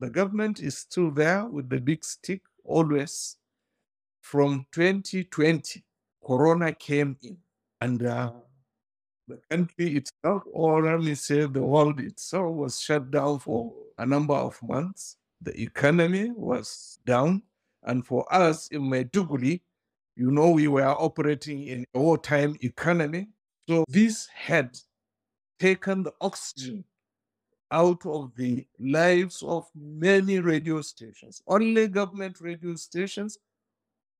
the 0.00 0.08
government 0.08 0.60
is 0.60 0.78
still 0.78 1.10
there 1.10 1.44
with 1.44 1.68
the 1.68 1.78
big 1.78 2.02
stick 2.04 2.40
always. 2.64 3.36
From 4.22 4.64
2020, 4.72 5.84
Corona 6.26 6.72
came 6.72 7.18
in, 7.22 7.36
and 7.82 8.06
uh, 8.06 8.32
the 9.28 9.38
country 9.50 9.96
itself, 9.96 10.42
or 10.50 10.82
let 10.82 11.00
me 11.00 11.14
say 11.14 11.44
the 11.44 11.62
world 11.62 12.00
itself, 12.00 12.54
was 12.54 12.80
shut 12.80 13.10
down 13.10 13.40
for 13.40 13.74
a 13.98 14.06
number 14.06 14.34
of 14.34 14.58
months. 14.62 15.18
The 15.44 15.60
economy 15.60 16.30
was 16.30 16.98
down. 17.04 17.42
And 17.82 18.06
for 18.06 18.26
us 18.32 18.68
in 18.68 18.82
Maiduguri, 18.82 19.60
you 20.16 20.30
know, 20.30 20.50
we 20.50 20.68
were 20.68 20.86
operating 20.86 21.66
in 21.66 21.84
a 21.94 21.98
wartime 22.00 22.56
economy. 22.62 23.28
So 23.68 23.84
this 23.88 24.26
had 24.34 24.78
taken 25.58 26.02
the 26.02 26.14
oxygen 26.20 26.84
out 27.70 28.06
of 28.06 28.34
the 28.36 28.66
lives 28.78 29.42
of 29.42 29.68
many 29.74 30.38
radio 30.38 30.80
stations, 30.80 31.42
only 31.46 31.88
government 31.88 32.40
radio 32.40 32.74
stations 32.76 33.38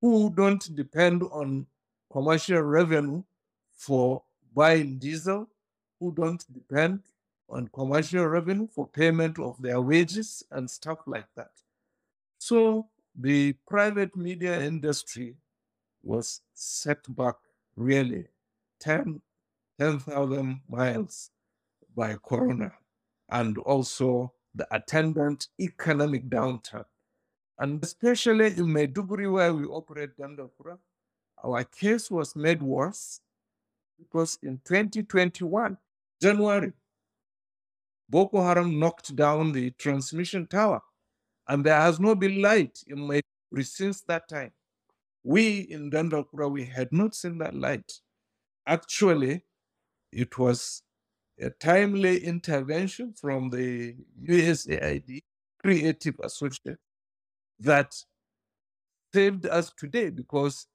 who 0.02 0.28
don't 0.30 0.74
depend 0.74 1.22
on 1.22 1.66
commercial 2.12 2.60
revenue 2.60 3.22
for 3.72 4.22
buying 4.54 4.98
diesel, 4.98 5.48
who 6.00 6.12
don't 6.12 6.44
depend 6.52 7.00
on 7.48 7.68
commercial 7.68 8.26
revenue 8.26 8.66
for 8.66 8.86
payment 8.86 9.38
of 9.38 9.60
their 9.60 9.80
wages 9.80 10.42
and 10.50 10.68
stuff 10.70 10.98
like 11.06 11.28
that. 11.36 11.50
So 12.38 12.88
the 13.14 13.54
private 13.66 14.16
media 14.16 14.60
industry 14.60 15.36
was 16.02 16.40
set 16.54 17.02
back 17.16 17.36
really 17.76 18.26
10 18.80 19.20
10,000 19.78 20.60
miles 20.68 21.30
by 21.96 22.16
Corona 22.16 22.72
and 23.30 23.58
also 23.58 24.32
the 24.54 24.66
attendant 24.74 25.48
economic 25.60 26.28
downturn. 26.28 26.84
And 27.58 27.82
especially 27.82 28.46
in 28.46 28.66
Maiduguri, 28.66 29.30
where 29.30 29.52
we 29.52 29.64
operate 29.64 30.16
Dandal 30.16 30.50
Kura, 30.56 30.78
our 31.42 31.64
case 31.64 32.10
was 32.10 32.36
made 32.36 32.62
worse 32.62 33.20
because 33.98 34.38
in 34.42 34.60
2021, 34.64 35.76
January, 36.20 36.72
Boko 38.08 38.42
Haram 38.42 38.78
knocked 38.78 39.16
down 39.16 39.52
the 39.52 39.70
transmission 39.72 40.46
tower, 40.46 40.80
and 41.48 41.64
there 41.64 41.80
has 41.80 41.98
not 41.98 42.20
been 42.20 42.40
light 42.42 42.78
in 42.86 42.98
Maiduguri 42.98 43.64
since 43.64 44.02
that 44.02 44.28
time. 44.28 44.52
We 45.22 45.60
in 45.60 45.90
Dandal 45.90 46.24
Kura, 46.28 46.48
we 46.48 46.64
had 46.64 46.92
not 46.92 47.14
seen 47.14 47.38
that 47.38 47.54
light. 47.54 47.90
Actually, 48.66 49.44
it 50.12 50.38
was 50.38 50.82
a 51.40 51.50
timely 51.50 52.24
intervention 52.24 53.14
from 53.14 53.50
the 53.50 53.96
USAID 54.22 55.20
Creative 55.62 56.14
Associate 56.22 56.78
that 57.58 57.94
saved 59.14 59.46
us 59.46 59.72
today 59.76 60.10
because 60.10 60.66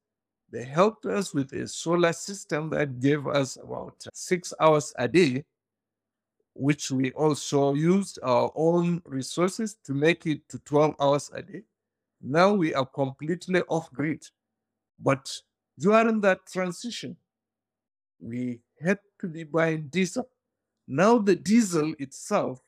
they 0.51 0.63
helped 0.63 1.05
us 1.05 1.33
with 1.33 1.53
a 1.53 1.67
solar 1.67 2.11
system 2.13 2.69
that 2.71 2.99
gave 2.99 3.27
us 3.27 3.57
about 3.57 4.03
six 4.13 4.53
hours 4.59 4.93
a 4.97 5.07
day, 5.07 5.43
which 6.59 6.91
we 6.91 7.11
also 7.11 7.73
used 7.73 8.19
our 8.21 8.51
own 8.53 9.01
resources 9.05 9.77
to 9.85 9.93
make 9.93 10.25
it 10.25 10.41
to 10.49 10.59
12 10.59 10.93
hours 10.99 11.31
a 11.33 11.41
day. 11.41 11.63
Now 12.21 12.53
we 12.53 12.73
are 12.73 12.85
completely 12.85 13.61
off 13.69 13.89
grid. 13.93 14.25
But 14.99 15.31
during 15.79 16.19
that 16.19 16.45
transition, 16.45 17.15
we 18.19 18.59
had 18.81 18.99
to 19.21 19.27
be 19.27 19.45
buying 19.45 19.87
diesel. 19.87 20.27
Now, 20.85 21.17
the 21.17 21.35
diesel 21.35 21.93
itself, 21.97 22.59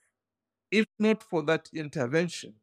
if 0.71 0.85
not 0.97 1.21
for 1.23 1.41
that 1.43 1.67
intervention, 1.73 2.53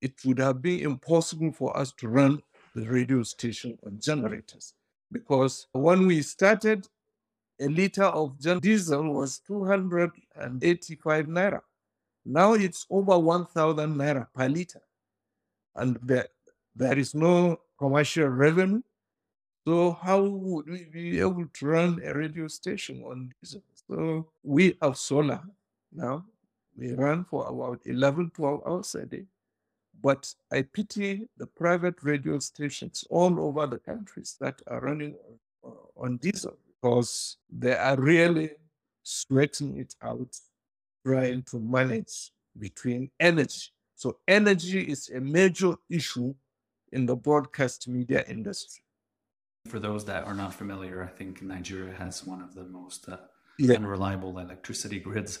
it 0.00 0.14
would 0.24 0.40
have 0.40 0.60
been 0.60 0.80
impossible 0.80 1.52
for 1.52 1.76
us 1.76 1.92
to 1.98 2.08
run 2.08 2.42
the 2.74 2.88
radio 2.88 3.22
station 3.22 3.78
on 3.86 4.00
generators. 4.00 4.74
Because 5.12 5.68
when 5.70 6.08
we 6.08 6.20
started, 6.22 6.88
a 7.60 7.66
liter 7.66 8.04
of 8.04 8.38
diesel 8.60 9.12
was 9.12 9.40
285 9.40 11.26
naira. 11.26 11.60
Now 12.24 12.52
it's 12.54 12.86
over 12.90 13.18
1,000 13.18 13.96
naira 13.96 14.26
per 14.34 14.48
liter. 14.48 14.82
And 15.74 15.98
there, 16.02 16.28
there 16.74 16.98
is 16.98 17.14
no 17.14 17.60
commercial 17.78 18.28
revenue. 18.28 18.82
So 19.66 19.92
how 19.92 20.22
would 20.22 20.68
we 20.68 20.84
be 20.84 21.20
able 21.20 21.46
to 21.46 21.66
run 21.66 22.00
a 22.04 22.14
radio 22.14 22.48
station 22.48 23.02
on 23.04 23.32
diesel? 23.40 23.62
So 23.88 24.30
we 24.42 24.76
have 24.80 24.96
solar 24.96 25.42
now. 25.92 26.24
We 26.76 26.92
run 26.92 27.24
for 27.24 27.48
about 27.48 27.80
11, 27.86 28.30
12 28.34 28.62
hours 28.66 28.94
a 28.94 29.04
day. 29.04 29.24
But 30.00 30.32
I 30.52 30.62
pity 30.62 31.28
the 31.36 31.46
private 31.46 31.96
radio 32.02 32.38
stations 32.38 33.04
all 33.10 33.40
over 33.40 33.66
the 33.66 33.78
countries 33.78 34.36
that 34.40 34.62
are 34.68 34.80
running 34.80 35.16
uh, 35.64 35.70
on 35.96 36.18
diesel 36.18 36.56
because 36.80 37.36
they 37.50 37.74
are 37.74 37.96
really 38.00 38.50
sweating 39.02 39.78
it 39.78 39.94
out 40.02 40.36
trying 41.06 41.42
to 41.42 41.58
manage 41.58 42.30
between 42.58 43.10
energy. 43.18 43.68
So 43.94 44.18
energy 44.28 44.82
is 44.82 45.10
a 45.10 45.20
major 45.20 45.74
issue 45.88 46.34
in 46.92 47.06
the 47.06 47.16
broadcast 47.16 47.88
media 47.88 48.24
industry. 48.28 48.82
For 49.68 49.78
those 49.78 50.04
that 50.06 50.24
are 50.24 50.34
not 50.34 50.54
familiar, 50.54 51.02
I 51.02 51.08
think 51.08 51.42
Nigeria 51.42 51.94
has 51.94 52.24
one 52.24 52.40
of 52.42 52.54
the 52.54 52.64
most 52.64 53.08
uh, 53.08 53.18
Yeah. 53.58 53.76
unreliable 53.76 54.38
electricity 54.38 55.00
grids 55.00 55.40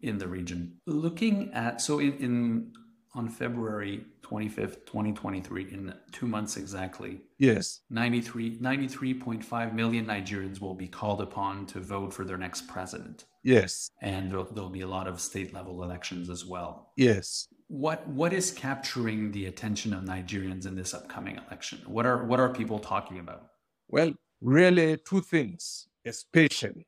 in 0.00 0.18
the 0.18 0.28
region. 0.28 0.80
Looking 0.86 1.52
at 1.52 1.80
so 1.80 1.98
in, 1.98 2.12
in 2.18 2.72
on 3.16 3.28
February 3.30 4.04
25th, 4.22 4.84
2023, 4.84 5.62
in 5.72 5.94
two 6.12 6.26
months 6.26 6.56
exactly, 6.58 7.20
Yes. 7.38 7.80
93 7.90 8.58
93.5 8.58 9.72
million 9.74 10.06
Nigerians 10.06 10.60
will 10.60 10.74
be 10.74 10.86
called 10.88 11.20
upon 11.20 11.66
to 11.66 11.80
vote 11.80 12.12
for 12.12 12.24
their 12.24 12.36
next 12.36 12.68
president. 12.68 13.24
Yes. 13.42 13.90
And 14.02 14.30
there'll, 14.30 14.44
there'll 14.44 14.70
be 14.70 14.82
a 14.82 14.86
lot 14.88 15.06
of 15.06 15.20
state 15.20 15.52
level 15.54 15.82
elections 15.82 16.30
as 16.30 16.44
well. 16.44 16.92
Yes. 16.96 17.48
What 17.68 18.06
what 18.08 18.32
is 18.32 18.50
capturing 18.52 19.32
the 19.32 19.46
attention 19.46 19.92
of 19.92 20.04
Nigerians 20.04 20.66
in 20.66 20.74
this 20.76 20.94
upcoming 20.94 21.36
election? 21.46 21.80
What 21.86 22.06
are 22.06 22.24
what 22.24 22.38
are 22.38 22.48
people 22.52 22.78
talking 22.78 23.18
about? 23.18 23.48
Well, 23.88 24.12
really, 24.40 24.96
two 24.98 25.20
things, 25.20 25.88
especially. 26.04 26.86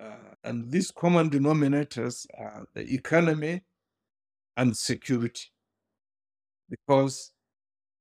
Uh, 0.00 0.34
and 0.44 0.70
these 0.70 0.90
common 0.90 1.30
denominators 1.30 2.26
are 2.38 2.66
the 2.74 2.82
economy 2.92 3.62
and 4.56 4.76
security. 4.76 5.50
Because 6.68 7.32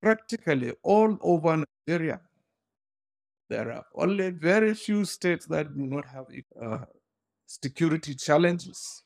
practically 0.01 0.73
all 0.83 1.17
over 1.21 1.63
Nigeria, 1.87 2.21
there 3.49 3.71
are 3.71 3.85
only 3.95 4.31
very 4.31 4.73
few 4.73 5.05
states 5.05 5.45
that 5.47 5.75
do 5.75 5.85
not 5.85 6.05
have 6.05 6.25
uh, 6.61 6.85
security 7.45 8.15
challenges. 8.15 9.03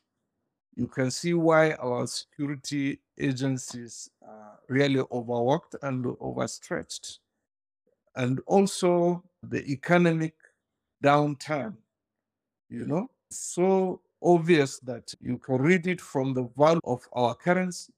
You 0.74 0.86
can 0.86 1.10
see 1.10 1.34
why 1.34 1.72
our 1.74 2.06
security 2.06 3.00
agencies 3.18 4.10
are 4.26 4.58
really 4.68 5.00
overworked 5.12 5.76
and 5.82 6.06
overstretched 6.20 7.18
and 8.16 8.40
also 8.46 9.24
the 9.42 9.64
economic 9.70 10.34
downturn. 11.04 11.76
You 12.68 12.86
know, 12.86 13.10
so 13.30 14.02
obvious 14.22 14.78
that 14.80 15.14
you 15.20 15.38
can 15.38 15.58
read 15.58 15.86
it 15.86 16.00
from 16.00 16.34
the 16.34 16.48
value 16.56 16.80
of 16.84 17.08
our 17.12 17.34
currency. 17.34 17.92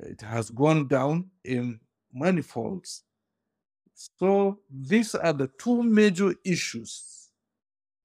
It 0.00 0.20
has 0.22 0.50
gone 0.50 0.88
down 0.88 1.30
in 1.44 1.80
many 2.12 2.36
manifolds. 2.36 3.04
So 3.94 4.60
these 4.70 5.14
are 5.14 5.32
the 5.32 5.48
two 5.58 5.82
major 5.82 6.34
issues. 6.44 7.30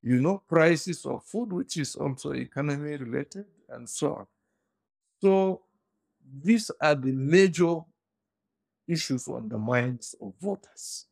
You 0.01 0.21
know, 0.21 0.43
prices 0.47 1.05
of 1.05 1.23
food, 1.25 1.51
which 1.51 1.77
is 1.77 1.95
also 1.95 2.31
economy 2.31 2.95
related, 2.95 3.45
and 3.67 3.89
so 3.89 4.15
on. 4.15 4.27
So 5.21 5.61
these 6.41 6.71
are 6.81 6.95
the 6.95 7.11
major 7.11 7.79
issues 8.87 9.27
on 9.27 9.49
the 9.49 9.57
minds 9.57 10.15
of 10.21 10.33
voters. 10.39 11.05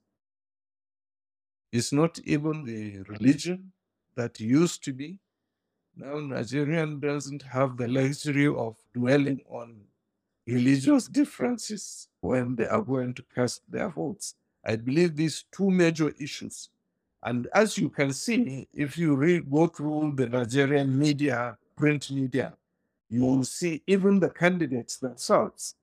It's 1.72 1.92
not 1.92 2.20
even 2.20 2.64
the 2.64 3.02
religion 3.10 3.74
that 4.16 4.40
used 4.40 4.84
to 4.86 4.94
be. 4.94 5.20
Now 5.98 6.20
Nigerian 6.20 7.00
doesn't 7.00 7.42
have 7.44 7.78
the 7.78 7.88
luxury 7.88 8.48
of 8.48 8.78
dwelling 8.94 9.42
on 9.50 9.82
religious 10.46 11.08
differences 11.08 12.08
when 12.22 12.56
they 12.56 12.68
are 12.68 12.84
going 12.84 13.16
to 13.16 13.24
cast 13.34 13.62
their 13.70 13.90
votes. 13.90 14.36
I 14.64 14.76
believe 14.76 15.16
these 15.16 15.46
two 15.52 15.72
major 15.72 16.14
issues. 16.20 16.70
And 17.24 17.48
as 17.54 17.78
you 17.78 17.90
can 17.90 18.14
see, 18.14 18.68
if 18.74 18.98
you 18.98 19.16
read, 19.16 19.50
go 19.50 19.68
through 19.68 20.14
the 20.16 20.28
Nigerian 20.30 20.98
media, 20.98 21.58
print 21.76 22.12
media, 22.12 22.54
you 23.10 23.24
will 23.26 23.44
see 23.44 23.82
even 23.88 24.20
the 24.20 24.30
candidates 24.30 24.98
themselves 24.98 25.76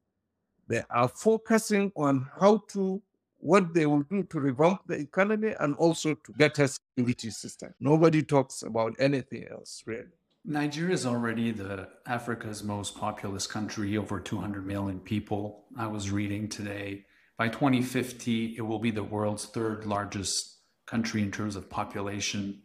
they 0.69 0.83
are 0.91 1.09
focusing 1.09 1.93
on 1.97 2.29
how 2.41 2.59
to 2.69 3.03
what 3.45 3.75
they 3.75 3.85
will 3.85 4.05
do 4.05 4.23
to 4.23 4.41
revamp 4.41 4.81
the 4.87 4.95
economy 4.95 5.53
and 5.61 5.77
also 5.77 6.15
to 6.15 6.33
better 6.33 6.67
security 6.67 7.29
system. 7.29 7.75
Nobody 7.79 8.23
talks 8.23 8.63
about 8.63 8.95
anything 8.99 9.47
else 9.51 9.83
really. 9.85 10.17
Nigeria 10.47 10.95
is 10.95 11.05
already 11.05 11.51
the 11.51 11.89
Africa's 12.07 12.63
most 12.65 12.97
populous 12.97 13.47
country, 13.47 13.99
over 13.99 14.19
200 14.19 14.67
million 14.67 14.99
people. 14.99 15.67
I 15.77 15.87
was 15.89 16.11
reading 16.11 16.49
today. 16.49 17.05
By 17.37 17.49
2050, 17.49 18.55
it 18.57 18.63
will 18.63 18.79
be 18.79 18.91
the 18.91 19.05
world's 19.05 19.45
third 19.45 19.85
largest 19.85 20.57
country 20.87 21.21
in 21.21 21.31
terms 21.31 21.55
of 21.55 21.69
population, 21.69 22.63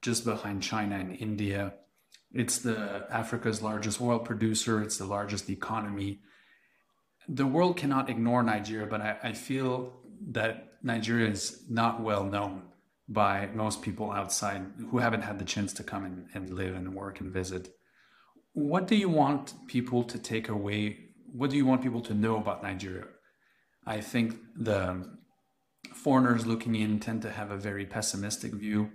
just 0.00 0.24
behind 0.24 0.62
China 0.62 0.96
and 0.96 1.16
India. 1.16 1.74
It's 2.32 2.58
the 2.58 3.06
Africa's 3.10 3.62
largest 3.62 4.00
oil 4.00 4.20
producer. 4.20 4.80
It's 4.80 4.98
the 4.98 5.06
largest 5.06 5.50
economy. 5.50 6.20
The 7.28 7.46
world 7.46 7.76
cannot 7.76 8.10
ignore 8.10 8.42
Nigeria, 8.44 8.86
but 8.86 9.00
I, 9.00 9.16
I 9.22 9.32
feel 9.32 9.92
that 10.28 10.74
Nigeria 10.82 11.30
is 11.30 11.62
not 11.68 12.00
well 12.00 12.24
known 12.24 12.62
by 13.08 13.48
most 13.54 13.82
people 13.82 14.10
outside 14.10 14.64
who 14.90 14.98
haven't 14.98 15.22
had 15.22 15.38
the 15.38 15.44
chance 15.44 15.72
to 15.74 15.82
come 15.82 16.04
and, 16.04 16.26
and 16.34 16.50
live 16.50 16.74
and 16.74 16.94
work 16.94 17.20
and 17.20 17.32
visit. 17.32 17.68
What 18.52 18.86
do 18.86 18.96
you 18.96 19.08
want 19.08 19.54
people 19.66 20.04
to 20.04 20.18
take 20.18 20.48
away? 20.48 20.98
What 21.32 21.50
do 21.50 21.56
you 21.56 21.66
want 21.66 21.82
people 21.82 22.00
to 22.02 22.14
know 22.14 22.36
about 22.36 22.62
Nigeria? 22.62 23.06
I 23.86 24.00
think 24.00 24.36
the 24.56 25.04
foreigners 25.92 26.46
looking 26.46 26.74
in 26.74 27.00
tend 27.00 27.22
to 27.22 27.30
have 27.30 27.50
a 27.50 27.56
very 27.56 27.84
pessimistic 27.84 28.52
view. 28.52 28.90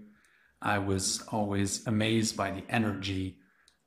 I 0.62 0.80
was 0.80 1.22
always 1.32 1.86
amazed 1.86 2.36
by 2.36 2.52
the 2.52 2.64
energy 2.70 3.38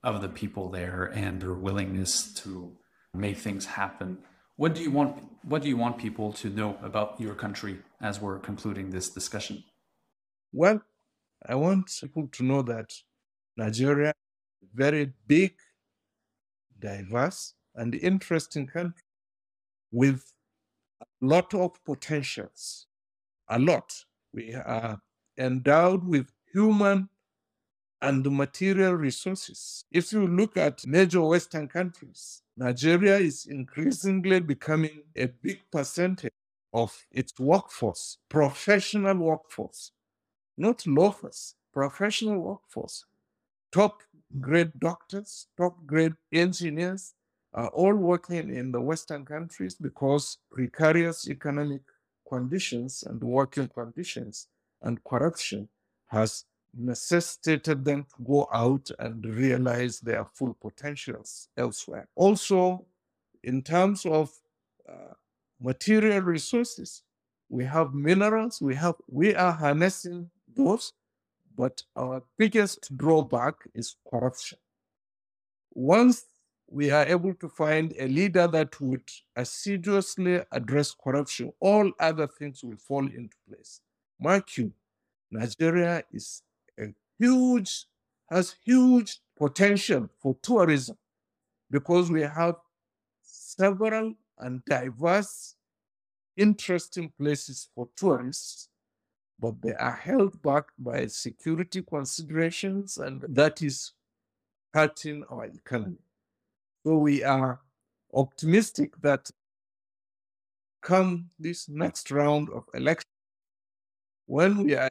of 0.04 0.20
the 0.20 0.28
people 0.28 0.70
there 0.70 1.04
and 1.14 1.40
their 1.40 1.54
willingness 1.54 2.32
to 2.34 2.76
make 3.14 3.38
things 3.38 3.66
happen. 3.66 4.18
What 4.62 4.76
do 4.76 4.80
you 4.80 4.92
want 4.92 5.20
what 5.42 5.62
do 5.62 5.68
you 5.68 5.76
want 5.76 5.98
people 5.98 6.32
to 6.34 6.48
know 6.48 6.78
about 6.84 7.20
your 7.20 7.34
country 7.34 7.80
as 8.00 8.20
we're 8.20 8.38
concluding 8.38 8.90
this 8.90 9.10
discussion? 9.10 9.64
Well, 10.52 10.80
I 11.44 11.56
want 11.56 11.90
people 12.00 12.28
to 12.28 12.44
know 12.44 12.62
that 12.62 12.92
Nigeria 13.56 14.10
is 14.62 14.68
a 14.72 14.76
very 14.76 15.14
big, 15.26 15.54
diverse, 16.78 17.54
and 17.74 17.92
interesting 17.96 18.68
country 18.68 19.02
with 19.90 20.32
a 21.00 21.06
lot 21.20 21.52
of 21.54 21.84
potentials. 21.84 22.86
A 23.48 23.58
lot. 23.58 23.92
We 24.32 24.54
are 24.54 25.02
endowed 25.36 26.04
with 26.04 26.30
human 26.52 27.08
and 28.02 28.24
the 28.24 28.30
material 28.30 28.94
resources. 28.94 29.84
If 29.92 30.12
you 30.12 30.26
look 30.26 30.56
at 30.56 30.84
major 30.86 31.22
Western 31.22 31.68
countries, 31.68 32.42
Nigeria 32.56 33.16
is 33.16 33.46
increasingly 33.46 34.40
becoming 34.40 35.04
a 35.16 35.26
big 35.26 35.60
percentage 35.70 36.32
of 36.74 37.06
its 37.12 37.38
workforce, 37.38 38.18
professional 38.28 39.16
workforce, 39.16 39.92
not 40.58 40.84
loafers, 40.86 41.54
professional 41.72 42.40
workforce. 42.40 43.04
Top 43.70 44.02
grade 44.40 44.72
doctors, 44.80 45.46
top 45.56 45.86
grade 45.86 46.14
engineers 46.32 47.14
are 47.54 47.68
all 47.68 47.94
working 47.94 48.54
in 48.54 48.72
the 48.72 48.80
Western 48.80 49.24
countries 49.24 49.76
because 49.76 50.38
precarious 50.50 51.28
economic 51.28 51.82
conditions 52.28 53.04
and 53.06 53.22
working 53.22 53.68
conditions 53.68 54.48
and 54.82 55.04
corruption 55.04 55.68
has 56.08 56.44
necessitated 56.74 57.84
them 57.84 58.04
to 58.04 58.24
go 58.24 58.48
out 58.52 58.90
and 58.98 59.24
realize 59.24 60.00
their 60.00 60.24
full 60.34 60.54
potentials 60.60 61.48
elsewhere. 61.56 62.08
Also, 62.14 62.84
in 63.42 63.62
terms 63.62 64.06
of 64.06 64.30
uh, 64.88 65.14
material 65.60 66.20
resources, 66.20 67.02
we 67.48 67.64
have 67.64 67.92
minerals, 67.92 68.62
we 68.62 68.74
have 68.74 68.94
we 69.08 69.34
are 69.34 69.52
harnessing 69.52 70.30
those, 70.56 70.92
but 71.56 71.82
our 71.96 72.22
biggest 72.38 72.96
drawback 72.96 73.54
is 73.74 73.96
corruption. 74.10 74.58
Once 75.74 76.24
we 76.70 76.90
are 76.90 77.04
able 77.06 77.34
to 77.34 77.48
find 77.48 77.94
a 77.98 78.08
leader 78.08 78.46
that 78.46 78.80
would 78.80 79.06
assiduously 79.36 80.40
address 80.52 80.94
corruption, 80.94 81.52
all 81.60 81.90
other 82.00 82.26
things 82.26 82.64
will 82.64 82.78
fall 82.78 83.04
into 83.04 83.36
place. 83.46 83.82
Mark 84.18 84.56
you, 84.56 84.72
Nigeria 85.30 86.02
is 86.12 86.42
huge, 87.22 87.86
has 88.30 88.56
huge 88.64 89.20
potential 89.36 90.08
for 90.18 90.34
tourism 90.42 90.96
because 91.70 92.10
we 92.10 92.22
have 92.22 92.56
several 93.22 94.14
and 94.38 94.64
diverse, 94.64 95.54
interesting 96.36 97.12
places 97.16 97.68
for 97.74 97.88
tourists, 97.96 98.68
but 99.38 99.60
they 99.62 99.74
are 99.74 99.92
held 99.94 100.42
back 100.42 100.64
by 100.78 101.06
security 101.06 101.82
considerations, 101.82 102.98
and 102.98 103.24
that 103.28 103.62
is 103.62 103.92
hurting 104.74 105.22
our 105.30 105.44
economy. 105.44 106.02
So 106.84 106.96
we 106.96 107.22
are 107.22 107.60
optimistic 108.12 109.00
that 109.02 109.30
come 110.80 111.30
this 111.38 111.68
next 111.68 112.10
round 112.10 112.48
of 112.50 112.64
elections, 112.74 113.06
when 114.26 114.64
we 114.64 114.74
are 114.74 114.88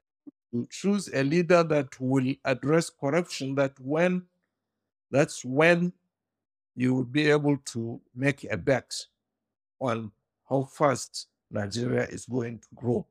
choose 0.70 1.10
a 1.14 1.24
leader 1.24 1.64
that 1.64 2.00
will 2.00 2.34
address 2.46 2.90
corruption, 2.90 3.56
that 3.56 3.74
when 3.80 4.24
that's 5.10 5.44
when 5.44 5.94
you 6.76 6.94
will 6.94 7.04
be 7.04 7.30
able 7.30 7.58
to 7.58 8.00
make 8.16 8.46
a 8.50 8.58
bet 8.58 8.94
on 9.80 10.12
how 10.50 10.64
fast 10.64 11.28
Nigeria 11.50 12.06
is 12.08 12.26
going 12.26 12.60
to 12.60 12.68
grow. 12.76 13.06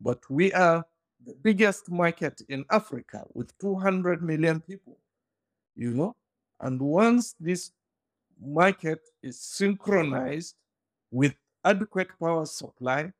But 0.00 0.28
we 0.28 0.52
are 0.52 0.84
the 1.24 1.34
biggest 1.34 1.90
market 1.90 2.42
in 2.48 2.64
Africa 2.70 3.24
with 3.32 3.56
200 3.58 4.22
million 4.22 4.60
people, 4.60 4.98
you 5.74 5.92
know? 5.92 6.14
And 6.60 6.80
once 6.80 7.34
this 7.40 7.72
market 8.40 9.00
is 9.22 9.40
synchronized 9.40 10.56
with 11.10 11.34
adequate 11.64 12.08
power 12.20 12.44
supply, 12.44 13.12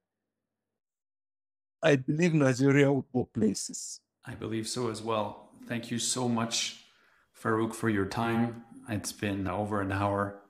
I 1.82 1.96
believe 1.96 2.34
Nigeria 2.34 2.92
will 2.92 3.06
go 3.12 3.28
places. 3.32 4.00
I 4.24 4.34
believe 4.34 4.66
so 4.68 4.90
as 4.90 5.02
well. 5.02 5.50
Thank 5.66 5.90
you 5.90 5.98
so 5.98 6.28
much, 6.28 6.84
Faruk, 7.32 7.74
for 7.74 7.88
your 7.88 8.06
time. 8.06 8.64
It's 8.88 9.12
been 9.12 9.46
over 9.46 9.80
an 9.80 9.92
hour. 9.92 10.40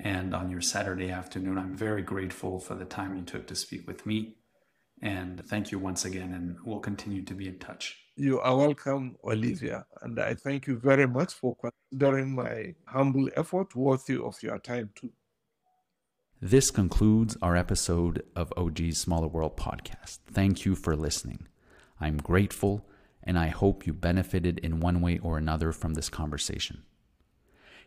And 0.00 0.34
on 0.34 0.50
your 0.50 0.60
Saturday 0.60 1.10
afternoon, 1.10 1.58
I'm 1.58 1.76
very 1.76 2.02
grateful 2.02 2.58
for 2.58 2.74
the 2.74 2.84
time 2.84 3.16
you 3.16 3.22
took 3.22 3.46
to 3.46 3.54
speak 3.54 3.86
with 3.86 4.04
me. 4.06 4.36
And 5.02 5.44
thank 5.46 5.70
you 5.70 5.78
once 5.78 6.04
again, 6.04 6.32
and 6.32 6.56
we'll 6.64 6.80
continue 6.80 7.22
to 7.22 7.34
be 7.34 7.46
in 7.48 7.58
touch. 7.58 7.98
You 8.16 8.40
are 8.40 8.56
welcome, 8.56 9.16
Olivia. 9.24 9.86
And 10.02 10.18
I 10.18 10.34
thank 10.34 10.66
you 10.66 10.78
very 10.78 11.06
much 11.06 11.34
for 11.34 11.56
considering 11.56 12.34
my 12.34 12.74
humble 12.86 13.28
effort 13.36 13.74
worthy 13.76 14.16
of 14.16 14.42
your 14.42 14.58
time, 14.58 14.90
too. 14.94 15.10
This 16.46 16.70
concludes 16.70 17.38
our 17.40 17.56
episode 17.56 18.22
of 18.36 18.52
OG's 18.54 18.98
Smaller 18.98 19.28
World 19.28 19.56
podcast. 19.56 20.18
Thank 20.30 20.66
you 20.66 20.74
for 20.74 20.94
listening. 20.94 21.48
I'm 21.98 22.18
grateful, 22.18 22.84
and 23.22 23.38
I 23.38 23.46
hope 23.46 23.86
you 23.86 23.94
benefited 23.94 24.58
in 24.58 24.78
one 24.78 25.00
way 25.00 25.18
or 25.22 25.38
another 25.38 25.72
from 25.72 25.94
this 25.94 26.10
conversation. 26.10 26.82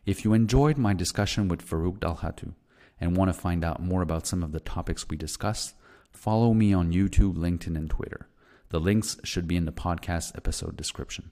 If 0.08 0.26
you 0.26 0.34
enjoyed 0.34 0.80
my 0.80 0.96
discussion 0.96 1.48
with 1.48 1.64
Faruk 1.64 2.00
Dalhatu 2.00 2.56
and 3.00 3.16
want 3.16 3.30
to 3.30 3.40
find 3.40 3.64
out 3.64 3.80
more 3.80 4.02
about 4.02 4.26
some 4.26 4.42
of 4.42 4.54
the 4.54 4.60
topics 4.60 5.08
we 5.08 5.18
discussed, 5.18 5.76
follow 6.12 6.56
me 6.56 6.74
on 6.74 6.92
YouTube, 6.92 7.36
LinkedIn, 7.36 7.78
and 7.78 7.92
Twitter. 7.92 8.28
The 8.70 8.80
links 8.80 9.18
should 9.24 9.48
be 9.48 9.56
in 9.56 9.66
the 9.66 9.72
podcast 9.72 10.36
episode 10.36 10.76
description. 10.76 11.30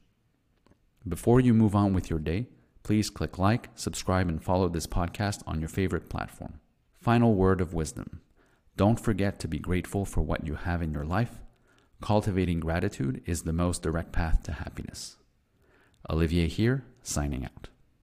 Before 1.08 1.40
you 1.40 1.56
move 1.56 1.76
on 1.76 1.92
with 1.92 2.08
your 2.08 2.20
day, 2.20 2.50
please 2.84 3.10
click 3.10 3.40
like, 3.40 3.70
subscribe, 3.74 4.30
and 4.30 4.44
follow 4.44 4.70
this 4.70 4.86
podcast 4.86 5.42
on 5.48 5.60
your 5.60 5.70
favorite 5.70 6.08
platform. 6.08 6.60
Final 7.06 7.36
word 7.36 7.62
of 7.62 7.72
wisdom 7.72 8.22
don't 8.78 9.00
forget 9.00 9.40
to 9.40 9.48
be 9.48 9.60
grateful 9.60 10.06
for 10.06 10.22
what 10.22 10.48
you 10.48 10.56
have 10.56 10.82
in 10.82 10.92
your 10.92 11.06
life. 11.06 11.34
Cultivating 12.02 12.60
gratitude 12.60 13.22
is 13.28 13.44
the 13.44 13.54
most 13.54 13.84
direct 13.84 14.12
path 14.12 14.42
to 14.42 14.54
happiness. 14.54 15.16
Olivier 16.10 16.48
here, 16.48 16.84
signing 17.04 17.46
out. 17.46 17.68